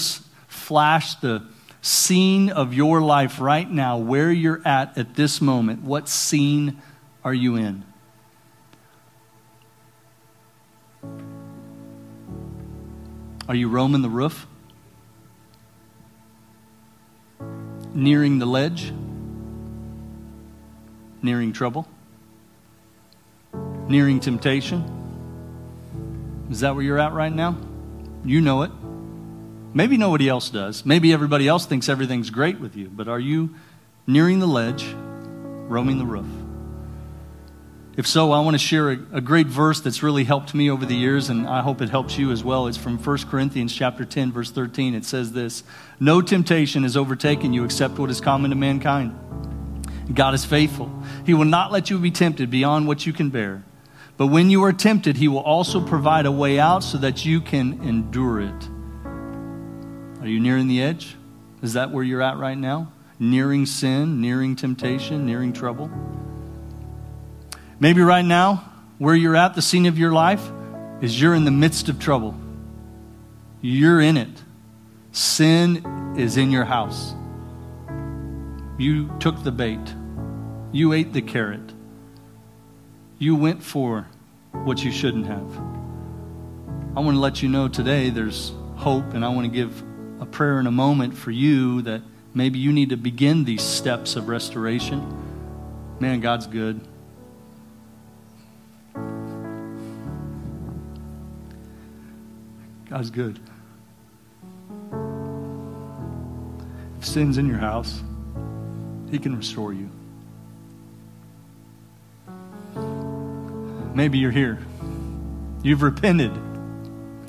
flash 0.48 1.16
the 1.16 1.44
scene 1.86 2.50
of 2.50 2.74
your 2.74 3.00
life 3.00 3.40
right 3.40 3.70
now, 3.70 3.96
where 3.96 4.32
you're 4.32 4.62
at 4.66 4.98
at 4.98 5.14
this 5.14 5.40
moment, 5.40 5.84
what 5.84 6.10
scene 6.10 6.82
are 7.24 7.34
you 7.34 7.56
in? 7.56 7.84
Are 13.48 13.54
you 13.54 13.70
roaming 13.70 14.02
the 14.02 14.10
roof? 14.10 14.48
Nearing 17.94 18.40
the 18.40 18.48
ledge? 18.48 18.92
Nearing 21.22 21.54
trouble? 21.54 21.88
Nearing 23.88 24.20
temptation? 24.20 24.84
Is 26.50 26.62
that 26.62 26.74
where 26.74 26.84
you're 26.84 26.98
at 26.98 27.14
right 27.14 27.32
now? 27.32 27.56
You 28.24 28.42
know 28.42 28.64
it. 28.64 28.72
Maybe 29.76 29.98
nobody 29.98 30.30
else 30.30 30.50
does. 30.50 30.86
Maybe 30.86 31.12
everybody 31.12 31.50
else 31.50 31.66
thinks 31.66 31.90
everything's 31.90 32.30
great 32.30 32.62
with 32.62 32.78
you, 32.78 32.88
but 32.88 33.10
are 33.10 33.20
you 33.20 33.54
nearing 34.08 34.40
the 34.40 34.48
ledge, 34.48 34.86
roaming 35.68 35.98
the 35.98 36.06
roof? 36.06 36.26
If 37.98 38.08
so, 38.08 38.32
I 38.32 38.40
want 38.40 38.54
to 38.56 38.58
share 38.58 38.92
a, 38.92 38.98
a, 39.14 39.22
great 39.22 39.48
verse 39.48 39.82
that's 39.82 40.02
really 40.02 40.24
helped 40.24 40.54
me 40.54 40.72
over 40.72 40.86
the 40.86 40.96
years, 40.96 41.30
and 41.30 41.46
I 41.46 41.62
hope 41.62 41.82
it 41.82 41.90
helps 41.90 42.18
you 42.18 42.32
as 42.32 42.42
well. 42.42 42.68
It's 42.68 42.78
from 42.78 42.98
1 42.98 43.18
Corinthians 43.30 43.76
chapter 43.76 44.06
10, 44.06 44.32
verse 44.32 44.50
13. 44.50 44.96
It 44.96 45.04
says 45.04 45.34
this 45.34 45.64
No 46.00 46.22
temptation 46.22 46.84
has 46.84 46.96
overtaken 46.96 47.52
you 47.52 47.66
except 47.66 48.00
what 48.00 48.10
is 48.10 48.22
common 48.22 48.52
to 48.52 48.56
mankind. 48.56 49.14
God 50.14 50.34
is 50.34 50.46
faithful. 50.46 50.90
He 51.26 51.34
will 51.34 51.46
not 51.46 51.74
let 51.74 51.90
you 51.90 52.00
be 52.00 52.12
tempted 52.12 52.50
beyond 52.50 52.88
what 52.88 53.06
you 53.06 53.12
can 53.12 53.30
bear. 53.30 53.64
But 54.16 54.28
when 54.28 54.50
you 54.50 54.64
are 54.64 54.74
tempted, 54.74 55.18
He 55.18 55.28
will 55.28 55.40
also 55.40 55.86
provide 55.86 56.26
a 56.26 56.32
way 56.32 56.60
out 56.60 56.82
so 56.82 56.98
that 57.00 57.26
you 57.26 57.42
can 57.42 57.82
endure 57.84 58.40
it. 58.40 58.70
Are 60.26 60.28
you 60.28 60.40
nearing 60.40 60.68
the 60.68 60.82
edge? 60.82 61.16
Is 61.62 61.74
that 61.74 61.92
where 61.92 62.04
you're 62.04 62.24
at 62.24 62.40
right 62.40 62.58
now? 62.58 62.92
Nearing 63.20 63.68
sin, 63.68 64.22
nearing 64.22 64.56
temptation, 64.56 65.24
nearing 65.24 65.54
trouble? 65.54 65.92
Maybe 67.80 68.02
right 68.02 68.26
now, 68.26 68.68
where 68.98 69.14
you're 69.14 69.36
at, 69.36 69.54
the 69.54 69.62
scene 69.62 69.86
of 69.86 70.00
your 70.00 70.12
life, 70.12 70.50
is 71.00 71.22
you're 71.22 71.36
in 71.36 71.46
the 71.46 71.52
midst 71.52 71.90
of 71.90 72.00
trouble. 72.00 72.36
You're 73.62 74.02
in 74.02 74.18
it. 74.18 74.42
Sin 75.12 76.16
is 76.18 76.38
in 76.38 76.50
your 76.50 76.66
house. 76.66 77.14
You 78.80 79.16
took 79.20 79.44
the 79.44 79.52
bait. 79.52 79.94
You 80.72 80.94
ate 80.94 81.14
the 81.14 81.22
carrot. 81.22 81.72
You 83.20 83.36
went 83.36 83.62
for 83.62 84.08
what 84.54 84.84
you 84.84 84.92
shouldn't 84.92 85.28
have. 85.28 85.56
I 86.98 87.02
want 87.02 87.14
to 87.14 87.20
let 87.20 87.44
you 87.44 87.50
know 87.50 87.68
today 87.68 88.10
there's 88.10 88.54
hope, 88.76 89.14
and 89.14 89.24
I 89.24 89.30
want 89.30 89.46
to 89.46 89.52
give 89.56 89.84
prayer 90.36 90.60
in 90.60 90.68
a 90.68 90.72
moment 90.72 91.16
for 91.16 91.32
you 91.32 91.82
that 91.82 92.02
maybe 92.34 92.60
you 92.60 92.74
need 92.74 92.90
to 92.90 92.98
begin 92.98 93.46
these 93.46 93.62
steps 93.62 94.18
of 94.18 94.28
restoration. 94.28 95.02
Man, 96.02 96.20
God's 96.20 96.46
good. 96.46 96.82
God's 102.90 103.10
good. 103.12 103.40
If 107.00 107.06
sin's 107.06 107.38
in 107.38 107.48
your 107.48 107.60
house, 107.60 108.04
He 109.10 109.20
can 109.20 109.38
restore 109.38 109.72
you. 109.72 109.90
Maybe 113.96 114.18
you're 114.18 114.32
here. 114.32 114.60
You've 115.64 115.82
repented. 115.82 116.34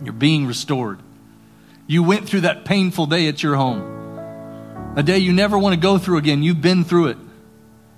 You're 0.03 0.13
being 0.13 0.45
restored. 0.45 0.99
You 1.87 2.03
went 2.03 2.29
through 2.29 2.43
that 2.43 2.65
painful 2.65 3.07
day 3.07 3.29
at 3.29 3.43
your 3.43 3.57
home. 3.57 4.95
A 4.97 5.03
day 5.03 5.19
you 5.19 5.33
never 5.33 5.59
want 5.59 5.75
to 5.75 5.81
go 5.81 5.99
through 5.99 6.19
again. 6.19 6.43
You've 6.43 6.61
been 6.61 6.85
through 6.85 7.09
it. 7.09 7.19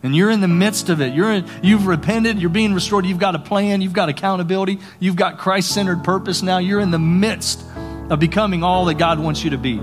And 0.03 0.15
you're 0.15 0.31
in 0.31 0.41
the 0.41 0.49
midst 0.49 0.91
of 0.91 1.01
it. 1.01 1.15
You're 1.15 1.33
in, 1.33 1.47
you've 1.63 1.87
repented. 1.87 2.39
You're 2.39 2.51
being 2.51 2.75
restored. 2.75 3.05
You've 3.07 3.19
got 3.19 3.35
a 3.35 3.39
plan. 3.39 3.81
You've 3.81 3.93
got 3.93 4.09
accountability. 4.09 4.79
You've 5.01 5.17
got 5.17 5.39
Christ 5.39 5.73
centered 5.73 6.05
purpose 6.05 6.43
now. 6.43 6.59
You're 6.59 6.81
in 6.81 6.91
the 6.91 6.99
midst 6.99 7.65
of 8.11 8.21
becoming 8.21 8.63
all 8.63 8.85
that 8.87 8.95
God 8.95 9.19
wants 9.19 9.43
you 9.43 9.51
to 9.51 9.59
be. 9.59 9.81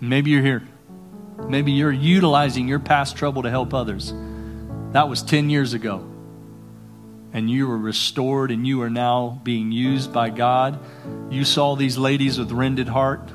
Maybe 0.00 0.30
you're 0.30 0.42
here. 0.42 0.66
Maybe 1.48 1.72
you're 1.72 1.92
utilizing 1.92 2.66
your 2.66 2.80
past 2.80 3.16
trouble 3.16 3.42
to 3.42 3.50
help 3.50 3.74
others. 3.74 4.12
That 4.92 5.08
was 5.08 5.22
10 5.22 5.50
years 5.50 5.72
ago. 5.72 6.09
And 7.32 7.48
you 7.48 7.68
were 7.68 7.78
restored 7.78 8.50
and 8.50 8.66
you 8.66 8.82
are 8.82 8.90
now 8.90 9.40
being 9.44 9.70
used 9.70 10.12
by 10.12 10.30
God. 10.30 10.78
You 11.30 11.44
saw 11.44 11.76
these 11.76 11.96
ladies 11.96 12.38
with 12.38 12.50
rended 12.50 12.88
heart. 12.88 13.30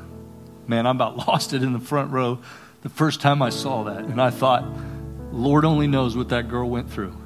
Man, 0.67 0.85
I'm 0.85 0.97
about 0.97 1.17
lost 1.27 1.53
it 1.53 1.63
in 1.63 1.73
the 1.73 1.79
front 1.79 2.11
row 2.11 2.39
the 2.85 2.89
first 2.89 3.19
time 3.19 3.41
I 3.41 3.49
saw 3.49 3.85
that. 3.85 4.03
And 4.03 4.21
I 4.21 4.29
thought, 4.29 4.63
Lord 5.31 5.65
only 5.65 5.87
knows 5.87 6.15
what 6.15 6.29
that 6.29 6.49
girl 6.49 6.69
went 6.69 6.91
through. 6.91 7.17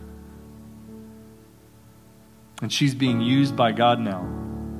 And 2.61 2.71
she's 2.71 2.95
being 2.95 3.19
used 3.19 3.57
by 3.57 3.73
God 3.73 3.99
now 3.99 4.21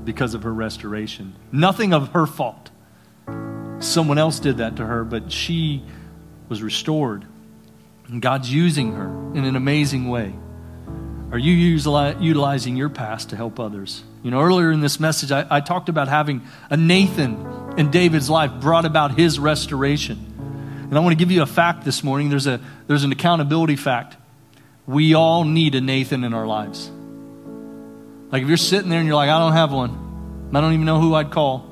because 0.06 0.34
of 0.34 0.44
her 0.44 0.54
restoration. 0.54 1.36
Nothing 1.52 1.94
of 1.94 2.14
her 2.14 2.26
fault. 2.26 2.72
Someone 3.80 4.18
else 4.18 4.40
did 4.40 4.58
that 4.58 4.78
to 4.78 4.86
her, 4.86 5.04
but 5.04 5.34
she 5.34 5.84
was 6.48 6.64
restored. 6.64 7.26
And 8.08 8.22
God's 8.22 8.52
using 8.52 8.94
her 8.94 9.10
in 9.36 9.44
an 9.44 9.58
amazing 9.58 10.08
way. 10.08 10.34
Are 11.32 11.38
you 11.38 11.54
utilizing 11.54 12.76
your 12.76 12.90
past 12.90 13.30
to 13.30 13.36
help 13.36 13.60
others? 13.60 14.04
You 14.24 14.32
know, 14.32 14.42
earlier 14.42 14.72
in 14.72 14.80
this 14.80 15.00
message, 15.00 15.32
I, 15.32 15.46
I, 15.50 15.62
talked 15.62 15.88
about 15.88 16.08
having 16.08 16.42
a 16.72 16.78
Nathan 16.78 17.74
in 17.78 17.92
David's 17.92 18.32
life 18.32 18.52
brought 18.60 18.86
about 18.86 19.16
his 19.18 19.38
restoration. 19.38 20.18
And 20.90 20.98
I 20.98 21.02
want 21.02 21.12
to 21.12 21.18
give 21.18 21.32
you 21.32 21.44
a 21.44 21.46
fact 21.46 21.86
this 21.86 22.04
morning. 22.04 22.30
There's, 22.30 22.48
a, 22.48 22.60
there's 22.88 23.04
an 23.04 23.12
accountability 23.12 23.76
fact. 23.76 24.18
We 24.88 25.14
all 25.14 25.44
need 25.44 25.76
a 25.76 25.82
Nathan 25.82 26.24
in 26.24 26.34
our 26.34 26.48
lives. 26.48 26.90
Like 28.32 28.42
if 28.42 28.48
you're 28.48 28.58
sitting 28.58 28.90
there 28.90 29.00
and 29.00 29.08
you're 29.08 29.16
like, 29.16 29.30
I 29.30 29.38
don't 29.38 29.54
have 29.54 29.72
one, 29.72 30.50
I 30.52 30.62
don't 30.62 30.74
even 30.74 30.86
know 30.86 31.00
who 31.00 31.14
I'd 31.14 31.30
call. 31.30 31.70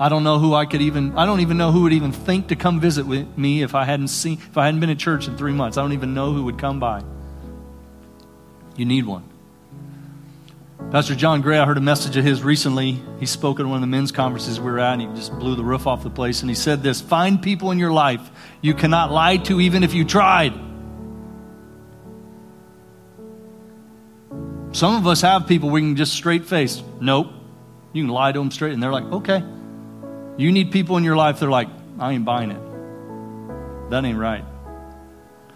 I 0.00 0.08
don't 0.08 0.24
know 0.24 0.40
who 0.40 0.54
I 0.54 0.66
could 0.66 0.82
even, 0.82 1.16
I 1.16 1.24
don't 1.24 1.38
even 1.38 1.56
know 1.56 1.70
who 1.70 1.82
would 1.82 1.92
even 1.92 2.10
think 2.10 2.48
to 2.48 2.56
come 2.56 2.80
visit 2.80 3.06
with 3.06 3.38
me 3.38 3.62
if 3.62 3.76
I 3.76 3.84
hadn't 3.84 4.08
seen, 4.08 4.38
if 4.38 4.58
I 4.58 4.64
hadn't 4.64 4.80
been 4.80 4.90
at 4.90 4.98
church 4.98 5.28
in 5.28 5.36
three 5.36 5.52
months. 5.52 5.78
I 5.78 5.82
don't 5.82 5.92
even 5.92 6.14
know 6.14 6.32
who 6.32 6.42
would 6.44 6.58
come 6.58 6.80
by. 6.80 7.04
You 8.76 8.84
need 8.84 9.06
one. 9.06 9.24
Pastor 10.90 11.14
John 11.14 11.40
Gray, 11.40 11.58
I 11.58 11.64
heard 11.64 11.78
a 11.78 11.82
message 11.82 12.16
of 12.16 12.24
his 12.24 12.42
recently. 12.42 13.00
He 13.18 13.24
spoke 13.24 13.60
at 13.60 13.66
one 13.66 13.76
of 13.76 13.80
the 13.80 13.86
men's 13.86 14.12
conferences 14.12 14.60
we 14.60 14.70
were 14.70 14.78
at, 14.78 14.94
and 14.94 15.02
he 15.02 15.08
just 15.08 15.32
blew 15.38 15.54
the 15.54 15.64
roof 15.64 15.86
off 15.86 16.02
the 16.02 16.10
place. 16.10 16.42
And 16.42 16.50
he 16.50 16.54
said 16.54 16.82
this 16.82 17.00
Find 17.00 17.40
people 17.40 17.70
in 17.70 17.78
your 17.78 17.92
life 17.92 18.30
you 18.60 18.74
cannot 18.74 19.10
lie 19.10 19.38
to, 19.38 19.60
even 19.60 19.84
if 19.84 19.94
you 19.94 20.04
tried. 20.04 20.52
Some 24.72 24.96
of 24.96 25.06
us 25.06 25.20
have 25.20 25.46
people 25.46 25.70
we 25.70 25.80
can 25.80 25.96
just 25.96 26.14
straight 26.14 26.46
face, 26.46 26.82
nope. 27.00 27.28
You 27.92 28.04
can 28.04 28.10
lie 28.10 28.32
to 28.32 28.38
them 28.38 28.50
straight, 28.50 28.72
and 28.72 28.82
they're 28.82 28.92
like, 28.92 29.04
okay. 29.04 29.44
You 30.38 30.50
need 30.50 30.72
people 30.72 30.96
in 30.96 31.04
your 31.04 31.16
life 31.16 31.40
they 31.40 31.46
are 31.46 31.50
like, 31.50 31.68
I 31.98 32.12
ain't 32.12 32.24
buying 32.24 32.50
it. 32.50 33.90
That 33.90 34.04
ain't 34.04 34.18
right. 34.18 34.44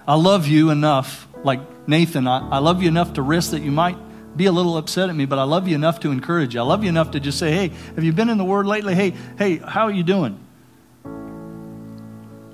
I 0.06 0.14
love 0.16 0.46
you 0.46 0.70
enough, 0.70 1.26
like 1.42 1.60
Nathan, 1.87 2.26
I, 2.26 2.49
I 2.49 2.59
love 2.59 2.82
you 2.82 2.89
enough 2.89 3.14
to 3.14 3.22
risk 3.22 3.53
that 3.53 3.62
you 3.62 3.70
might 3.70 3.97
be 4.37 4.47
a 4.47 4.53
little 4.53 4.76
upset 4.76 5.09
at 5.09 5.16
me, 5.16 5.24
but 5.24 5.39
I 5.39 5.45
love 5.45 5.66
you 5.66 5.74
enough 5.74 6.01
to 6.01 6.11
encourage 6.11 6.55
you. 6.55 6.61
I 6.61 6.64
love 6.64 6.82
you 6.82 6.89
enough 6.89 7.12
to 7.12 7.20
just 7.20 7.39
say, 7.39 7.53
hey, 7.53 7.68
have 7.95 8.05
you 8.05 8.12
been 8.12 8.28
in 8.28 8.39
the 8.39 8.45
Word 8.45 8.66
lately? 8.66 8.95
Hey, 8.95 9.14
hey, 9.39 9.57
how 9.57 9.84
are 9.84 9.93
you 9.93 10.03
doing? 10.03 10.39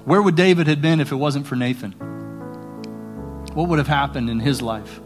Where 0.04 0.20
would 0.20 0.36
David 0.36 0.66
have 0.66 0.82
been 0.82 1.00
if 1.00 1.12
it 1.12 1.16
wasn't 1.16 1.46
for 1.46 1.56
Nathan? 1.56 1.92
What 3.54 3.68
would 3.68 3.78
have 3.78 3.88
happened 3.88 4.30
in 4.30 4.40
his 4.40 4.62
life? 4.62 5.00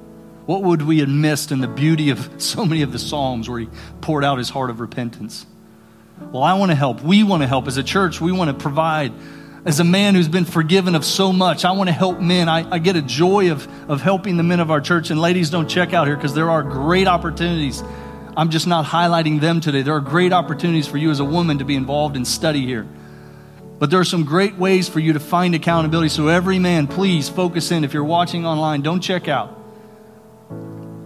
What 0.46 0.62
would 0.62 0.82
we 0.82 1.00
have 1.00 1.08
missed 1.08 1.50
in 1.50 1.60
the 1.60 1.68
beauty 1.68 2.10
of 2.10 2.30
so 2.42 2.64
many 2.64 2.82
of 2.82 2.92
the 2.92 2.98
Psalms 2.98 3.48
where 3.48 3.60
he 3.60 3.68
poured 4.00 4.24
out 4.24 4.38
his 4.38 4.50
heart 4.50 4.70
of 4.70 4.80
repentance? 4.80 5.46
Well, 6.32 6.42
I 6.42 6.54
want 6.54 6.70
to 6.70 6.74
help. 6.74 7.02
We 7.02 7.22
want 7.22 7.42
to 7.42 7.46
help. 7.46 7.66
As 7.66 7.76
a 7.76 7.82
church, 7.82 8.20
we 8.20 8.32
want 8.32 8.48
to 8.48 8.54
provide. 8.54 9.12
As 9.66 9.80
a 9.80 9.84
man 9.84 10.14
who's 10.14 10.28
been 10.28 10.44
forgiven 10.44 10.94
of 10.94 11.04
so 11.04 11.32
much, 11.32 11.64
I 11.64 11.72
want 11.72 11.88
to 11.88 11.92
help 11.92 12.20
men. 12.20 12.48
I, 12.48 12.70
I 12.70 12.78
get 12.78 12.94
a 12.94 13.02
joy 13.02 13.50
of, 13.50 13.66
of 13.90 14.00
helping 14.00 14.36
the 14.36 14.44
men 14.44 14.60
of 14.60 14.70
our 14.70 14.80
church. 14.80 15.10
And 15.10 15.20
ladies, 15.20 15.50
don't 15.50 15.68
check 15.68 15.92
out 15.92 16.06
here 16.06 16.14
because 16.14 16.34
there 16.34 16.48
are 16.48 16.62
great 16.62 17.08
opportunities. 17.08 17.82
I'm 18.36 18.50
just 18.50 18.68
not 18.68 18.84
highlighting 18.84 19.40
them 19.40 19.60
today. 19.60 19.82
There 19.82 19.96
are 19.96 20.00
great 20.00 20.32
opportunities 20.32 20.86
for 20.86 20.98
you 20.98 21.10
as 21.10 21.18
a 21.18 21.24
woman 21.24 21.58
to 21.58 21.64
be 21.64 21.74
involved 21.74 22.16
in 22.16 22.24
study 22.24 22.64
here. 22.64 22.86
But 23.80 23.90
there 23.90 23.98
are 23.98 24.04
some 24.04 24.22
great 24.22 24.54
ways 24.54 24.88
for 24.88 25.00
you 25.00 25.14
to 25.14 25.20
find 25.20 25.52
accountability. 25.52 26.10
So, 26.10 26.28
every 26.28 26.60
man, 26.60 26.86
please 26.86 27.28
focus 27.28 27.72
in. 27.72 27.82
If 27.82 27.92
you're 27.92 28.04
watching 28.04 28.46
online, 28.46 28.82
don't 28.82 29.00
check 29.00 29.26
out. 29.26 29.52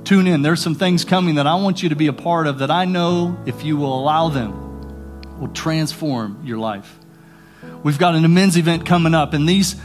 Tune 0.05 0.27
in. 0.27 0.43
There's 0.43 0.61
some 0.61 0.75
things 0.75 1.07
coming 1.07 1.37
that 1.37 1.47
I 1.47 1.55
want 1.55 1.83
you 1.83 1.89
to 1.89 1.97
be 1.97 2.09
a 2.09 2.13
part 2.13 2.47
of 2.47 2.59
that 2.59 2.71
I 2.71 2.85
know, 2.85 3.39
if 3.47 3.65
you 3.65 3.79
will 3.79 3.99
allow 3.99 4.29
them, 4.29 5.41
will 5.41 5.49
transform 5.49 6.43
your 6.45 6.59
life. 6.59 7.00
We've 7.83 7.99
got 7.99 8.15
an 8.15 8.33
men's 8.33 8.57
event 8.57 8.85
coming 8.85 9.15
up, 9.15 9.33
and 9.33 9.49
these, 9.49 9.77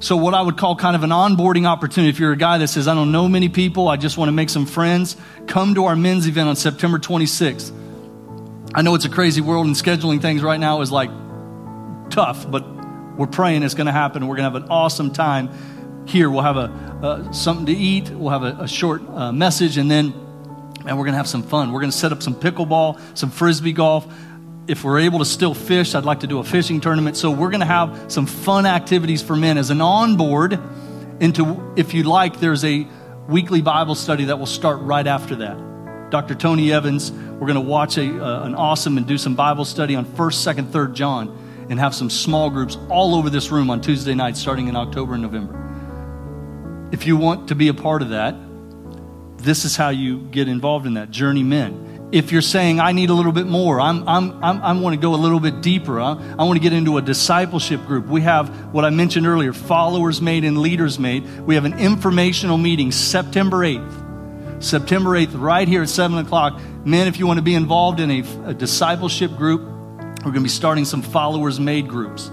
so 0.00 0.16
what 0.16 0.34
I 0.34 0.42
would 0.42 0.56
call 0.56 0.76
kind 0.76 0.96
of 0.96 1.02
an 1.04 1.10
onboarding 1.10 1.66
opportunity. 1.66 2.10
If 2.10 2.18
you're 2.18 2.32
a 2.32 2.36
guy 2.36 2.58
that 2.58 2.68
says, 2.68 2.88
I 2.88 2.94
don't 2.94 3.12
know 3.12 3.28
many 3.28 3.48
people, 3.48 3.88
I 3.88 3.96
just 3.96 4.18
want 4.18 4.28
to 4.28 4.32
make 4.32 4.50
some 4.50 4.66
friends, 4.66 5.16
come 5.46 5.74
to 5.76 5.84
our 5.84 5.96
men's 5.96 6.26
event 6.26 6.48
on 6.48 6.56
September 6.56 6.98
26th. 6.98 7.72
I 8.74 8.82
know 8.82 8.94
it's 8.96 9.04
a 9.04 9.10
crazy 9.10 9.40
world, 9.40 9.66
and 9.66 9.74
scheduling 9.76 10.20
things 10.20 10.42
right 10.42 10.58
now 10.58 10.80
is 10.80 10.90
like 10.90 11.10
tough, 12.10 12.50
but 12.50 12.64
we're 13.16 13.28
praying 13.28 13.62
it's 13.62 13.74
going 13.74 13.86
to 13.86 13.92
happen. 13.92 14.26
We're 14.26 14.36
going 14.36 14.50
to 14.50 14.58
have 14.58 14.64
an 14.64 14.70
awesome 14.70 15.12
time 15.12 15.50
here. 16.06 16.28
We'll 16.28 16.42
have 16.42 16.56
a 16.56 16.72
uh, 17.02 17.32
something 17.32 17.66
to 17.66 17.72
eat. 17.72 18.10
We'll 18.10 18.30
have 18.30 18.42
a, 18.42 18.62
a 18.62 18.68
short 18.68 19.02
uh, 19.08 19.30
message, 19.30 19.76
and 19.76 19.88
then 19.88 20.12
and 20.86 20.98
we're 20.98 21.04
going 21.04 21.12
to 21.12 21.18
have 21.18 21.28
some 21.28 21.42
fun. 21.42 21.72
We're 21.72 21.80
going 21.80 21.92
to 21.92 21.96
set 21.96 22.12
up 22.12 22.22
some 22.22 22.34
pickleball, 22.34 23.00
some 23.16 23.30
frisbee 23.30 23.72
golf 23.72 24.06
if 24.66 24.82
we're 24.82 25.00
able 25.00 25.18
to 25.18 25.24
still 25.24 25.54
fish, 25.54 25.94
I'd 25.94 26.04
like 26.04 26.20
to 26.20 26.26
do 26.26 26.38
a 26.38 26.44
fishing 26.44 26.80
tournament. 26.80 27.16
So 27.16 27.30
we're 27.30 27.50
going 27.50 27.60
to 27.60 27.66
have 27.66 28.10
some 28.10 28.26
fun 28.26 28.66
activities 28.66 29.22
for 29.22 29.36
men 29.36 29.58
as 29.58 29.70
an 29.70 29.80
onboard 29.80 30.58
into, 31.20 31.74
if 31.76 31.94
you 31.94 32.04
like, 32.04 32.40
there's 32.40 32.64
a 32.64 32.86
weekly 33.28 33.60
Bible 33.60 33.94
study 33.94 34.26
that 34.26 34.38
will 34.38 34.46
start 34.46 34.80
right 34.80 35.06
after 35.06 35.36
that. 35.36 36.10
Dr. 36.10 36.34
Tony 36.34 36.72
Evans, 36.72 37.12
we're 37.12 37.46
going 37.46 37.54
to 37.54 37.60
watch 37.60 37.98
a, 37.98 38.04
uh, 38.04 38.46
an 38.46 38.54
awesome 38.54 38.96
and 38.96 39.06
do 39.06 39.18
some 39.18 39.34
Bible 39.34 39.64
study 39.64 39.96
on 39.96 40.04
1st, 40.04 40.54
2nd, 40.54 40.66
3rd 40.70 40.94
John 40.94 41.66
and 41.68 41.78
have 41.78 41.94
some 41.94 42.10
small 42.10 42.50
groups 42.50 42.76
all 42.88 43.14
over 43.14 43.30
this 43.30 43.50
room 43.50 43.70
on 43.70 43.80
Tuesday 43.80 44.14
nights 44.14 44.40
starting 44.40 44.68
in 44.68 44.76
October 44.76 45.14
and 45.14 45.22
November. 45.22 45.60
If 46.92 47.06
you 47.06 47.16
want 47.16 47.48
to 47.48 47.54
be 47.54 47.68
a 47.68 47.74
part 47.74 48.02
of 48.02 48.10
that, 48.10 48.34
this 49.38 49.64
is 49.64 49.76
how 49.76 49.90
you 49.90 50.20
get 50.30 50.48
involved 50.48 50.86
in 50.86 50.94
that. 50.94 51.10
Journey 51.10 51.42
Men 51.42 51.93
if 52.14 52.30
you're 52.30 52.42
saying, 52.42 52.78
I 52.78 52.92
need 52.92 53.10
a 53.10 53.12
little 53.12 53.32
bit 53.32 53.48
more, 53.48 53.80
I'm, 53.80 54.08
I'm, 54.08 54.44
I'm, 54.44 54.62
i 54.62 54.72
want 54.72 54.94
to 54.94 55.00
go 55.00 55.16
a 55.16 55.16
little 55.16 55.40
bit 55.40 55.60
deeper, 55.60 56.00
I, 56.00 56.12
I 56.38 56.44
want 56.44 56.56
to 56.56 56.62
get 56.62 56.72
into 56.72 56.96
a 56.96 57.02
discipleship 57.02 57.84
group. 57.86 58.06
We 58.06 58.20
have 58.20 58.72
what 58.72 58.84
I 58.84 58.90
mentioned 58.90 59.26
earlier 59.26 59.52
followers 59.52 60.22
made 60.22 60.44
and 60.44 60.58
leaders 60.58 60.96
made. 60.96 61.24
We 61.40 61.56
have 61.56 61.64
an 61.64 61.76
informational 61.76 62.56
meeting 62.56 62.92
September 62.92 63.66
8th. 63.66 64.62
September 64.62 65.10
8th, 65.10 65.40
right 65.40 65.66
here 65.66 65.82
at 65.82 65.88
7 65.88 66.16
o'clock. 66.18 66.60
Men, 66.84 67.08
if 67.08 67.18
you 67.18 67.26
want 67.26 67.38
to 67.38 67.42
be 67.42 67.56
involved 67.56 67.98
in 67.98 68.12
a, 68.12 68.50
a 68.50 68.54
discipleship 68.54 69.32
group, 69.32 69.62
we're 69.62 70.30
going 70.30 70.34
to 70.34 70.40
be 70.42 70.48
starting 70.48 70.84
some 70.84 71.02
followers 71.02 71.58
made 71.58 71.88
groups. 71.88 72.30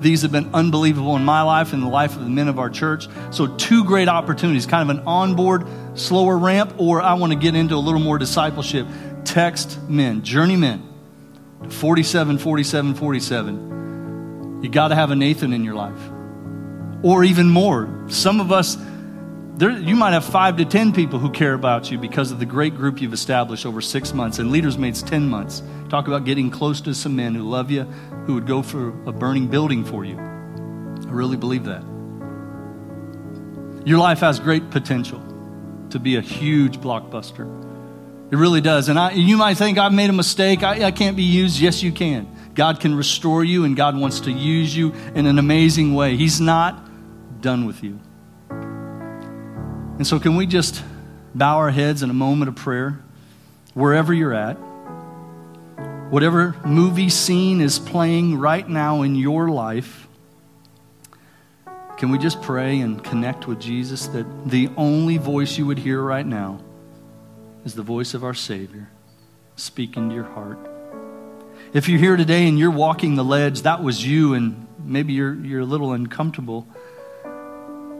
These 0.00 0.22
have 0.22 0.32
been 0.32 0.48
unbelievable 0.54 1.14
in 1.16 1.24
my 1.26 1.42
life 1.42 1.74
and 1.74 1.82
the 1.82 1.88
life 1.88 2.16
of 2.16 2.24
the 2.24 2.30
men 2.30 2.48
of 2.48 2.58
our 2.58 2.70
church. 2.70 3.06
So, 3.32 3.46
two 3.58 3.84
great 3.84 4.08
opportunities 4.08 4.64
kind 4.64 4.90
of 4.90 4.96
an 4.96 5.06
onboard, 5.06 5.66
slower 5.94 6.38
ramp, 6.38 6.72
or 6.78 7.02
I 7.02 7.14
want 7.14 7.34
to 7.34 7.38
get 7.38 7.54
into 7.54 7.74
a 7.74 7.76
little 7.76 8.00
more 8.00 8.16
discipleship 8.16 8.86
text 9.24 9.78
men, 9.88 10.22
journeymen, 10.22 10.86
47, 11.68 12.38
47, 12.38 12.94
47. 12.94 14.60
You 14.62 14.68
got 14.68 14.88
to 14.88 14.94
have 14.94 15.10
a 15.10 15.16
Nathan 15.16 15.52
in 15.52 15.64
your 15.64 15.74
life. 15.74 16.00
Or 17.02 17.24
even 17.24 17.48
more. 17.48 18.06
Some 18.08 18.40
of 18.40 18.52
us, 18.52 18.76
there, 19.56 19.70
you 19.70 19.96
might 19.96 20.12
have 20.12 20.24
five 20.24 20.56
to 20.58 20.64
10 20.64 20.92
people 20.92 21.18
who 21.18 21.30
care 21.30 21.54
about 21.54 21.90
you 21.90 21.98
because 21.98 22.30
of 22.30 22.38
the 22.38 22.46
great 22.46 22.76
group 22.76 23.00
you've 23.00 23.12
established 23.12 23.64
over 23.64 23.80
six 23.80 24.12
months, 24.12 24.38
and 24.38 24.50
Leaders 24.50 24.76
Made's 24.76 25.02
10 25.02 25.28
months. 25.28 25.62
Talk 25.88 26.08
about 26.08 26.24
getting 26.24 26.50
close 26.50 26.80
to 26.82 26.94
some 26.94 27.16
men 27.16 27.34
who 27.34 27.48
love 27.48 27.70
you, 27.70 27.84
who 28.26 28.34
would 28.34 28.46
go 28.46 28.62
for 28.62 28.88
a 29.08 29.12
burning 29.12 29.48
building 29.48 29.84
for 29.84 30.04
you. 30.04 30.18
I 30.18 31.12
really 31.12 31.36
believe 31.36 31.64
that. 31.64 31.82
Your 33.86 33.98
life 33.98 34.20
has 34.20 34.38
great 34.38 34.70
potential 34.70 35.22
to 35.90 35.98
be 35.98 36.16
a 36.16 36.20
huge 36.20 36.78
blockbuster. 36.78 37.69
It 38.30 38.36
really 38.36 38.60
does. 38.60 38.88
And 38.88 38.98
I, 38.98 39.10
you 39.12 39.36
might 39.36 39.56
think 39.56 39.78
I've 39.78 39.92
made 39.92 40.08
a 40.08 40.12
mistake. 40.12 40.62
I, 40.62 40.84
I 40.84 40.90
can't 40.92 41.16
be 41.16 41.24
used. 41.24 41.58
Yes, 41.60 41.82
you 41.82 41.90
can. 41.90 42.28
God 42.54 42.78
can 42.80 42.94
restore 42.94 43.42
you, 43.42 43.64
and 43.64 43.76
God 43.76 43.96
wants 43.96 44.20
to 44.20 44.30
use 44.30 44.76
you 44.76 44.92
in 45.14 45.26
an 45.26 45.38
amazing 45.38 45.94
way. 45.94 46.16
He's 46.16 46.40
not 46.40 47.40
done 47.40 47.66
with 47.66 47.82
you. 47.82 47.98
And 48.50 50.06
so, 50.06 50.20
can 50.20 50.36
we 50.36 50.46
just 50.46 50.82
bow 51.34 51.58
our 51.58 51.70
heads 51.70 52.02
in 52.02 52.10
a 52.10 52.14
moment 52.14 52.48
of 52.48 52.56
prayer, 52.56 53.00
wherever 53.74 54.14
you're 54.14 54.34
at? 54.34 54.54
Whatever 56.10 56.56
movie 56.64 57.08
scene 57.08 57.60
is 57.60 57.78
playing 57.78 58.38
right 58.38 58.68
now 58.68 59.02
in 59.02 59.14
your 59.14 59.48
life, 59.48 60.08
Can 62.00 62.10
we 62.10 62.16
just 62.16 62.40
pray 62.40 62.80
and 62.80 63.04
connect 63.04 63.46
with 63.46 63.60
Jesus 63.60 64.06
that 64.08 64.24
the 64.48 64.70
only 64.78 65.18
voice 65.18 65.58
you 65.58 65.66
would 65.66 65.78
hear 65.78 66.02
right 66.02 66.24
now 66.24 66.58
is 67.64 67.74
the 67.74 67.82
voice 67.82 68.14
of 68.14 68.24
our 68.24 68.34
Savior 68.34 68.88
speaking 69.56 70.08
to 70.08 70.14
your 70.14 70.24
heart? 70.24 70.58
If 71.72 71.88
you're 71.88 71.98
here 71.98 72.16
today 72.16 72.48
and 72.48 72.58
you're 72.58 72.70
walking 72.70 73.14
the 73.14 73.24
ledge, 73.24 73.62
that 73.62 73.82
was 73.82 74.04
you, 74.04 74.34
and 74.34 74.66
maybe 74.84 75.12
you're, 75.12 75.34
you're 75.34 75.60
a 75.60 75.66
little 75.66 75.92
uncomfortable 75.92 76.66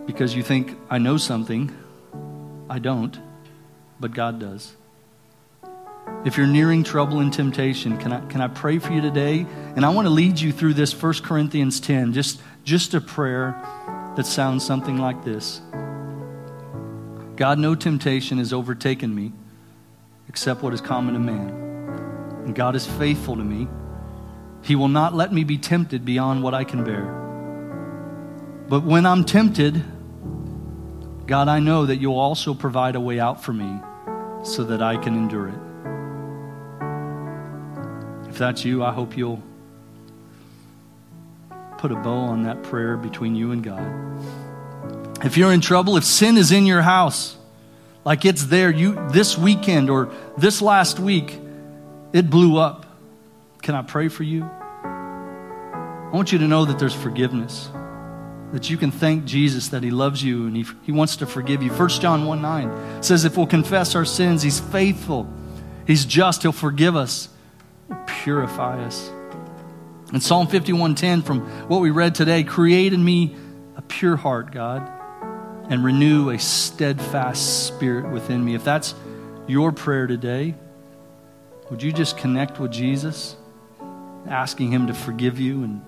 because 0.07 0.35
you 0.35 0.43
think, 0.43 0.77
I 0.89 0.99
know 0.99 1.19
something. 1.19 1.77
I 2.69 2.79
don't, 2.79 3.19
but 4.01 4.13
God 4.13 4.41
does. 4.41 4.75
If 6.25 6.37
you're 6.37 6.47
nearing 6.47 6.83
trouble 6.83 7.21
and 7.21 7.33
temptation, 7.33 7.97
can 7.99 8.13
I, 8.13 8.27
can 8.27 8.41
I 8.41 8.49
pray 8.49 8.79
for 8.79 8.93
you 8.93 9.01
today? 9.01 9.47
And 9.77 9.85
I 9.85 9.91
want 9.91 10.07
to 10.07 10.11
lead 10.11 10.41
you 10.41 10.53
through 10.53 10.75
this 10.75 11.01
1 11.01 11.15
Corinthians 11.23 11.81
10, 11.81 12.13
just, 12.13 12.41
just 12.65 12.95
a 12.95 13.01
prayer 13.01 13.61
that 14.17 14.27
sounds 14.27 14.67
something 14.67 14.99
like 14.99 15.25
this 15.25 15.61
God, 17.37 17.59
no 17.59 17.75
temptation 17.75 18.39
has 18.39 18.53
overtaken 18.53 19.15
me 19.15 19.33
except 20.31 20.63
what 20.63 20.73
is 20.73 20.81
common 20.81 21.15
to 21.15 21.19
man. 21.19 21.49
And 22.45 22.55
God 22.55 22.77
is 22.77 22.87
faithful 22.87 23.35
to 23.35 23.43
me. 23.43 23.67
He 24.63 24.77
will 24.77 24.87
not 24.87 25.13
let 25.13 25.33
me 25.33 25.43
be 25.43 25.59
tempted 25.59 26.05
beyond 26.05 26.45
what 26.45 26.55
I 26.55 26.63
can 26.63 26.85
bear. 26.85 27.03
But 28.69 28.85
when 28.85 29.07
I'm 29.07 29.25
tempted, 29.25 29.83
God, 31.27 31.49
I 31.49 31.59
know 31.59 31.87
that 31.87 31.97
you'll 31.97 32.21
also 32.21 32.55
provide 32.55 32.95
a 32.95 33.01
way 33.01 33.19
out 33.19 33.43
for 33.43 33.53
me 33.53 33.81
so 34.45 34.63
that 34.63 34.81
I 34.81 34.99
can 34.99 35.15
endure 35.15 35.49
it. 35.49 35.59
If 38.31 38.39
that's 38.39 38.65
you, 38.65 38.85
I 38.85 38.93
hope 38.93 39.17
you'll 39.17 39.43
put 41.77 41.91
a 41.91 41.97
bow 41.97 42.31
on 42.31 42.45
that 42.45 42.63
prayer 42.63 42.97
between 42.97 43.35
you 43.35 43.51
and 43.51 43.65
God. 43.65 45.25
If 45.25 45.37
you're 45.37 45.53
in 45.53 45.61
trouble, 45.61 45.97
if 45.97 46.05
sin 46.05 46.37
is 46.37 46.53
in 46.53 46.67
your 46.67 46.83
house, 46.83 47.37
like 48.05 48.25
it's 48.25 48.45
there, 48.47 48.71
you 48.71 49.09
this 49.11 49.37
weekend 49.37 49.91
or 49.91 50.13
this 50.37 50.63
last 50.63 50.99
week, 50.99 51.39
it 52.13 52.31
blew 52.31 52.59
up. 52.59 52.87
Can 53.63 53.75
I 53.75 53.83
pray 53.83 54.09
for 54.09 54.23
you? 54.23 54.45
I 54.45 56.11
want 56.13 56.33
you 56.33 56.39
to 56.39 56.49
know 56.49 56.65
that 56.65 56.79
there's 56.79 56.95
forgiveness. 56.95 57.71
That 58.53 58.69
you 58.69 58.77
can 58.77 58.91
thank 58.91 59.27
Jesus 59.27 59.69
that 59.69 59.83
He 59.83 59.91
loves 59.91 60.25
you 60.25 60.47
and 60.47 60.57
He, 60.57 60.67
he 60.83 60.93
wants 60.93 61.17
to 61.17 61.27
forgive 61.27 61.63
you. 61.63 61.71
1 61.71 61.89
John 61.89 62.27
1 62.27 62.43
9 62.43 63.03
says, 63.03 63.25
If 63.25 63.37
we'll 63.37 63.47
confess 63.47 63.95
our 63.95 64.05
sins, 64.05 64.43
He's 64.43 64.59
faithful, 64.59 65.33
He's 65.87 66.05
just, 66.05 66.43
He'll 66.43 66.53
forgive 66.53 66.97
us, 66.97 67.29
He'll 67.89 68.03
purify 68.07 68.83
us. 68.83 69.11
In 70.13 70.21
Psalm 70.21 70.49
51:10 70.49 71.23
from 71.23 71.43
what 71.69 71.81
we 71.81 71.91
read 71.91 72.17
today, 72.17 72.43
create 72.43 72.93
in 72.93 73.05
me 73.05 73.37
a 73.77 73.83
pure 73.83 74.17
heart, 74.17 74.51
God, 74.51 74.91
and 75.71 75.85
renew 75.85 76.31
a 76.31 76.39
steadfast 76.39 77.69
spirit 77.69 78.11
within 78.11 78.45
me. 78.45 78.55
If 78.55 78.65
that's 78.65 78.95
your 79.47 79.71
prayer 79.71 80.09
today, 80.09 80.57
would 81.71 81.83
you 81.83 81.93
just 81.93 82.19
connect 82.19 82.59
with 82.59 82.73
Jesus, 82.73 83.37
asking 84.29 84.73
him 84.73 84.89
to 84.89 84.95
forgive 84.95 85.39
you 85.39 85.63
and 85.63 85.81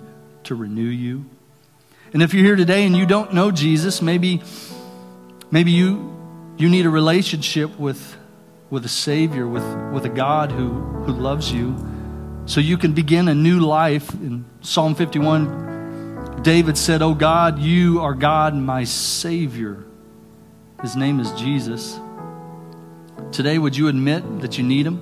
to 0.45 0.55
renew 0.55 0.81
you? 0.81 1.25
And 2.13 2.23
if 2.23 2.33
you're 2.33 2.45
here 2.45 2.55
today 2.55 2.85
and 2.85 2.95
you 2.95 3.05
don't 3.05 3.33
know 3.33 3.51
Jesus, 3.51 4.01
maybe 4.01 4.41
maybe 5.51 5.71
you 5.71 6.09
you 6.57 6.69
need 6.69 6.85
a 6.85 6.89
relationship 6.89 7.77
with 7.77 8.17
with 8.69 8.85
a 8.85 8.89
savior, 8.89 9.45
with 9.45 9.65
with 9.91 10.05
a 10.05 10.09
God 10.09 10.51
who 10.51 10.69
who 11.05 11.11
loves 11.11 11.51
you 11.51 11.75
so 12.45 12.61
you 12.61 12.77
can 12.77 12.93
begin 12.93 13.27
a 13.27 13.35
new 13.35 13.59
life. 13.59 14.13
In 14.13 14.45
Psalm 14.61 14.95
51, 14.95 15.72
David 16.43 16.77
said, 16.77 17.01
Oh 17.01 17.13
God, 17.13 17.57
you 17.57 18.01
are 18.01 18.13
God, 18.13 18.53
my 18.53 18.83
Savior. 18.83 19.81
His 20.81 20.93
name 20.93 21.21
is 21.21 21.31
Jesus. 21.31 21.97
Today, 23.31 23.57
would 23.57 23.77
you 23.77 23.87
admit 23.87 24.41
that 24.41 24.57
you 24.57 24.63
need 24.65 24.85
Him? 24.85 25.01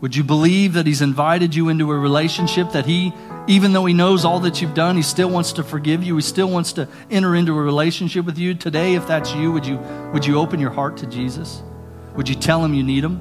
Would 0.00 0.14
you 0.14 0.22
believe 0.22 0.74
that 0.74 0.86
He's 0.86 1.02
invited 1.02 1.56
you 1.56 1.70
into 1.70 1.90
a 1.90 1.98
relationship, 1.98 2.70
that 2.70 2.86
He, 2.86 3.12
even 3.48 3.72
though 3.72 3.84
He 3.84 3.94
knows 3.94 4.24
all 4.24 4.38
that 4.40 4.62
you've 4.62 4.74
done, 4.74 4.94
He 4.94 5.02
still 5.02 5.28
wants 5.28 5.54
to 5.54 5.64
forgive 5.64 6.04
you? 6.04 6.14
He 6.14 6.22
still 6.22 6.48
wants 6.48 6.72
to 6.74 6.86
enter 7.10 7.34
into 7.34 7.50
a 7.58 7.60
relationship 7.60 8.24
with 8.24 8.38
you? 8.38 8.54
Today, 8.54 8.94
if 8.94 9.08
that's 9.08 9.34
you, 9.34 9.50
would 9.50 9.66
you, 9.66 9.78
would 10.12 10.24
you 10.24 10.38
open 10.38 10.60
your 10.60 10.70
heart 10.70 10.96
to 10.98 11.06
Jesus? 11.06 11.62
Would 12.14 12.28
you 12.28 12.36
tell 12.36 12.64
Him 12.64 12.74
you 12.74 12.84
need 12.84 13.02
Him? 13.02 13.20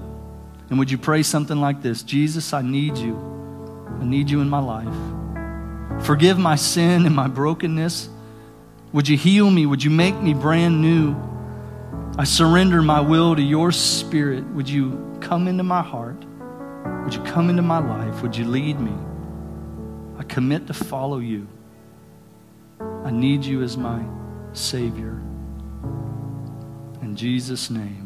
And 0.69 0.77
would 0.77 0.91
you 0.91 0.99
pray 0.99 1.23
something 1.23 1.59
like 1.59 1.81
this 1.81 2.03
Jesus, 2.03 2.53
I 2.53 2.61
need 2.61 2.95
you. 2.95 3.17
I 3.99 4.05
need 4.05 4.29
you 4.29 4.41
in 4.41 4.49
my 4.49 4.59
life. 4.59 5.22
Forgive 6.01 6.37
my 6.37 6.55
sin 6.55 7.05
and 7.05 7.15
my 7.15 7.27
brokenness. 7.27 8.09
Would 8.91 9.07
you 9.07 9.17
heal 9.17 9.49
me? 9.49 9.65
Would 9.65 9.83
you 9.83 9.89
make 9.89 10.15
me 10.21 10.33
brand 10.33 10.81
new? 10.81 11.15
I 12.17 12.25
surrender 12.25 12.81
my 12.81 13.01
will 13.01 13.35
to 13.35 13.41
your 13.41 13.71
spirit. 13.71 14.45
Would 14.47 14.69
you 14.69 15.17
come 15.21 15.47
into 15.47 15.63
my 15.63 15.81
heart? 15.81 16.23
Would 17.03 17.13
you 17.13 17.23
come 17.23 17.49
into 17.49 17.61
my 17.63 17.79
life? 17.79 18.21
Would 18.21 18.35
you 18.37 18.45
lead 18.45 18.79
me? 18.79 18.93
I 20.19 20.23
commit 20.23 20.67
to 20.67 20.73
follow 20.73 21.17
you. 21.17 21.47
I 22.79 23.11
need 23.11 23.43
you 23.43 23.63
as 23.63 23.77
my 23.77 24.03
Savior. 24.53 25.19
In 27.01 27.15
Jesus' 27.15 27.69
name. 27.69 28.02